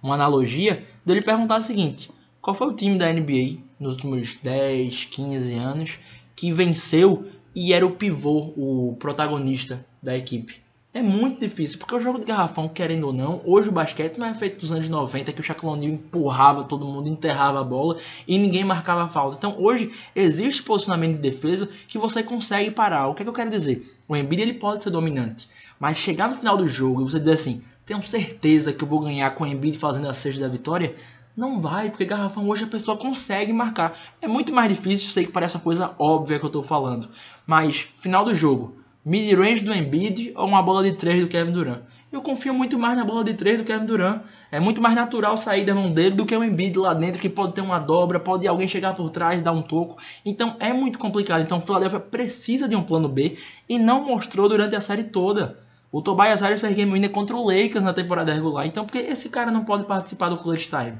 uma 0.03 0.15
analogia 0.15 0.83
dele 1.05 1.21
perguntar 1.21 1.59
o 1.59 1.63
seguinte: 1.63 2.11
qual 2.41 2.55
foi 2.55 2.69
o 2.69 2.75
time 2.75 2.97
da 2.97 3.13
NBA 3.13 3.59
nos 3.79 3.95
últimos 3.95 4.37
10, 4.43 5.05
15 5.05 5.55
anos 5.55 5.99
que 6.35 6.51
venceu 6.51 7.27
e 7.55 7.75
era 7.75 7.87
o 7.87 7.91
pivô, 7.91 8.55
o 8.57 8.97
protagonista 8.99 9.85
da 10.03 10.17
equipe? 10.17 10.63
É 10.93 11.01
muito 11.01 11.39
difícil, 11.39 11.79
porque 11.79 11.95
o 11.95 12.01
jogo 12.01 12.19
de 12.19 12.25
garrafão, 12.25 12.69
querendo 12.69 13.05
ou 13.05 13.13
não, 13.13 13.41
hoje 13.45 13.69
o 13.69 13.73
basquete 13.73 14.19
não 14.19 14.27
é 14.27 14.35
feito 14.35 14.59
dos 14.59 14.73
anos 14.73 14.89
90, 14.89 15.33
que 15.33 15.41
o 15.41 15.45
Shaquille 15.45 15.71
O'Neal 15.71 15.93
empurrava 15.93 16.65
todo 16.65 16.85
mundo, 16.85 17.09
enterrava 17.09 17.61
a 17.61 17.65
bola 17.65 17.97
e 18.27 18.37
ninguém 18.37 18.65
marcava 18.65 19.07
falta. 19.07 19.37
Então 19.37 19.55
hoje 19.57 19.93
existe 20.17 20.65
posicionamento 20.65 21.15
de 21.15 21.21
defesa 21.21 21.69
que 21.87 21.97
você 21.97 22.25
consegue 22.25 22.73
parar. 22.73 23.07
O 23.07 23.15
que, 23.15 23.23
é 23.23 23.25
que 23.25 23.29
eu 23.29 23.33
quero 23.33 23.51
dizer? 23.51 23.89
O 24.09 24.17
Embiid 24.17 24.43
ele 24.43 24.55
pode 24.55 24.83
ser 24.83 24.91
dominante, 24.91 25.49
mas 25.79 25.97
chegar 25.97 26.29
no 26.29 26.35
final 26.35 26.57
do 26.57 26.67
jogo 26.67 27.03
e 27.03 27.05
você 27.05 27.21
dizer 27.21 27.35
assim, 27.35 27.63
tenho 27.87 28.03
certeza 28.03 28.73
que 28.73 28.83
eu 28.83 28.89
vou 28.89 28.99
ganhar 28.99 29.31
com 29.37 29.45
o 29.45 29.47
Embiid 29.47 29.79
fazendo 29.79 30.09
a 30.09 30.13
sexta 30.13 30.41
da 30.41 30.49
vitória, 30.49 30.97
não 31.37 31.61
vai, 31.61 31.89
porque 31.89 32.05
garrafão 32.05 32.49
hoje 32.49 32.65
a 32.65 32.67
pessoa 32.67 32.97
consegue 32.97 33.53
marcar. 33.53 33.97
É 34.21 34.27
muito 34.27 34.53
mais 34.53 34.69
difícil, 34.69 35.09
sei 35.11 35.25
que 35.25 35.31
parece 35.31 35.55
uma 35.55 35.63
coisa 35.63 35.95
óbvia 36.01 36.41
que 36.41 36.45
eu 36.45 36.49
estou 36.49 36.65
falando, 36.65 37.09
mas 37.47 37.89
final 37.99 38.25
do 38.25 38.35
jogo, 38.35 38.80
mid-range 39.05 39.65
do 39.65 39.73
Embiid 39.73 40.33
ou 40.37 40.47
uma 40.47 40.63
bola 40.63 40.83
de 40.83 40.93
3 40.93 41.23
do 41.23 41.29
Kevin 41.29 41.53
Durant. 41.53 41.83
Eu 42.13 42.23
confio 42.23 42.53
muito 42.53 42.77
mais 42.77 42.97
na 42.97 43.05
bola 43.05 43.23
de 43.23 43.35
3 43.35 43.59
do 43.59 43.65
Kevin 43.65 43.87
Durant. 43.87 44.23
É 44.51 44.59
muito 44.59 44.83
mais 44.83 44.97
natural 44.97 45.37
sair 45.37 45.65
da 45.65 45.75
mão 45.75 45.93
dele 45.93 46.17
do 46.17 46.27
que 46.27 46.37
o 46.37 46.43
Embiid 46.43 46.77
lá 46.77 46.93
dentro, 46.93 47.21
que 47.21 47.29
pode 47.29 47.55
ter 47.55 47.61
uma 47.61 47.79
dobra, 47.79 48.19
pode 48.19 48.49
alguém 48.49 48.67
chegar 48.67 48.95
por 48.95 49.11
trás, 49.11 49.43
dar 49.43 49.53
um 49.53 49.63
toco. 49.63 49.97
Então 50.27 50.57
é 50.59 50.73
muito 50.73 50.99
complicado. 50.99 51.43
Então 51.43 51.59
o 51.59 51.61
Philadelphia 51.61 52.01
precisa 52.01 52.67
de 52.67 52.75
um 52.75 52.83
plano 52.83 53.09
B 53.09 53.39
e 53.69 53.79
não 53.79 54.05
mostrou 54.05 54.49
durante 54.49 54.75
a 54.75 54.81
série 54.81 55.05
toda. 55.05 55.59
O 55.93 56.03
Tobias 56.03 56.41
Harris 56.41 56.61
fez 56.61 56.75
game 56.75 56.93
winner 56.93 57.11
contra 57.11 57.37
o 57.37 57.47
Lakers 57.47 57.85
na 57.85 57.93
temporada 57.93 58.35
regular. 58.35 58.67
Então 58.67 58.85
por 58.85 58.93
que 58.93 58.99
esse 58.99 59.29
cara 59.29 59.53
não 59.53 59.65
pode 59.65 59.85
participar 59.85 60.31
do 60.31 60.37
clutch 60.37 60.67
time? 60.69 60.99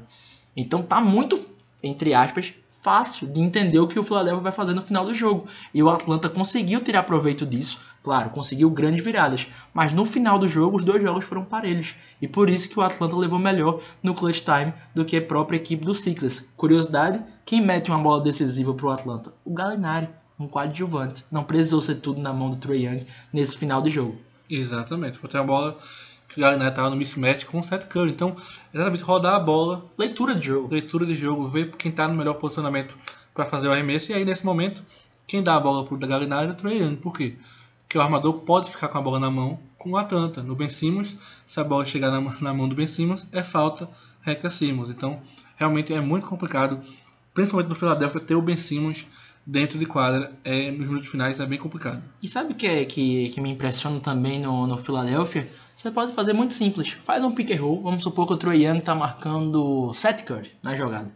Então 0.55 0.81
tá 0.81 1.01
muito, 1.01 1.45
entre 1.83 2.13
aspas, 2.13 2.53
fácil 2.81 3.27
de 3.27 3.39
entender 3.39 3.79
o 3.79 3.87
que 3.87 3.99
o 3.99 4.03
Philadelphia 4.03 4.41
vai 4.41 4.51
fazer 4.51 4.73
no 4.73 4.81
final 4.81 5.05
do 5.05 5.13
jogo. 5.13 5.47
E 5.73 5.81
o 5.81 5.89
Atlanta 5.89 6.29
conseguiu 6.29 6.81
tirar 6.81 7.03
proveito 7.03 7.45
disso, 7.45 7.79
claro, 8.03 8.29
conseguiu 8.31 8.69
grandes 8.69 9.03
viradas, 9.03 9.47
mas 9.73 9.93
no 9.93 10.05
final 10.05 10.37
do 10.37 10.47
jogo 10.47 10.77
os 10.77 10.83
dois 10.83 11.01
jogos 11.01 11.25
foram 11.25 11.45
parelhos. 11.45 11.95
E 12.21 12.27
por 12.27 12.49
isso 12.49 12.67
que 12.67 12.79
o 12.79 12.83
Atlanta 12.83 13.15
levou 13.15 13.39
melhor 13.39 13.81
no 14.01 14.13
clutch 14.13 14.41
time 14.41 14.73
do 14.93 15.05
que 15.05 15.17
a 15.17 15.21
própria 15.21 15.57
equipe 15.57 15.85
do 15.85 15.95
Sixers. 15.95 16.49
Curiosidade, 16.57 17.23
quem 17.45 17.61
mete 17.61 17.89
uma 17.89 17.99
bola 17.99 18.21
decisiva 18.21 18.73
pro 18.73 18.89
Atlanta? 18.89 19.31
O 19.45 19.53
Gallinari, 19.53 20.09
um 20.39 20.47
coadjuvante. 20.47 21.23
Não 21.31 21.43
precisou 21.43 21.81
ser 21.81 21.95
tudo 21.95 22.21
na 22.21 22.33
mão 22.33 22.49
do 22.49 22.55
Trae 22.55 22.85
Young 22.85 23.05
nesse 23.31 23.57
final 23.57 23.81
de 23.81 23.89
jogo. 23.89 24.17
Exatamente. 24.49 25.17
Foi 25.17 25.29
uma 25.33 25.43
bola 25.43 25.77
que 26.33 26.39
Garnett 26.39 26.69
estava 26.69 26.89
no 26.89 26.95
mismatch 26.95 27.45
com 27.45 27.59
o 27.59 27.63
Seth 27.63 27.87
Curry. 27.87 28.11
Então, 28.11 28.35
exatamente, 28.73 29.03
rodar 29.03 29.35
a 29.35 29.39
bola, 29.39 29.85
Leitura 29.97 30.33
de 30.33 30.45
jogo. 30.45 30.69
leitura 30.71 31.05
de 31.05 31.15
jogo, 31.15 31.47
ver 31.47 31.71
quem 31.71 31.91
está 31.91 32.07
no 32.07 32.15
melhor 32.15 32.35
posicionamento 32.35 32.97
para 33.33 33.45
fazer 33.45 33.67
o 33.67 33.71
arremesso. 33.71 34.11
E 34.11 34.15
aí, 34.15 34.23
nesse 34.23 34.45
momento, 34.45 34.83
quem 35.27 35.43
dá 35.43 35.55
a 35.55 35.59
bola 35.59 35.83
pro 35.83 35.97
Gallinari 35.97 36.47
é 36.47 36.51
o 36.51 36.55
Trae 36.55 36.79
Young. 36.79 36.95
Por 36.95 37.13
quê? 37.13 37.35
Porque 37.83 37.97
o 37.97 38.01
armador 38.01 38.33
pode 38.41 38.71
ficar 38.71 38.87
com 38.87 38.97
a 38.97 39.01
bola 39.01 39.19
na 39.19 39.29
mão 39.29 39.59
com 39.77 39.91
o 39.91 39.97
Atlanta. 39.97 40.41
No 40.41 40.55
Ben 40.55 40.69
Simmons, 40.69 41.17
se 41.45 41.59
a 41.59 41.63
bola 41.63 41.85
chegar 41.85 42.09
na, 42.09 42.21
na 42.39 42.53
mão 42.53 42.69
do 42.69 42.75
Ben 42.75 42.87
Simmons, 42.87 43.27
é 43.31 43.43
falta 43.43 43.89
Reca 44.21 44.49
Simmons. 44.49 44.89
Então, 44.89 45.19
realmente 45.57 45.93
é 45.93 45.99
muito 45.99 46.27
complicado, 46.27 46.79
principalmente 47.33 47.69
no 47.69 47.75
Philadelphia, 47.75 48.21
ter 48.21 48.35
o 48.35 48.41
Ben 48.41 48.55
Simmons 48.55 49.05
dentro 49.45 49.77
de 49.79 49.85
quadra 49.85 50.31
é, 50.43 50.71
nos 50.71 50.87
minutos 50.87 51.09
finais 51.09 51.39
é 51.39 51.45
bem 51.45 51.57
complicado. 51.59 52.01
E 52.21 52.27
sabe 52.27 52.53
o 52.53 52.55
que, 52.55 52.67
é, 52.67 52.85
que, 52.85 53.29
que 53.29 53.41
me 53.41 53.49
impressiona 53.49 53.99
também 53.99 54.39
no, 54.39 54.67
no 54.67 54.77
Philadelphia? 54.77 55.49
Você 55.75 55.89
pode 55.89 56.13
fazer 56.13 56.33
muito 56.33 56.53
simples. 56.53 56.91
Faz 57.03 57.23
um 57.23 57.31
pick 57.31 57.51
and 57.51 57.61
roll. 57.61 57.81
Vamos 57.81 58.03
supor 58.03 58.27
que 58.27 58.33
o 58.33 58.37
Trae 58.37 58.65
Young 58.65 58.77
está 58.77 58.93
marcando 58.93 59.93
Seth 59.93 60.23
Curry 60.23 60.51
na 60.61 60.75
jogada. 60.75 61.13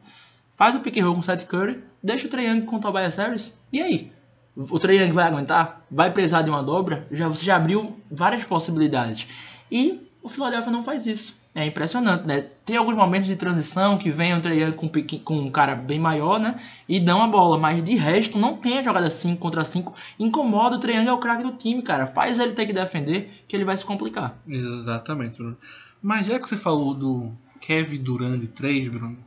Faz 0.55 0.73
o 0.75 0.79
pick 0.79 0.97
and 0.97 1.05
roll 1.05 1.15
com 1.15 1.21
Seth 1.21 1.45
Curry, 1.45 1.83
deixa 2.01 2.27
o 2.27 2.29
Trae 2.29 2.45
Young 2.45 2.61
com 2.61 2.77
o 2.77 2.79
Tobias 2.79 3.17
Harris. 3.17 3.53
E 3.71 3.81
aí? 3.81 4.11
O 4.55 4.79
Trae 4.79 4.97
Young 4.97 5.11
vai 5.11 5.25
aguentar? 5.25 5.85
Vai 5.91 6.11
precisar 6.11 6.41
de 6.41 6.49
uma 6.49 6.63
dobra? 6.63 7.05
Já, 7.11 7.27
você 7.27 7.45
já 7.45 7.57
abriu 7.57 7.99
várias 8.09 8.45
possibilidades. 8.45 9.27
E 9.69 10.09
o 10.25 10.29
Philadelphia 10.29 10.71
não 10.71 10.83
faz 10.83 11.05
isso. 11.05 11.39
É 11.53 11.63
impressionante, 11.67 12.25
né? 12.25 12.47
Tem 12.65 12.75
alguns 12.75 12.95
momentos 12.95 13.27
de 13.27 13.35
transição 13.35 13.95
que 13.95 14.09
vem 14.09 14.33
o 14.33 14.37
Young 14.39 14.73
com, 14.73 14.89
com 15.23 15.37
um 15.37 15.51
cara 15.51 15.75
bem 15.75 15.99
maior, 15.99 16.39
né? 16.39 16.59
E 16.89 16.99
dão 16.99 17.21
a 17.21 17.27
bola. 17.27 17.59
Mas 17.59 17.83
de 17.83 17.95
resto, 17.95 18.35
não 18.35 18.57
tem 18.57 18.79
a 18.79 18.83
jogada 18.83 19.07
5 19.07 19.39
contra 19.39 19.63
5. 19.63 19.93
Incomoda 20.17 20.77
o 20.77 20.91
Young, 20.91 21.07
é 21.07 21.13
o 21.13 21.19
craque 21.19 21.43
do 21.43 21.51
time, 21.51 21.83
cara. 21.83 22.07
Faz 22.07 22.39
ele 22.39 22.53
ter 22.53 22.65
que 22.65 22.73
defender, 22.73 23.29
que 23.47 23.55
ele 23.55 23.63
vai 23.63 23.77
se 23.77 23.85
complicar. 23.85 24.35
Exatamente, 24.47 25.37
Bruno. 25.37 25.55
Mas 26.01 26.25
já 26.25 26.39
que 26.39 26.49
você 26.49 26.57
falou 26.57 26.95
do 26.95 27.31
Kevin 27.61 28.01
Durant 28.01 28.39
de 28.39 28.47
3, 28.47 28.87
Bruno, 28.87 29.19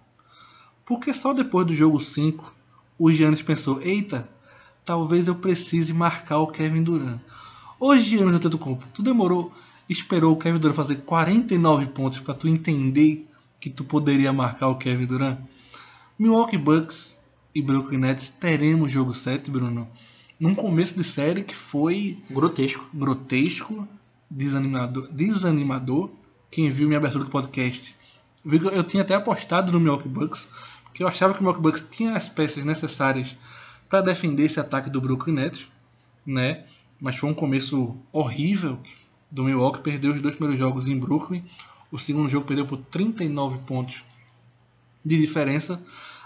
porque 0.84 1.14
só 1.14 1.32
depois 1.32 1.64
do 1.64 1.72
jogo 1.72 2.00
5 2.00 2.52
o 2.98 3.12
Giannis 3.12 3.40
pensou, 3.40 3.80
eita, 3.80 4.28
talvez 4.84 5.28
eu 5.28 5.36
precise 5.36 5.92
marcar 5.92 6.38
o 6.38 6.48
Kevin 6.48 6.82
Durant. 6.82 7.20
Ô 7.78 7.96
Giannis 7.96 8.34
Antetokounmpo, 8.34 8.84
tu 8.92 9.00
demorou, 9.00 9.52
esperou 9.88 10.34
o 10.34 10.36
Kevin 10.36 10.58
Durant 10.58 10.76
fazer 10.76 10.96
49 10.96 11.86
pontos 11.86 12.20
para 12.20 12.34
tu 12.34 12.48
entender 12.48 13.26
que 13.60 13.70
tu 13.70 13.84
poderia 13.84 14.32
marcar 14.32 14.68
o 14.68 14.76
Kevin 14.76 15.06
Durant? 15.06 15.38
Milwaukee 16.18 16.58
Bucks 16.58 17.16
e 17.54 17.62
Brooklyn 17.62 17.98
Nets 17.98 18.28
teremos 18.28 18.92
jogo 18.92 19.14
7, 19.14 19.50
Bruno. 19.50 19.88
Num 20.38 20.54
começo 20.54 20.94
de 20.94 21.02
série 21.02 21.42
que 21.42 21.54
foi 21.54 22.18
grotesco, 22.30 22.86
grotesco, 22.92 23.88
desanimador, 24.30 25.08
desanimador. 25.12 26.10
Quem 26.50 26.70
viu 26.70 26.86
minha 26.86 26.98
abertura 26.98 27.24
do 27.24 27.30
podcast, 27.30 27.94
viu 28.44 28.68
eu 28.70 28.84
tinha 28.84 29.02
até 29.02 29.14
apostado 29.14 29.72
no 29.72 29.80
Milwaukee 29.80 30.08
Bucks, 30.08 30.48
porque 30.84 31.02
eu 31.02 31.08
achava 31.08 31.34
que 31.34 31.40
o 31.40 31.42
Milwaukee 31.42 31.62
Bucks 31.62 31.86
tinha 31.90 32.14
as 32.14 32.28
peças 32.28 32.64
necessárias 32.64 33.36
para 33.88 34.00
defender 34.00 34.44
esse 34.44 34.60
ataque 34.60 34.90
do 34.90 35.00
Brooklyn 35.00 35.34
Nets, 35.34 35.66
né? 36.24 36.64
Mas 37.00 37.16
foi 37.16 37.28
um 37.28 37.34
começo 37.34 37.96
horrível 38.12 38.78
do 39.30 39.44
Milwaukee, 39.44 39.80
perdeu 39.80 40.12
os 40.12 40.22
dois 40.22 40.34
primeiros 40.34 40.58
jogos 40.58 40.88
em 40.88 40.98
Brooklyn, 40.98 41.44
o 41.90 41.98
segundo 41.98 42.28
jogo 42.28 42.46
perdeu 42.46 42.66
por 42.66 42.78
39 42.78 43.58
pontos 43.66 44.04
de 45.04 45.18
diferença. 45.18 45.80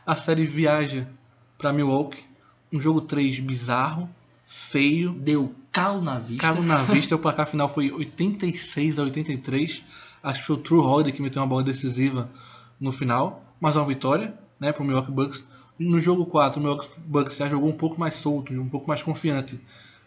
A 0.05 0.17
série 0.17 0.45
viaja 0.47 1.09
para 1.57 1.73
Milwaukee, 1.73 2.25
um 2.73 2.81
jogo 2.81 3.01
3 3.01 3.39
bizarro, 3.39 4.09
feio, 4.47 5.13
deu 5.13 5.55
calo 5.71 6.03
na 6.03 6.19
vista. 6.19 6.43
Calo 6.43 6.63
na 6.63 6.83
vista, 6.85 7.15
o 7.15 7.19
placar 7.19 7.47
final 7.47 7.69
foi 7.69 7.93
86 7.93 8.99
a 8.99 9.03
83. 9.03 9.85
Acho 10.23 10.41
que 10.41 10.47
foi 10.47 10.57
o 10.57 10.59
True 10.59 10.81
Holiday 10.81 11.13
que 11.13 11.23
meteu 11.23 11.43
uma 11.43 11.49
bola 11.49 11.63
decisiva 11.63 12.31
no 12.81 12.93
final, 12.93 13.45
mas 13.61 13.77
uma 13.77 13.87
vitória, 13.87 14.35
né, 14.59 14.73
para 14.73 14.83
o 14.83 14.87
Milwaukee 14.87 15.13
Bucks. 15.13 15.49
No 15.79 15.99
jogo 15.99 16.27
4, 16.27 16.61
o 16.61 16.63
Milwaukee 16.63 16.89
Bucks 16.99 17.37
já 17.37 17.49
jogou 17.49 17.69
um 17.69 17.77
pouco 17.77 17.99
mais 17.99 18.15
solto, 18.15 18.53
um 18.53 18.69
pouco 18.69 18.89
mais 18.89 19.03
confiante. 19.03 19.61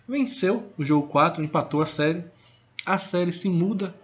Venceu 0.08 0.72
o 0.78 0.86
jogo 0.86 1.08
4, 1.08 1.44
empatou 1.44 1.82
a 1.82 1.86
série. 1.86 2.24
A 2.86 2.98
série 2.98 3.32
se 3.32 3.50
muda, 3.50 3.95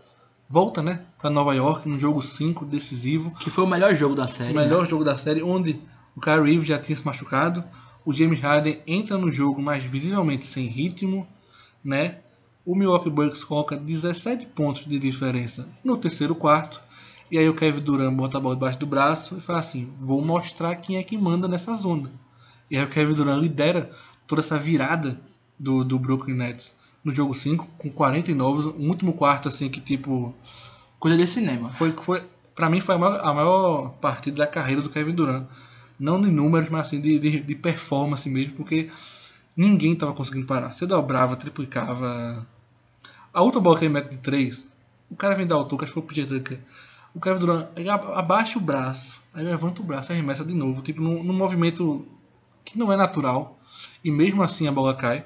volta 0.49 0.81
né, 0.81 1.05
para 1.19 1.29
Nova 1.29 1.53
York 1.53 1.87
no 1.87 1.99
jogo 1.99 2.21
5 2.21 2.65
decisivo. 2.65 3.31
Que 3.39 3.49
foi 3.49 3.63
o 3.63 3.67
melhor 3.67 3.93
jogo 3.93 4.15
da 4.15 4.25
série. 4.25 4.53
O 4.53 4.55
melhor 4.55 4.83
né? 4.83 4.89
jogo 4.89 5.03
da 5.03 5.15
série, 5.15 5.43
onde 5.43 5.79
o 6.15 6.19
Kyrie 6.19 6.55
Irving 6.55 6.65
já 6.65 6.79
tinha 6.79 6.95
se 6.95 7.05
machucado. 7.05 7.63
O 8.03 8.11
James 8.11 8.41
Harden 8.41 8.81
entra 8.87 9.17
no 9.17 9.31
jogo, 9.31 9.61
mas 9.61 9.83
visivelmente 9.83 10.47
sem 10.47 10.65
ritmo. 10.65 11.27
Né? 11.83 12.17
O 12.65 12.75
Milwaukee 12.75 13.09
Bucks 13.09 13.43
coloca 13.43 13.77
17 13.77 14.47
pontos 14.47 14.85
de 14.85 14.97
diferença 14.97 15.69
no 15.83 15.97
terceiro 15.97 16.33
quarto. 16.33 16.81
E 17.29 17.37
aí 17.37 17.47
o 17.47 17.53
Kevin 17.53 17.81
Durant 17.81 18.13
bota 18.13 18.37
a 18.37 18.41
bola 18.41 18.55
debaixo 18.55 18.79
do 18.79 18.87
braço 18.87 19.37
e 19.37 19.41
fala 19.41 19.59
assim: 19.59 19.93
vou 19.99 20.21
mostrar 20.23 20.75
quem 20.75 20.97
é 20.97 21.03
que 21.03 21.17
manda 21.17 21.47
nessa 21.47 21.73
zona. 21.75 22.11
E 22.69 22.77
aí 22.77 22.83
o 22.83 22.89
Kevin 22.89 23.13
Durant 23.13 23.39
lidera 23.39 23.91
toda 24.27 24.41
essa 24.41 24.57
virada 24.57 25.21
do, 25.57 25.83
do 25.83 25.97
Brooklyn 25.97 26.35
Nets 26.35 26.80
no 27.03 27.11
jogo 27.11 27.33
5 27.33 27.67
com 27.77 27.89
49, 27.89 28.69
um 28.69 28.89
último 28.89 29.13
quarto 29.13 29.47
assim 29.47 29.69
que 29.69 29.81
tipo 29.81 30.33
coisa 30.99 31.17
de 31.17 31.27
cinema. 31.27 31.69
Foi 31.69 31.91
foi 31.91 32.23
para 32.55 32.69
mim 32.69 32.81
foi 32.81 32.95
a 32.95 32.97
maior, 32.97 33.19
a 33.23 33.33
maior, 33.33 33.89
partida 34.01 34.37
da 34.37 34.47
carreira 34.47 34.81
do 34.81 34.89
Kevin 34.89 35.13
Durant. 35.13 35.47
Não 35.99 36.19
de 36.21 36.31
números, 36.31 36.69
mas 36.69 36.87
assim 36.87 36.99
de, 36.99 37.19
de, 37.19 37.39
de 37.41 37.55
performance 37.55 38.27
mesmo, 38.29 38.55
porque 38.55 38.89
ninguém 39.55 39.95
tava 39.95 40.13
conseguindo 40.13 40.47
parar. 40.47 40.73
Você 40.73 40.85
dobrava, 40.85 41.35
triplicava. 41.35 42.45
A 43.33 43.41
outra 43.41 43.61
bola 43.61 43.77
que 43.77 43.85
ele 43.85 43.93
mete 43.93 44.09
de 44.09 44.17
3, 44.17 44.67
o 45.09 45.15
cara 45.15 45.35
vem 45.35 45.45
o 45.45 45.63
toque, 45.65 45.85
acho 45.85 45.93
que 45.93 45.99
foi 45.99 46.03
o 46.03 46.05
PJ 46.05 46.25
Tucker 46.25 46.59
o 47.13 47.19
Kevin 47.19 47.39
Durant 47.39 47.67
abaixa 48.15 48.57
o 48.57 48.61
braço, 48.61 49.21
aí 49.33 49.43
levanta 49.43 49.81
o 49.81 49.85
braço 49.85 50.11
e 50.11 50.13
arremessa 50.13 50.45
de 50.45 50.53
novo, 50.53 50.81
tipo 50.81 51.01
num, 51.01 51.23
num, 51.23 51.33
movimento 51.33 52.05
que 52.63 52.77
não 52.77 52.91
é 52.91 52.95
natural, 52.95 53.59
e 54.03 54.09
mesmo 54.09 54.41
assim 54.41 54.67
a 54.67 54.71
bola 54.71 54.95
cai. 54.95 55.25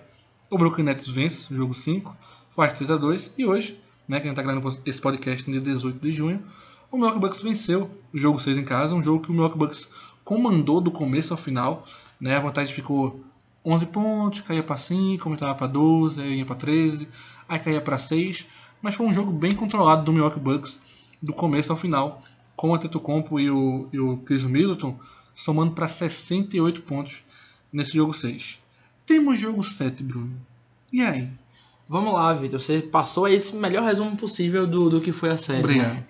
O 0.49 0.57
Brooklyn 0.57 0.85
Nets 0.85 1.07
vence 1.07 1.51
o 1.51 1.57
jogo 1.57 1.73
5, 1.73 2.15
faz 2.51 2.73
3 2.73 2.91
a 2.91 2.97
2 2.97 3.33
e 3.37 3.45
hoje, 3.45 3.79
né, 4.07 4.19
que 4.19 4.27
a 4.27 4.29
gente 4.29 4.39
está 4.39 4.43
gravando 4.43 4.79
esse 4.85 5.01
podcast 5.01 5.49
no 5.49 5.53
dia 5.53 5.73
18 5.73 5.99
de 5.99 6.11
junho, 6.11 6.43
o 6.91 6.97
Milwaukee 6.97 7.19
Bucks 7.19 7.41
venceu 7.41 7.89
o 8.13 8.17
jogo 8.17 8.39
6 8.39 8.59
em 8.59 8.63
casa, 8.63 8.93
um 8.93 9.01
jogo 9.01 9.23
que 9.23 9.29
o 9.29 9.33
Milwaukee 9.33 9.57
Bucks 9.57 9.89
comandou 10.23 10.79
do 10.79 10.91
começo 10.91 11.33
ao 11.33 11.37
final, 11.37 11.83
né, 12.21 12.37
a 12.37 12.39
vantagem 12.39 12.73
ficou 12.75 13.23
11 13.65 13.87
pontos, 13.87 14.41
caía 14.41 14.61
para 14.61 14.77
5, 14.77 15.27
aumentava 15.27 15.55
para 15.55 15.67
12, 15.67 16.21
aí 16.21 16.37
ia 16.37 16.45
para 16.45 16.55
13, 16.55 17.07
aí 17.49 17.59
caía 17.59 17.81
para 17.81 17.97
6, 17.97 18.45
mas 18.83 18.93
foi 18.93 19.07
um 19.07 19.13
jogo 19.13 19.31
bem 19.31 19.55
controlado 19.55 20.03
do 20.03 20.13
Milwaukee 20.13 20.39
Bucks, 20.39 20.79
do 21.21 21.33
começo 21.33 21.71
ao 21.71 21.77
final, 21.77 22.21
com 22.55 22.69
o 22.69 22.75
Antetokounmpo 22.75 23.39
e 23.39 23.49
o, 23.49 23.89
e 23.91 23.99
o 23.99 24.17
Chris 24.17 24.43
Middleton 24.43 24.97
somando 25.33 25.71
para 25.71 25.87
68 25.87 26.83
pontos 26.83 27.23
nesse 27.73 27.95
jogo 27.95 28.13
6. 28.13 28.63
Temos 29.05 29.39
jogo 29.39 29.63
7, 29.63 30.03
Bruno. 30.03 30.35
E 30.91 31.01
aí? 31.01 31.29
Vamos 31.87 32.13
lá, 32.13 32.33
Vitor. 32.33 32.59
Você 32.59 32.79
passou 32.79 33.27
esse 33.27 33.55
melhor 33.55 33.83
resumo 33.83 34.17
possível 34.17 34.65
do, 34.65 34.89
do 34.89 35.01
que 35.01 35.11
foi 35.11 35.29
a 35.29 35.37
série. 35.37 35.59
Obrigado. 35.59 35.93
Né? 35.93 36.03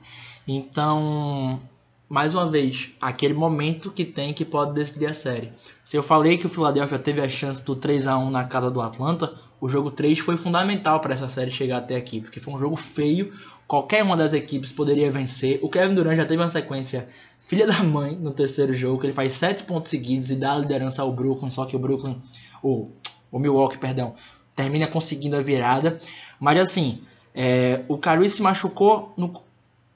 Então, 0.48 1.62
mais 2.08 2.34
uma 2.34 2.50
vez, 2.50 2.92
aquele 3.02 3.34
momento 3.34 3.92
que 3.92 4.06
tem 4.06 4.34
que 4.34 4.46
pode 4.46 4.74
decidir 4.74 5.08
a 5.08 5.14
série. 5.14 5.52
Se 5.84 5.98
eu 5.98 6.04
falei 6.04 6.38
que 6.38 6.46
o 6.46 6.50
Philadelphia 6.50 7.00
teve 7.00 7.20
a 7.22 7.30
chance 7.30 7.64
do 7.64 7.76
3 7.76 8.08
a 8.08 8.18
1 8.18 8.30
na 8.30 8.44
casa 8.46 8.70
do 8.70 8.80
Atlanta, 8.80 9.34
o 9.60 9.68
jogo 9.68 9.90
3 9.90 10.20
foi 10.20 10.38
fundamental 10.38 11.00
para 11.00 11.14
essa 11.14 11.28
série 11.28 11.50
chegar 11.50 11.78
até 11.78 11.96
aqui, 11.96 12.22
porque 12.22 12.40
foi 12.40 12.54
um 12.54 12.60
jogo 12.60 12.76
feio, 12.76 13.34
qualquer 13.68 14.04
uma 14.04 14.16
das 14.16 14.34
equipes 14.34 14.72
poderia 14.72 15.10
vencer. 15.10 15.60
O 15.62 15.70
Kevin 15.70 15.96
Durant 15.96 16.18
já 16.18 16.26
teve 16.26 16.42
uma 16.42 16.50
sequência 16.50 17.08
filha 17.40 17.66
da 17.66 17.84
mãe 17.84 18.16
no 18.16 18.32
terceiro 18.32 18.74
jogo, 18.74 19.00
que 19.00 19.08
ele 19.08 19.14
faz 19.14 19.34
7 19.34 19.64
pontos 19.64 19.90
seguidos 19.90 20.30
e 20.30 20.36
dá 20.36 20.54
a 20.54 20.60
liderança 20.60 21.02
ao 21.02 21.12
Brooklyn, 21.12 21.50
só 21.50 21.66
que 21.66 21.76
o 21.76 21.80
Brooklyn, 21.80 22.22
o, 22.62 22.90
o 23.32 23.40
Milwaukee, 23.40 23.78
perdão, 23.78 24.16
termina 24.56 24.88
conseguindo 24.88 25.36
a 25.36 25.42
virada. 25.42 26.00
Mas 26.40 26.60
assim, 26.60 27.02
é, 27.34 27.84
o 27.88 27.98
Kyrie 27.98 28.30
se 28.30 28.42
machucou 28.42 29.14
no 29.18 29.34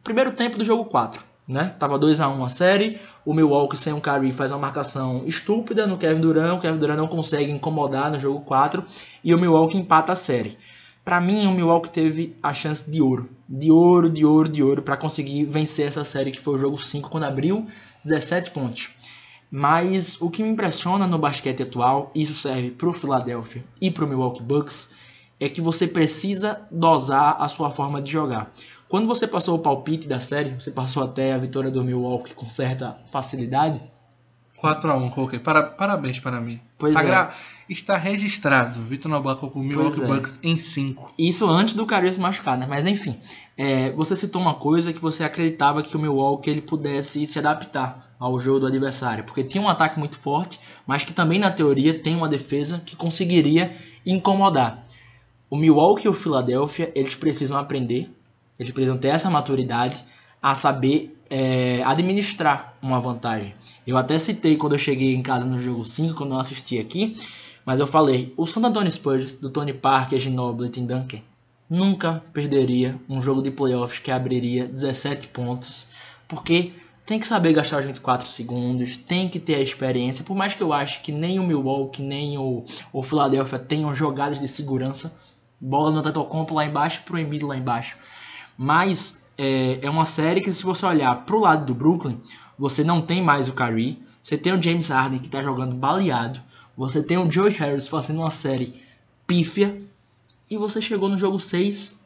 primeiro 0.04 0.32
tempo 0.34 0.58
do 0.58 0.66
jogo 0.66 0.86
4 0.86 1.30
né? 1.50 1.76
Tava 1.80 1.98
2 1.98 2.22
a 2.22 2.30
1 2.30 2.44
a 2.46 2.50
série. 2.50 3.00
O 3.26 3.34
Milwaukee 3.34 3.76
sem 3.76 3.92
o 3.92 4.00
Kyrie 4.00 4.32
faz 4.32 4.52
uma 4.52 4.60
marcação 4.60 5.24
estúpida 5.26 5.88
no 5.88 5.98
Kevin 5.98 6.22
Durant. 6.22 6.58
O 6.58 6.62
Kevin 6.62 6.78
Durant 6.78 6.98
não 6.98 7.08
consegue 7.08 7.52
incomodar 7.52 8.12
no 8.12 8.20
jogo 8.20 8.42
4 8.42 8.86
e 9.24 9.34
o 9.34 9.40
Milwaukee 9.40 9.80
empata 9.80 10.12
a 10.12 10.16
série. 10.16 10.56
Para 11.04 11.20
mim, 11.20 11.48
o 11.48 11.52
Milwaukee 11.52 11.90
teve 11.90 12.38
a 12.44 12.54
chance 12.54 12.90
de 12.90 13.02
ouro, 13.02 13.28
de 13.48 13.72
ouro, 13.72 14.12
de 14.12 14.24
ouro, 14.24 14.48
de 14.48 14.62
ouro 14.62 14.84
para 14.84 14.96
conseguir 14.96 15.46
vencer 15.46 15.88
essa 15.88 16.04
série 16.04 16.30
que 16.30 16.40
foi 16.40 16.54
o 16.54 16.60
jogo 16.60 16.78
5 16.78 17.10
quando 17.10 17.24
abriu 17.24 17.66
17 18.06 18.52
pontos. 18.52 18.90
Mas 19.52 20.22
o 20.22 20.30
que 20.30 20.44
me 20.44 20.50
impressiona 20.50 21.08
no 21.08 21.18
basquete 21.18 21.64
atual, 21.64 22.12
isso 22.14 22.34
serve 22.34 22.70
para 22.72 22.90
o 22.90 22.94
Philadelphia 22.94 23.64
e 23.82 23.90
para 23.90 24.06
o 24.06 24.08
Milwaukee 24.08 24.44
Bucks, 24.44 24.92
é 25.40 25.50
que 25.50 25.62
você 25.62 25.88
precisa 25.88 26.62
dosar 26.70 27.38
a 27.40 27.48
sua 27.48 27.72
forma 27.72 28.02
de 28.02 28.12
jogar. 28.12 28.52
Quando 28.88 29.08
você 29.08 29.26
passou 29.26 29.56
o 29.56 29.60
palpite 29.60 30.08
da 30.08 30.20
série, 30.20 30.52
você 30.52 30.72
passou 30.72 31.04
até 31.04 31.34
a 31.34 31.38
vitória 31.38 31.72
do 31.72 31.84
Milwaukee 31.84 32.34
com 32.34 32.50
certa 32.50 32.98
facilidade. 33.12 33.82
4x1, 34.62 35.10
coloquei. 35.12 35.40
Para, 35.40 35.64
parabéns 35.64 36.20
para 36.20 36.42
mim. 36.42 36.60
Pois 36.78 36.94
tá 36.94 37.02
é. 37.02 37.06
gra... 37.06 37.34
Está 37.70 37.96
registrado. 37.96 38.82
Vitor 38.82 39.10
Noblar 39.10 39.38
colocou 39.38 39.62
o 39.62 39.66
Milwaukee 39.66 40.02
é. 40.02 40.06
Bucks 40.06 40.40
em 40.44 40.58
5. 40.58 41.14
Isso 41.18 41.48
antes 41.48 41.76
do 41.76 41.86
Kyrie 41.86 42.12
se 42.12 42.20
machucar, 42.20 42.58
né? 42.58 42.66
Mas 42.68 42.86
enfim, 42.86 43.18
é, 43.56 43.92
você 43.92 44.16
citou 44.16 44.42
uma 44.42 44.56
coisa 44.56 44.92
que 44.92 45.00
você 45.00 45.24
acreditava 45.24 45.82
que 45.84 45.96
o 45.96 46.00
Milwaukee 46.00 46.50
ele 46.50 46.62
pudesse 46.62 47.26
se 47.26 47.40
adaptar 47.40 48.09
ao 48.20 48.38
jogo 48.40 48.60
do 48.60 48.68
adversário, 48.68 49.24
porque 49.24 49.44
tinha 49.44 49.64
um 49.64 49.70
ataque 49.70 49.98
muito 49.98 50.18
forte, 50.18 50.60
mas 50.86 51.04
que 51.06 51.14
também 51.14 51.40
na 51.40 51.50
teoria 51.50 51.98
tem 51.98 52.16
uma 52.16 52.28
defesa 52.28 52.82
que 52.86 52.96
conseguiria 52.96 53.74
incomodar. 54.06 54.86
O 55.50 55.56
Milwaukee 55.56 56.06
e 56.06 56.10
o 56.10 56.14
Philadelphia, 56.14 56.92
eles 56.94 57.16
precisam 57.16 57.58
aprender, 57.58 58.12
eles 58.60 58.72
precisam 58.74 58.98
ter 58.98 59.08
essa 59.08 59.30
maturidade 59.30 60.04
a 60.42 60.54
saber 60.54 61.18
é, 61.30 61.82
administrar 61.86 62.78
uma 62.82 63.00
vantagem. 63.00 63.54
Eu 63.88 63.98
até 63.98 64.18
citei 64.18 64.58
quando 64.58 64.74
eu 64.74 64.80
cheguei 64.80 65.16
em 65.16 65.22
casa 65.22 65.46
no 65.46 65.60
jogo 65.60 65.86
5, 65.86 66.16
quando 66.16 66.34
eu 66.34 66.40
assisti 66.40 66.78
aqui, 66.78 67.16
mas 67.66 67.80
eu 67.80 67.88
falei, 67.88 68.34
o 68.36 68.46
San 68.46 68.62
Antonio 68.62 68.92
Spurs 68.92 69.36
do 69.36 69.50
Tony 69.50 69.74
Parker, 69.74 70.20
Ginobili 70.20 70.68
e 70.68 70.72
Tim 70.72 70.86
Duncan 70.86 71.20
nunca 71.70 72.24
perderia 72.34 73.00
um 73.08 73.22
jogo 73.22 73.42
de 73.42 73.52
playoffs 73.52 74.00
que 74.00 74.12
abriria 74.12 74.66
17 74.66 75.28
pontos, 75.28 75.88
porque 76.28 76.74
tem 77.10 77.20
que 77.20 77.26
saber 77.26 77.54
gastar 77.54 77.80
os 77.80 77.86
24 77.86 78.30
segundos, 78.30 78.96
tem 78.96 79.28
que 79.28 79.40
ter 79.40 79.56
a 79.56 79.62
experiência, 79.62 80.24
por 80.24 80.38
mais 80.38 80.54
que 80.54 80.62
eu 80.62 80.72
ache 80.72 81.00
que 81.02 81.12
nem 81.12 81.40
o 81.40 81.44
Milwaukee, 81.44 82.04
nem 82.04 82.38
o, 82.38 82.64
o 82.94 83.02
Philadelphia 83.02 83.58
tenham 83.58 83.96
jogadas 83.96 84.40
de 84.40 84.48
segurança, 84.48 85.18
bola 85.60 85.90
no 85.90 86.04
Tetocompo 86.04 86.54
lá 86.54 86.68
embaixo 86.68 87.02
pro 87.04 87.18
Embiid 87.18 87.44
lá 87.44 87.58
embaixo, 87.58 87.98
mas 88.56 89.24
é, 89.40 89.80
é 89.82 89.90
uma 89.90 90.06
série 90.06 90.40
que 90.40 90.54
se 90.54 90.64
você 90.64 90.86
olhar 90.86 91.26
pro 91.26 91.40
lado 91.40 91.66
do 91.66 91.74
Brooklyn, 91.74 92.22
você 92.56 92.84
não 92.84 93.02
tem 93.02 93.24
mais 93.24 93.50
o 93.50 93.54
Kyrie, 93.54 93.98
você 94.22 94.38
tem 94.38 94.54
o 94.54 94.62
James 94.62 94.90
Harden 94.90 95.18
que 95.18 95.26
está 95.26 95.42
jogando 95.42 95.76
baleado, 95.76 96.40
você 96.78 97.02
tem 97.02 97.18
o 97.18 97.28
Joey 97.32 97.54
Harris 97.54 97.88
fazendo 97.88 98.20
uma 98.20 98.30
série 98.30 98.80
pífia, 99.26 99.82
e 100.48 100.58
você 100.58 100.80
chegou 100.80 101.10
no 101.10 101.18
jogo 101.18 101.40
6, 101.40 102.00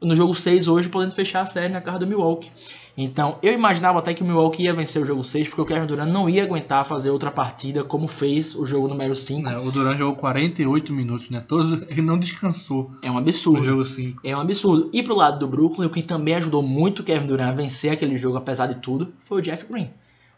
no 0.00 0.14
jogo 0.14 0.32
6 0.32 0.68
hoje, 0.68 0.88
podendo 0.88 1.12
fechar 1.12 1.40
a 1.40 1.46
série 1.46 1.72
na 1.72 1.80
casa 1.80 1.98
do 1.98 2.06
Milwaukee. 2.06 2.52
Então, 3.00 3.38
eu 3.40 3.52
imaginava 3.52 4.00
até 4.00 4.12
que 4.12 4.24
o 4.24 4.26
Milwaukee 4.26 4.64
ia 4.64 4.74
vencer 4.74 5.00
o 5.00 5.06
jogo 5.06 5.22
6, 5.22 5.46
porque 5.46 5.60
o 5.60 5.64
Kevin 5.64 5.86
Durant 5.86 6.10
não 6.10 6.28
ia 6.28 6.42
aguentar 6.42 6.84
fazer 6.84 7.10
outra 7.10 7.30
partida 7.30 7.84
como 7.84 8.08
fez 8.08 8.56
o 8.56 8.66
jogo 8.66 8.88
número 8.88 9.14
5. 9.14 9.48
É, 9.48 9.56
o 9.56 9.70
Durant 9.70 9.96
jogou 9.96 10.16
48 10.16 10.92
minutos, 10.92 11.30
né? 11.30 11.40
Todos, 11.46 11.80
ele 11.88 12.02
não 12.02 12.18
descansou. 12.18 12.90
É 13.00 13.08
um 13.08 13.16
absurdo. 13.16 13.64
Jogo 13.64 13.84
5. 13.84 14.20
É 14.24 14.36
um 14.36 14.40
absurdo. 14.40 14.90
E 14.92 15.00
pro 15.00 15.14
lado 15.14 15.38
do 15.38 15.46
Brooklyn, 15.46 15.86
o 15.86 15.90
que 15.90 16.02
também 16.02 16.34
ajudou 16.34 16.60
muito 16.60 17.02
o 17.02 17.04
Kevin 17.04 17.26
Durant 17.28 17.50
a 17.50 17.52
vencer 17.52 17.92
aquele 17.92 18.16
jogo, 18.16 18.36
apesar 18.36 18.66
de 18.66 18.74
tudo, 18.80 19.12
foi 19.20 19.38
o 19.38 19.42
Jeff 19.42 19.64
Green. 19.70 19.90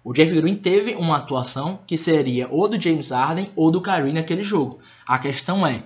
O 0.04 0.12
Jeff 0.12 0.38
Green 0.38 0.54
teve 0.54 0.94
uma 0.96 1.16
atuação 1.16 1.78
que 1.86 1.96
seria 1.96 2.46
ou 2.50 2.68
do 2.68 2.78
James 2.78 3.10
Harden 3.10 3.48
ou 3.56 3.70
do 3.70 3.80
Kyrie 3.80 4.12
naquele 4.12 4.42
jogo. 4.42 4.78
A 5.06 5.18
questão 5.18 5.66
é, 5.66 5.82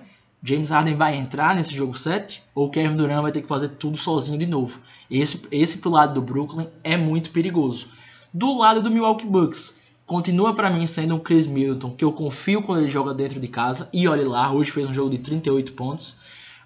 James 0.47 0.69
Harden 0.69 0.93
vai 0.93 1.15
entrar 1.15 1.55
nesse 1.55 1.73
jogo 1.73 1.97
7 1.97 2.43
ou 2.53 2.69
Kevin 2.69 2.95
Durant 2.95 3.23
vai 3.23 3.31
ter 3.31 3.41
que 3.41 3.47
fazer 3.47 3.69
tudo 3.69 3.97
sozinho 3.97 4.37
de 4.37 4.45
novo. 4.45 4.79
Esse, 5.09 5.41
esse 5.51 5.79
pro 5.79 5.89
lado 5.89 6.13
do 6.13 6.21
Brooklyn 6.21 6.67
é 6.83 6.95
muito 6.95 7.31
perigoso. 7.31 7.87
Do 8.31 8.55
lado 8.55 8.79
do 8.79 8.91
Milwaukee 8.91 9.25
Bucks, 9.25 9.75
continua 10.05 10.53
para 10.53 10.69
mim 10.69 10.85
sendo 10.85 11.15
um 11.15 11.19
Chris 11.19 11.47
Middleton 11.47 11.95
que 11.95 12.05
eu 12.05 12.13
confio 12.13 12.61
quando 12.61 12.81
ele 12.81 12.91
joga 12.91 13.11
dentro 13.11 13.39
de 13.39 13.47
casa. 13.47 13.89
E 13.91 14.07
olha 14.07 14.27
lá, 14.27 14.51
hoje 14.51 14.69
fez 14.69 14.87
um 14.87 14.93
jogo 14.93 15.09
de 15.09 15.17
38 15.17 15.73
pontos. 15.73 16.17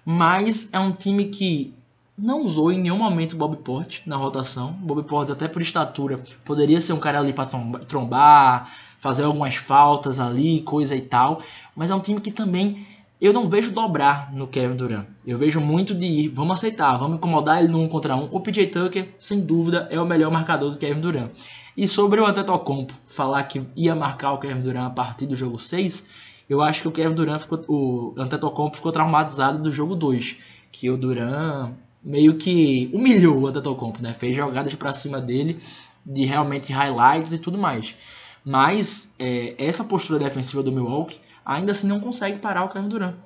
Mas 0.04 0.68
é 0.74 0.78
um 0.78 0.92
time 0.92 1.24
que 1.26 1.72
não 2.18 2.42
usou 2.42 2.70
em 2.70 2.78
nenhum 2.78 2.98
momento 2.98 3.32
o 3.32 3.36
Bob 3.36 3.56
Porte 3.56 4.02
na 4.04 4.16
rotação. 4.16 4.72
Bob 4.72 5.02
Porte, 5.04 5.32
até 5.32 5.48
por 5.48 5.62
estatura, 5.62 6.22
poderia 6.44 6.82
ser 6.82 6.92
um 6.92 7.00
cara 7.00 7.18
ali 7.18 7.32
para 7.32 7.48
trombar, 7.86 8.70
fazer 8.98 9.24
algumas 9.24 9.56
faltas 9.56 10.20
ali, 10.20 10.60
coisa 10.60 10.94
e 10.94 11.00
tal. 11.00 11.40
Mas 11.74 11.90
é 11.90 11.94
um 11.94 12.00
time 12.00 12.20
que 12.20 12.30
também 12.30 12.86
eu 13.20 13.32
não 13.32 13.48
vejo 13.48 13.70
dobrar 13.70 14.32
no 14.32 14.46
Kevin 14.46 14.76
Durant. 14.76 15.06
Eu 15.26 15.36
vejo 15.36 15.60
muito 15.60 15.94
de 15.94 16.06
ir, 16.06 16.28
vamos 16.28 16.56
aceitar, 16.56 16.96
vamos 16.96 17.18
incomodar 17.18 17.58
ele 17.58 17.68
no 17.68 17.80
1 17.82 17.88
contra 17.88 18.16
1. 18.16 18.30
O 18.32 18.40
PJ 18.40 18.68
Tucker, 18.68 19.14
sem 19.18 19.40
dúvida, 19.40 19.86
é 19.90 20.00
o 20.00 20.06
melhor 20.06 20.30
marcador 20.30 20.70
do 20.70 20.78
Kevin 20.78 21.00
Durant. 21.00 21.30
E 21.76 21.86
sobre 21.86 22.20
o 22.20 22.26
Antetokounmpo 22.26 22.94
falar 23.06 23.42
que 23.44 23.62
ia 23.76 23.94
marcar 23.94 24.32
o 24.32 24.38
Kevin 24.38 24.60
Durant 24.60 24.86
a 24.86 24.90
partir 24.90 25.26
do 25.26 25.36
jogo 25.36 25.58
6, 25.58 26.06
eu 26.48 26.62
acho 26.62 26.82
que 26.82 26.88
o 26.88 26.92
Kevin 26.92 27.14
Durant 27.14 27.40
ficou, 27.42 27.62
o 27.68 28.14
Antetokounmpo 28.16 28.76
ficou 28.76 28.90
traumatizado 28.90 29.62
do 29.62 29.70
jogo 29.70 29.94
2, 29.94 30.36
que 30.72 30.90
o 30.90 30.96
Durant 30.96 31.74
meio 32.02 32.36
que 32.36 32.90
humilhou 32.94 33.40
o 33.40 33.46
Antetokounmpo, 33.46 34.02
né? 34.02 34.14
Fez 34.14 34.34
jogadas 34.34 34.74
para 34.74 34.94
cima 34.94 35.20
dele 35.20 35.58
de 36.04 36.24
realmente 36.24 36.72
highlights 36.72 37.34
e 37.34 37.38
tudo 37.38 37.58
mais. 37.58 37.94
Mas 38.42 39.14
é, 39.18 39.54
essa 39.58 39.84
postura 39.84 40.18
defensiva 40.18 40.62
do 40.62 40.72
Milwaukee 40.72 41.20
ainda 41.44 41.72
assim 41.72 41.86
não 41.86 42.00
consegue 42.00 42.38
parar 42.38 42.64
o 42.64 42.68
Kevin 42.68 42.88
Durant. 42.88 43.16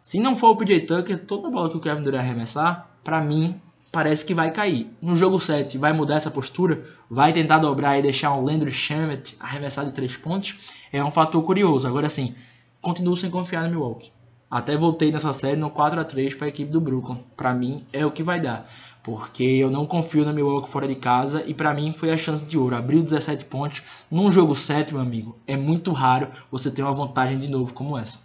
Se 0.00 0.18
não 0.18 0.36
for 0.36 0.50
o 0.50 0.56
PJ 0.56 0.80
Tucker, 0.80 1.26
toda 1.26 1.50
bola 1.50 1.70
que 1.70 1.76
o 1.76 1.80
Kevin 1.80 2.02
Durant 2.02 2.22
arremessar, 2.22 2.88
para 3.04 3.20
mim, 3.20 3.60
parece 3.92 4.24
que 4.24 4.34
vai 4.34 4.50
cair. 4.50 4.90
No 5.00 5.14
jogo 5.14 5.38
7, 5.38 5.78
vai 5.78 5.92
mudar 5.92 6.16
essa 6.16 6.30
postura? 6.30 6.82
Vai 7.10 7.32
tentar 7.32 7.58
dobrar 7.58 7.98
e 7.98 8.02
deixar 8.02 8.32
um 8.32 8.42
Landry 8.42 8.72
Shamet 8.72 9.36
arremessar 9.38 9.84
de 9.84 9.92
3 9.92 10.16
pontos? 10.16 10.74
É 10.92 11.04
um 11.04 11.10
fator 11.10 11.42
curioso. 11.44 11.86
Agora 11.86 12.08
sim, 12.08 12.34
continuo 12.80 13.16
sem 13.16 13.30
confiar 13.30 13.64
no 13.64 13.70
Milwaukee. 13.70 14.10
Até 14.50 14.76
voltei 14.76 15.10
nessa 15.10 15.32
série 15.32 15.56
no 15.56 15.70
4 15.70 16.00
a 16.00 16.04
3 16.04 16.34
para 16.34 16.46
a 16.46 16.48
equipe 16.48 16.70
do 16.70 16.80
Brooklyn. 16.80 17.24
Para 17.36 17.54
mim 17.54 17.86
é 17.92 18.04
o 18.04 18.10
que 18.10 18.22
vai 18.22 18.40
dar, 18.40 18.68
porque 19.02 19.44
eu 19.44 19.70
não 19.70 19.84
confio 19.84 20.24
no 20.24 20.32
Milwaukee 20.32 20.70
fora 20.70 20.86
de 20.86 20.94
casa 20.94 21.42
e 21.46 21.52
para 21.52 21.74
mim 21.74 21.92
foi 21.92 22.10
a 22.10 22.16
chance 22.16 22.44
de 22.44 22.56
ouro. 22.56 22.76
Abriu 22.76 23.02
17 23.02 23.46
pontos 23.46 23.82
num 24.10 24.30
jogo 24.30 24.54
7, 24.54 24.94
meu 24.94 25.02
amigo. 25.02 25.36
É 25.46 25.56
muito 25.56 25.92
raro 25.92 26.30
você 26.50 26.70
ter 26.70 26.82
uma 26.82 26.94
vantagem 26.94 27.36
de 27.36 27.50
novo 27.50 27.74
como 27.74 27.98
essa. 27.98 28.20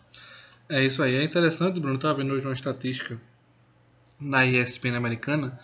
É 0.70 0.84
isso 0.84 1.02
aí. 1.02 1.16
É 1.16 1.24
interessante, 1.24 1.80
Bruno. 1.80 1.96
Estava 1.96 2.16
vendo 2.16 2.34
hoje 2.34 2.46
uma 2.46 2.54
estatística 2.54 3.20
na 4.20 4.46
ESPN 4.46 4.96
americana. 4.96 5.60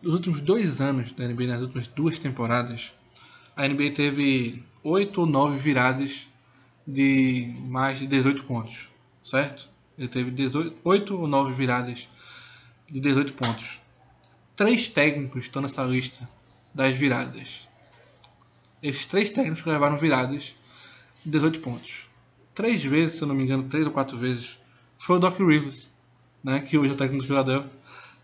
Nos 0.00 0.14
últimos 0.14 0.40
dois 0.40 0.80
anos 0.80 1.12
da 1.12 1.26
NBA, 1.26 1.46
nas 1.46 1.62
últimas 1.62 1.86
duas 1.88 2.18
temporadas, 2.18 2.92
a 3.56 3.66
NBA 3.66 3.90
teve 3.90 4.62
8 4.84 5.20
ou 5.20 5.26
9 5.26 5.58
viradas 5.58 6.28
de 6.86 7.54
mais 7.66 7.98
de 7.98 8.06
18 8.06 8.44
pontos, 8.44 8.88
certo? 9.24 9.68
Ele 9.96 10.08
teve 10.08 10.30
18, 10.30 10.76
8 10.82 11.16
ou 11.16 11.28
9 11.28 11.52
viradas 11.52 12.08
de 12.90 13.00
18 13.00 13.34
pontos. 13.34 13.81
Três 14.54 14.86
técnicos 14.86 15.44
estão 15.44 15.62
nessa 15.62 15.82
lista 15.82 16.28
das 16.74 16.94
viradas. 16.94 17.66
Esses 18.82 19.06
três 19.06 19.30
técnicos 19.30 19.64
levaram 19.64 19.96
viradas 19.96 20.54
de 21.24 21.30
18 21.30 21.60
pontos. 21.60 22.06
Três 22.54 22.84
vezes, 22.84 23.16
se 23.16 23.22
eu 23.22 23.28
não 23.28 23.34
me 23.34 23.44
engano, 23.44 23.62
três 23.70 23.86
ou 23.86 23.92
quatro 23.94 24.18
vezes, 24.18 24.58
foi 24.98 25.16
o 25.16 25.18
Doc 25.18 25.38
Rivers, 25.38 25.90
né, 26.44 26.60
que 26.60 26.76
hoje 26.76 26.90
é 26.90 26.92
o 26.92 26.96
técnico 26.96 27.22
do 27.22 27.26
Philadelphia. 27.26 27.70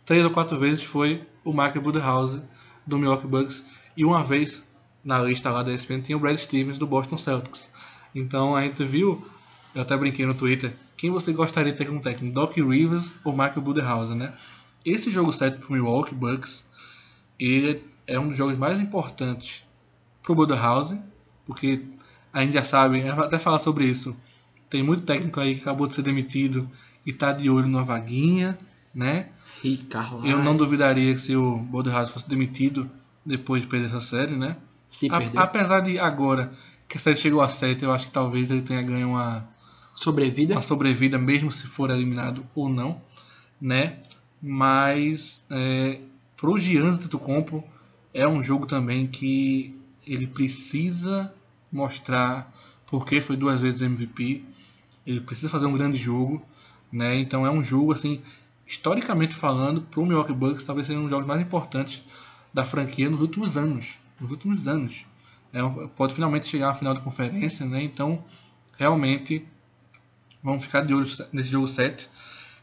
Três 0.05 0.23
ou 0.23 0.31
quatro 0.31 0.59
vezes 0.59 0.83
foi 0.83 1.27
o 1.43 1.53
Mark 1.53 1.75
Budenholzer 1.79 2.43
do 2.87 2.99
Milwaukee 2.99 3.27
Bucks. 3.27 3.65
E 3.97 4.05
uma 4.05 4.23
vez, 4.23 4.63
na 5.03 5.19
lista 5.23 5.51
lá 5.51 5.63
da 5.63 5.73
ESPN, 5.73 6.03
tinha 6.03 6.19
o 6.19 6.21
Brad 6.21 6.37
Stevens 6.37 6.77
do 6.77 6.87
Boston 6.87 7.17
Celtics. 7.17 7.71
Então 8.15 8.55
a 8.55 8.63
gente 8.65 8.85
viu, 8.85 9.27
eu 9.75 9.81
até 9.81 9.97
brinquei 9.97 10.27
no 10.27 10.35
Twitter, 10.35 10.75
quem 10.95 11.11
você 11.11 11.33
gostaria 11.33 11.73
de 11.73 11.79
ter 11.79 11.87
como 11.87 12.03
técnico, 12.03 12.35
Doc 12.35 12.55
Rivers 12.55 13.15
ou 13.25 13.33
Michael 13.33 13.63
Budenholzer, 13.63 14.15
né? 14.15 14.35
Esse 14.91 15.11
jogo 15.11 15.33
7 15.33 15.59
para 15.59 15.69
o 15.69 15.73
Milwaukee 15.73 16.15
Bucks, 16.15 16.65
ele 17.39 17.83
é 18.07 18.19
um 18.19 18.29
dos 18.29 18.37
jogos 18.37 18.57
mais 18.57 18.81
importantes 18.81 19.65
para 20.23 20.33
o 20.33 20.35
Budenholzer, 20.35 20.99
porque 21.47 21.83
a 22.33 22.43
gente 22.43 22.55
já 22.55 22.63
sabe, 22.63 23.07
até 23.09 23.39
falar 23.39 23.59
sobre 23.59 23.85
isso, 23.85 24.17
tem 24.69 24.83
muito 24.83 25.03
técnico 25.03 25.41
aí 25.41 25.55
que 25.55 25.61
acabou 25.61 25.87
de 25.87 25.95
ser 25.95 26.03
demitido 26.03 26.69
e 27.07 27.11
está 27.11 27.33
de 27.33 27.49
olho 27.49 27.67
numa 27.67 27.85
vaguinha, 27.85 28.57
né? 28.95 29.29
Ricardo. 29.63 30.27
Eu 30.27 30.43
não 30.43 30.57
duvidaria 30.57 31.13
que 31.15 31.21
se 31.21 31.35
o 31.35 31.57
Budenholzer 31.57 32.13
fosse 32.13 32.29
demitido 32.29 32.91
depois 33.25 33.63
de 33.63 33.69
perder 33.69 33.87
essa 33.87 34.01
série, 34.01 34.37
né? 34.37 34.57
Se 34.87 35.09
perder. 35.09 35.39
Apesar 35.39 35.81
de 35.81 35.99
agora 35.99 36.53
que 36.89 36.97
a 36.97 37.01
série 37.01 37.17
chegou 37.17 37.43
a 37.43 37.49
7, 37.49 37.85
eu 37.85 37.93
acho 37.93 38.07
que 38.07 38.13
talvez 38.13 38.51
ele 38.51 38.63
tenha 38.63 38.83
ganho 38.83 39.11
uma 39.11 39.47
sobrevida. 39.95 40.55
Uma 40.55 40.63
sobrevida, 40.63 41.19
mesmo 41.19 41.51
se 41.51 41.67
for 41.67 41.91
eliminado 41.91 42.47
ou 42.55 42.69
não, 42.69 43.01
né? 43.61 43.99
Mas 44.41 45.45
é, 45.51 46.01
pro 46.37 46.59
Giannis 46.59 46.95
Antetokounmpo 46.95 47.65
é 48.15 48.27
um 48.27 48.43
jogo 48.43 48.67
também 48.67 49.07
que 49.07 49.77
ele 50.07 50.27
precisa 50.27 51.33
mostrar 51.71 52.53
porque 52.87 53.21
foi 53.21 53.37
duas 53.37 53.61
vezes 53.61 53.83
MVP. 53.83 54.45
Ele 55.07 55.21
precisa 55.21 55.49
fazer 55.49 55.67
um 55.67 55.73
grande 55.73 55.99
jogo, 55.99 56.43
né? 56.93 57.19
Então 57.19 57.47
é 57.47 57.51
um 57.51 57.63
jogo 57.63 57.93
assim, 57.93 58.23
historicamente 58.67 59.35
falando, 59.35 59.83
pro 59.83 60.07
Milwaukee 60.07 60.33
Bucks 60.33 60.65
talvez 60.65 60.87
seja 60.87 60.99
um 60.99 61.03
dos 61.03 61.11
jogos 61.11 61.27
mais 61.27 61.41
importantes 61.41 62.03
da 62.53 62.65
franquia 62.65 63.11
nos 63.11 63.21
últimos 63.21 63.57
anos, 63.57 63.99
nos 64.21 64.31
últimos 64.31 64.67
anos. 64.69 65.05
É, 65.53 65.61
pode 65.97 66.15
finalmente 66.15 66.47
chegar 66.47 66.71
à 66.71 66.75
final 66.75 66.95
de 66.95 67.01
conferência, 67.01 67.67
né? 67.67 67.83
Então 67.83 68.23
realmente 68.79 69.47
Vamos 70.43 70.65
ficar 70.65 70.83
de 70.83 70.95
olho 70.95 71.07
nesse 71.33 71.51
jogo 71.51 71.67
7, 71.67 72.09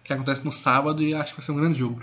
que 0.06 0.14
acontece 0.14 0.45
no 0.45 0.51
sábado 0.51 1.03
e 1.03 1.14
acho 1.14 1.34
que 1.34 1.39
vai 1.41 1.45
ser 1.45 1.51
um 1.51 1.56
grande 1.58 1.80
jogo. 1.80 2.01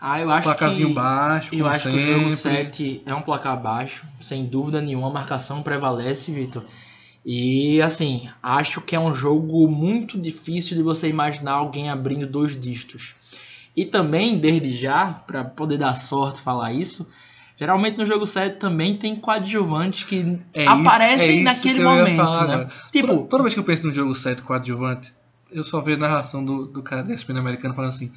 Ah, 0.00 0.20
eu 0.20 0.30
acho 0.30 0.44
Placarzinho 0.46 0.88
que, 0.88 0.94
baixo, 0.94 1.54
Eu 1.54 1.66
acho 1.66 1.84
sempre. 1.84 1.98
que 2.04 2.10
o 2.10 2.18
jogo 2.18 2.30
7 2.36 3.02
é 3.06 3.14
um 3.14 3.22
placar 3.22 3.60
baixo, 3.60 4.04
sem 4.20 4.44
dúvida 4.44 4.80
nenhuma, 4.80 5.08
a 5.08 5.12
marcação 5.12 5.62
prevalece, 5.62 6.30
Vitor. 6.30 6.62
E 7.24 7.80
assim, 7.82 8.28
acho 8.42 8.80
que 8.80 8.94
é 8.94 9.00
um 9.00 9.12
jogo 9.12 9.68
muito 9.68 10.18
difícil 10.18 10.76
de 10.76 10.82
você 10.82 11.08
imaginar 11.08 11.52
alguém 11.52 11.90
abrindo 11.90 12.26
dois 12.26 12.58
dígitos. 12.58 13.14
E 13.76 13.84
também, 13.84 14.38
desde 14.38 14.76
já, 14.76 15.06
para 15.26 15.42
poder 15.44 15.78
dar 15.78 15.94
sorte 15.94 16.40
falar 16.40 16.72
isso, 16.72 17.08
Geralmente 17.60 17.98
no 17.98 18.06
jogo 18.06 18.24
7 18.24 18.56
também 18.56 18.94
tem 18.96 19.16
coadjuvantes 19.16 20.04
que 20.04 20.38
É 20.54 20.62
isso- 20.62 20.70
aparecem 20.72 21.28
é 21.28 21.32
isso 21.32 21.42
naquele 21.42 21.78
que 21.80 21.84
momento, 21.84 22.46
né? 22.46 22.68
Tipo, 22.92 23.08
toda, 23.08 23.22
toda 23.28 23.42
vez 23.42 23.52
que 23.54 23.58
eu 23.58 23.64
penso 23.64 23.84
no 23.88 23.92
jogo 23.92 24.14
7 24.14 24.42
coadjuvante, 24.42 25.12
eu 25.50 25.64
só 25.64 25.80
vejo 25.80 25.96
a 25.96 26.00
narração 26.00 26.44
do, 26.44 26.66
do 26.66 26.82
cara 26.82 27.02
da 27.02 27.14
ESPN 27.14 27.38
americano 27.38 27.74
falando 27.74 27.90
assim: 27.90 28.10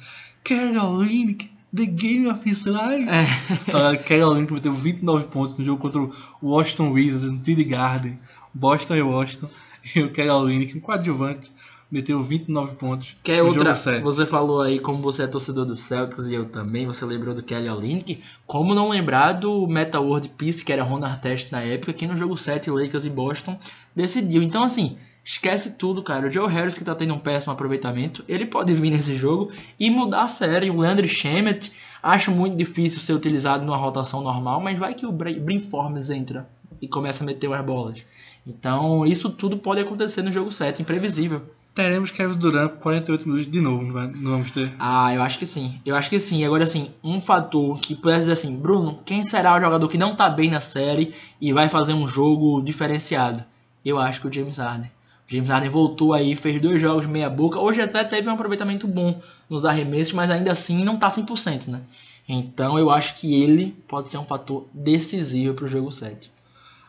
Caroline, 0.44 1.34
the 1.74 1.86
game 1.86 2.26
of 2.28 2.48
his 2.48 2.64
life. 2.66 3.08
é, 3.08 3.70
Tá, 3.70 3.96
Caroline 3.96 4.46
que 4.46 4.52
meteu 4.52 4.72
29 4.72 5.26
pontos 5.26 5.56
no 5.56 5.64
jogo 5.64 5.80
contra 5.80 6.00
o 6.00 6.12
Washington 6.42 6.90
Wizards 6.92 7.30
no 7.30 7.38
TD 7.38 7.64
Garden, 7.64 8.18
Boston 8.52 8.96
e 8.96 9.02
Washington. 9.02 9.48
E 9.96 10.00
o 10.00 10.12
Caroline, 10.12 10.66
que 10.66 10.78
um 10.78 10.80
coadjuvante, 10.80 11.50
meteu 11.90 12.22
29 12.22 12.76
pontos 12.76 13.16
Que 13.22 13.32
é 13.32 13.42
outra. 13.42 13.74
jogo 13.74 13.74
7. 13.76 14.02
Você 14.02 14.24
falou 14.24 14.62
aí 14.62 14.78
como 14.78 15.02
você 15.02 15.24
é 15.24 15.26
torcedor 15.26 15.64
do 15.66 15.74
Celtics 15.74 16.28
e 16.28 16.34
eu 16.34 16.44
também. 16.46 16.86
Você 16.86 17.04
lembrou 17.04 17.34
do 17.34 17.42
Kelly 17.42 17.68
Olynyk. 17.68 18.20
Como 18.46 18.74
não 18.76 18.88
lembrar 18.88 19.32
do 19.32 19.66
Meta 19.66 19.98
World 19.98 20.28
Peace, 20.38 20.64
que 20.64 20.72
era 20.72 20.84
Ron 20.84 21.04
Artest 21.04 21.50
na 21.50 21.62
época, 21.62 21.92
que 21.92 22.06
no 22.06 22.16
jogo 22.16 22.36
7 22.36 22.70
Lakers 22.70 23.04
e 23.04 23.10
Boston 23.10 23.58
decidiu. 23.94 24.40
Então, 24.42 24.62
assim, 24.62 24.96
esquece 25.24 25.72
tudo, 25.72 26.02
cara. 26.02 26.26
O 26.26 26.30
Joe 26.30 26.50
Harris, 26.50 26.74
que 26.74 26.84
tá 26.84 26.94
tendo 26.94 27.14
um 27.14 27.18
péssimo 27.18 27.52
aproveitamento, 27.52 28.24
ele 28.28 28.46
pode 28.46 28.74
vir 28.74 28.90
nesse 28.90 29.16
jogo 29.16 29.50
e 29.78 29.90
mudar 29.90 30.22
a 30.22 30.28
série. 30.28 30.70
O 30.70 30.80
Leandro 30.80 31.06
Shemet, 31.08 31.72
acho 32.02 32.30
muito 32.30 32.56
difícil 32.56 33.00
ser 33.00 33.12
utilizado 33.12 33.64
numa 33.64 33.76
rotação 33.76 34.22
normal, 34.22 34.60
mas 34.60 34.78
vai 34.78 34.94
que 34.94 35.06
o 35.06 35.12
Brin 35.12 35.40
Brin 35.40 35.60
Forms 35.60 36.10
entra 36.10 36.48
e 36.80 36.88
começa 36.88 37.22
a 37.22 37.26
meter 37.26 37.46
umas 37.46 37.64
bolas. 37.64 38.04
Então, 38.46 39.06
isso 39.06 39.30
tudo 39.30 39.56
pode 39.56 39.80
acontecer 39.80 40.22
no 40.22 40.32
jogo 40.32 40.50
7, 40.50 40.82
imprevisível. 40.82 41.42
Teremos 41.74 42.10
Kevin 42.10 42.36
Durant 42.36 42.72
por 42.72 42.80
48 42.80 43.26
minutos 43.26 43.50
de 43.50 43.60
novo, 43.60 43.82
não 43.82 44.32
vamos 44.32 44.50
ter? 44.50 44.74
Ah, 44.78 45.14
eu 45.14 45.22
acho 45.22 45.38
que 45.38 45.46
sim. 45.46 45.80
Eu 45.86 45.96
acho 45.96 46.10
que 46.10 46.18
sim. 46.18 46.44
Agora, 46.44 46.64
assim, 46.64 46.90
um 47.02 47.18
fator 47.18 47.80
que 47.80 47.94
pudesse 47.94 48.20
dizer 48.20 48.32
assim, 48.32 48.54
Bruno, 48.54 49.00
quem 49.06 49.24
será 49.24 49.56
o 49.56 49.60
jogador 49.60 49.88
que 49.88 49.96
não 49.96 50.14
tá 50.14 50.28
bem 50.28 50.50
na 50.50 50.60
série 50.60 51.14
e 51.40 51.50
vai 51.50 51.70
fazer 51.70 51.94
um 51.94 52.06
jogo 52.06 52.60
diferenciado? 52.60 53.42
Eu 53.82 53.98
acho 53.98 54.20
que 54.20 54.28
o 54.28 54.32
James 54.32 54.58
Harden. 54.58 54.90
O 55.32 55.34
James 55.34 55.48
Harden 55.48 55.70
voltou 55.70 56.12
aí, 56.12 56.36
fez 56.36 56.60
dois 56.60 56.80
jogos 56.80 57.06
meia 57.06 57.30
boca. 57.30 57.58
Hoje 57.58 57.80
até 57.80 58.04
teve 58.04 58.28
um 58.28 58.32
aproveitamento 58.32 58.86
bom 58.86 59.18
nos 59.48 59.64
arremessos, 59.64 60.12
mas 60.12 60.30
ainda 60.30 60.52
assim 60.52 60.84
não 60.84 60.98
tá 60.98 61.08
100%, 61.08 61.68
né? 61.68 61.80
Então 62.28 62.78
eu 62.78 62.90
acho 62.90 63.14
que 63.14 63.42
ele 63.42 63.74
pode 63.88 64.10
ser 64.10 64.18
um 64.18 64.26
fator 64.26 64.66
decisivo 64.74 65.54
pro 65.54 65.66
jogo 65.66 65.90
7. 65.90 66.30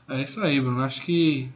É 0.10 0.22
isso 0.22 0.42
aí, 0.42 0.60
Bruno. 0.60 0.84
Acho 0.84 1.02
que 1.04 1.50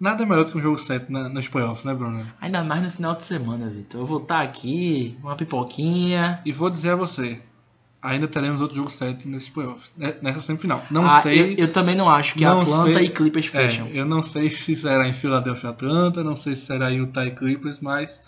nada 0.00 0.24
é 0.24 0.26
melhor 0.26 0.44
do 0.44 0.50
que 0.50 0.58
um 0.58 0.62
jogo 0.62 0.78
7 0.78 1.12
na, 1.12 1.28
nos 1.28 1.46
playoffs, 1.46 1.84
né, 1.84 1.94
Bruno? 1.94 2.26
Ainda 2.40 2.64
mais 2.64 2.82
no 2.82 2.90
final 2.90 3.14
de 3.14 3.24
semana, 3.24 3.68
Vitor. 3.68 4.00
Eu 4.00 4.06
vou 4.06 4.18
estar 4.20 4.40
aqui, 4.40 5.16
uma 5.22 5.36
pipoquinha. 5.36 6.40
E 6.44 6.50
vou 6.50 6.68
dizer 6.68 6.90
a 6.90 6.96
você, 6.96 7.40
ainda 8.02 8.26
teremos 8.28 8.60
outro 8.60 8.76
jogo 8.76 8.90
7 8.90 9.28
nesses 9.28 9.48
playoffs, 9.48 9.92
né, 9.96 10.14
nessa 10.22 10.40
semifinal. 10.40 10.84
Não 10.90 11.06
Ah, 11.06 11.20
sei. 11.20 11.54
Eu, 11.54 11.66
eu 11.66 11.72
também 11.72 11.94
não 11.94 12.08
acho 12.08 12.34
que 12.34 12.44
não 12.44 12.60
Atlanta 12.60 12.94
sei- 12.94 13.04
e 13.04 13.08
Clippers 13.08 13.46
é, 13.46 13.48
fecham. 13.50 13.86
eu 13.88 14.04
não 14.06 14.22
sei 14.22 14.48
se 14.50 14.74
será 14.76 15.06
em 15.08 15.12
Philadelphia 15.14 15.68
e 15.68 15.70
Atlanta, 15.70 16.24
não 16.24 16.36
sei 16.36 16.56
se 16.56 16.66
será 16.66 16.90
em 16.92 16.96
Utah 16.98 17.26
e 17.26 17.30
Clippers, 17.32 17.80
mas 17.80 18.22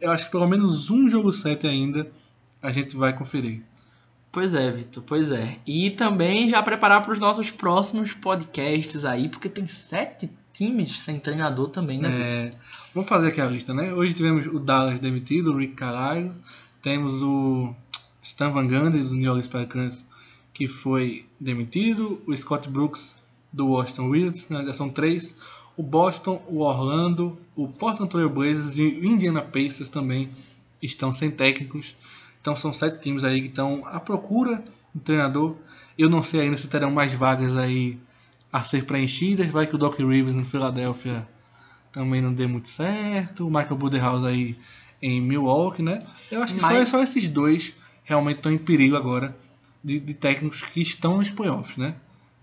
eu 0.00 0.10
acho 0.10 0.26
que 0.26 0.30
pelo 0.32 0.46
menos 0.46 0.90
um 0.90 1.08
jogo 1.08 1.32
7 1.32 1.66
ainda 1.66 2.06
a 2.62 2.70
gente 2.70 2.96
vai 2.96 3.12
conferir. 3.12 3.62
Pois 4.32 4.54
é, 4.54 4.70
Vitor, 4.70 5.02
pois 5.06 5.30
é. 5.30 5.56
E 5.66 5.90
também 5.92 6.46
já 6.48 6.62
preparar 6.62 7.00
para 7.00 7.12
os 7.12 7.18
nossos 7.18 7.50
próximos 7.50 8.12
podcasts 8.12 9.04
aí, 9.06 9.30
porque 9.30 9.48
tem 9.48 9.66
sete 9.66 10.28
times 10.52 11.02
sem 11.02 11.18
treinador 11.18 11.68
também, 11.70 11.96
né, 11.98 12.08
Vitor? 12.10 12.38
É, 12.38 12.50
vamos 12.94 13.08
fazer 13.08 13.28
aqui 13.28 13.40
a 13.40 13.46
lista, 13.46 13.72
né? 13.72 13.94
Hoje 13.94 14.12
tivemos 14.12 14.46
o 14.46 14.58
Dallas 14.58 15.00
demitido, 15.00 15.54
o 15.54 15.56
Rick 15.56 15.74
Carlisle, 15.74 16.32
temos 16.82 17.22
o 17.22 17.74
Stan 18.26 18.50
Van 18.50 18.66
Gundy 18.66 19.02
do 19.02 19.14
New 19.14 19.30
Orleans 19.30 19.48
Pelicans 19.48 20.04
que 20.52 20.66
foi 20.66 21.26
demitido, 21.38 22.20
o 22.26 22.34
Scott 22.36 22.68
Brooks 22.68 23.14
do 23.52 23.68
Washington 23.68 24.08
Wizards, 24.08 24.46
já 24.48 24.72
são 24.72 24.88
três, 24.88 25.36
o 25.76 25.82
Boston, 25.82 26.42
o 26.48 26.60
Orlando, 26.60 27.38
o 27.54 27.68
Portland 27.68 28.10
Trail 28.10 28.30
Blazers 28.30 28.76
e 28.76 28.82
o 28.82 29.04
Indiana 29.04 29.42
Pacers 29.42 29.90
também 29.90 30.30
estão 30.82 31.12
sem 31.12 31.30
técnicos. 31.30 31.94
Então 32.40 32.56
são 32.56 32.72
sete 32.72 33.02
times 33.02 33.22
aí 33.22 33.42
que 33.42 33.48
estão 33.48 33.82
à 33.86 34.00
procura 34.00 34.64
do 34.94 35.00
treinador. 35.00 35.56
Eu 35.98 36.08
não 36.08 36.22
sei 36.22 36.40
ainda 36.40 36.56
se 36.56 36.68
terão 36.68 36.90
mais 36.90 37.12
vagas 37.12 37.54
aí 37.56 37.98
a 38.50 38.64
ser 38.64 38.86
preenchidas. 38.86 39.46
Vai 39.48 39.66
que 39.66 39.74
o 39.74 39.78
Doc 39.78 39.98
Rivers 39.98 40.34
em 40.34 40.44
Filadélfia 40.44 41.28
também 41.92 42.22
não 42.22 42.32
dê 42.32 42.46
muito 42.46 42.70
certo. 42.70 43.46
O 43.46 43.50
Michael 43.50 43.76
Budenholzer 43.76 44.30
aí 44.30 44.56
em 45.02 45.20
Milwaukee, 45.20 45.82
né? 45.82 46.02
Eu 46.30 46.42
acho 46.42 46.54
que 46.54 46.60
só, 46.60 46.68
Mas- 46.68 46.88
só 46.88 47.02
esses 47.02 47.28
dois 47.28 47.74
realmente 48.06 48.36
estão 48.36 48.50
em 48.50 48.56
perigo 48.56 48.96
agora 48.96 49.36
de, 49.84 50.00
de 50.00 50.14
técnicos 50.14 50.62
que 50.62 50.80
estão 50.80 51.18
nos 51.18 51.28
playoffs, 51.28 51.76
né? 51.76 51.96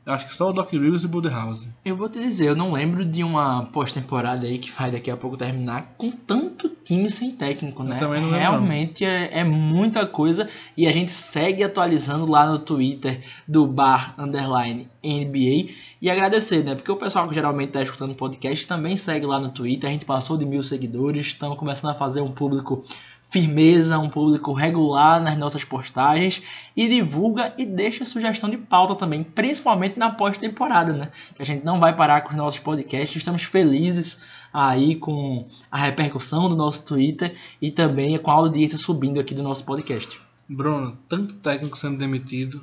Eu 0.05 0.11
acho 0.11 0.27
que 0.27 0.35
só 0.35 0.49
o 0.49 0.53
Doc 0.53 0.69
Rivers 0.69 1.03
e 1.03 1.05
o 1.05 1.09
Budenholzer. 1.09 1.71
Eu 1.85 1.95
vou 1.95 2.09
te 2.09 2.19
dizer, 2.19 2.47
eu 2.47 2.55
não 2.57 2.73
lembro 2.73 3.05
de 3.05 3.23
uma 3.23 3.67
pós-temporada 3.67 4.45
aí 4.45 4.59
que 4.59 4.69
vai 4.69 4.91
daqui 4.91 5.09
a 5.09 5.15
pouco 5.15 5.37
terminar 5.37 5.93
com 5.97 6.11
tanto 6.11 6.67
time 6.83 7.09
sem 7.09 7.31
técnico, 7.31 7.83
né? 7.83 7.95
também 7.95 8.21
não 8.21 8.29
lembro, 8.29 8.41
Realmente 8.41 9.05
é, 9.05 9.39
é 9.39 9.43
muita 9.45 10.05
coisa 10.05 10.49
e 10.75 10.87
a 10.87 10.91
gente 10.91 11.09
segue 11.09 11.63
atualizando 11.63 12.29
lá 12.29 12.45
no 12.45 12.59
Twitter 12.59 13.21
do 13.47 13.65
Bar 13.65 14.13
Underline 14.17 14.89
NBA 15.01 15.71
e 16.01 16.09
agradecer, 16.09 16.65
né? 16.65 16.75
Porque 16.75 16.91
o 16.91 16.97
pessoal 16.97 17.25
que 17.29 17.33
geralmente 17.33 17.69
está 17.69 17.81
escutando 17.81 18.11
o 18.11 18.15
podcast 18.15 18.67
também 18.67 18.97
segue 18.97 19.25
lá 19.25 19.39
no 19.39 19.51
Twitter. 19.51 19.89
A 19.89 19.93
gente 19.93 20.03
passou 20.03 20.37
de 20.37 20.45
mil 20.45 20.63
seguidores, 20.63 21.27
estamos 21.27 21.57
começando 21.57 21.91
a 21.91 21.95
fazer 21.95 22.19
um 22.19 22.31
público 22.31 22.83
firmeza, 23.29 23.97
um 23.97 24.09
público 24.09 24.53
regular 24.53 25.21
nas 25.21 25.37
nossas 25.37 25.63
postagens 25.63 26.43
e 26.75 26.87
divulga 26.87 27.53
e 27.57 27.65
deixa 27.65 28.05
sugestão 28.05 28.49
de 28.49 28.57
pauta 28.57 28.95
também, 28.95 29.23
principalmente 29.23 29.97
na 29.97 30.11
pós-temporada, 30.11 30.93
né? 30.93 31.09
Que 31.35 31.41
a 31.41 31.45
gente 31.45 31.65
não 31.65 31.79
vai 31.79 31.95
parar 31.95 32.21
com 32.21 32.29
os 32.29 32.35
nossos 32.35 32.59
podcasts, 32.59 33.15
estamos 33.15 33.43
felizes 33.43 34.23
aí 34.53 34.95
com 34.95 35.45
a 35.71 35.79
repercussão 35.79 36.47
do 36.47 36.55
nosso 36.55 36.85
Twitter 36.85 37.35
e 37.59 37.71
também 37.71 38.17
com 38.19 38.29
a 38.29 38.35
audiência 38.35 38.77
subindo 38.77 39.19
aqui 39.19 39.33
do 39.33 39.41
nosso 39.41 39.65
podcast. 39.65 40.21
Bruno, 40.47 40.97
tanto 41.09 41.33
técnico 41.35 41.77
sendo 41.77 41.97
demitido 41.97 42.61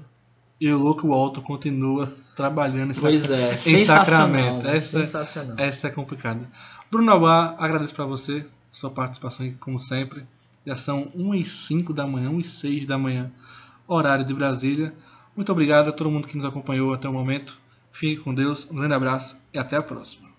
e 0.60 0.70
o 0.70 0.78
Luke 0.78 1.06
Walton 1.06 1.40
continua 1.40 2.12
trabalhando 2.36 2.92
em 2.92 2.94
Pois 2.94 3.28
é, 3.28 3.54
em 3.54 3.56
sensacional. 3.56 4.04
Sacramento. 4.04 4.64
né? 4.64 4.76
Essa, 4.76 5.00
sensacional. 5.00 5.56
essa 5.58 5.88
é 5.88 5.90
complicada. 5.90 6.48
Bruno 6.90 7.10
Aguar, 7.10 7.56
agradeço 7.58 7.94
para 7.94 8.04
você, 8.04 8.46
sua 8.70 8.90
participação 8.90 9.46
aqui, 9.46 9.56
como 9.56 9.78
sempre. 9.78 10.24
Já 10.66 10.76
são 10.76 11.10
1 11.14 11.34
e 11.34 11.44
5 11.44 11.92
da 11.92 12.06
manhã, 12.06 12.30
1 12.30 12.40
e 12.40 12.44
6 12.44 12.86
da 12.86 12.98
manhã, 12.98 13.30
horário 13.86 14.24
de 14.24 14.34
Brasília. 14.34 14.94
Muito 15.34 15.50
obrigado 15.50 15.88
a 15.88 15.92
todo 15.92 16.10
mundo 16.10 16.28
que 16.28 16.36
nos 16.36 16.44
acompanhou 16.44 16.92
até 16.92 17.08
o 17.08 17.12
momento. 17.12 17.58
Fique 17.92 18.22
com 18.22 18.34
Deus, 18.34 18.70
um 18.70 18.76
grande 18.76 18.94
abraço 18.94 19.36
e 19.52 19.58
até 19.58 19.76
a 19.76 19.82
próxima. 19.82 20.29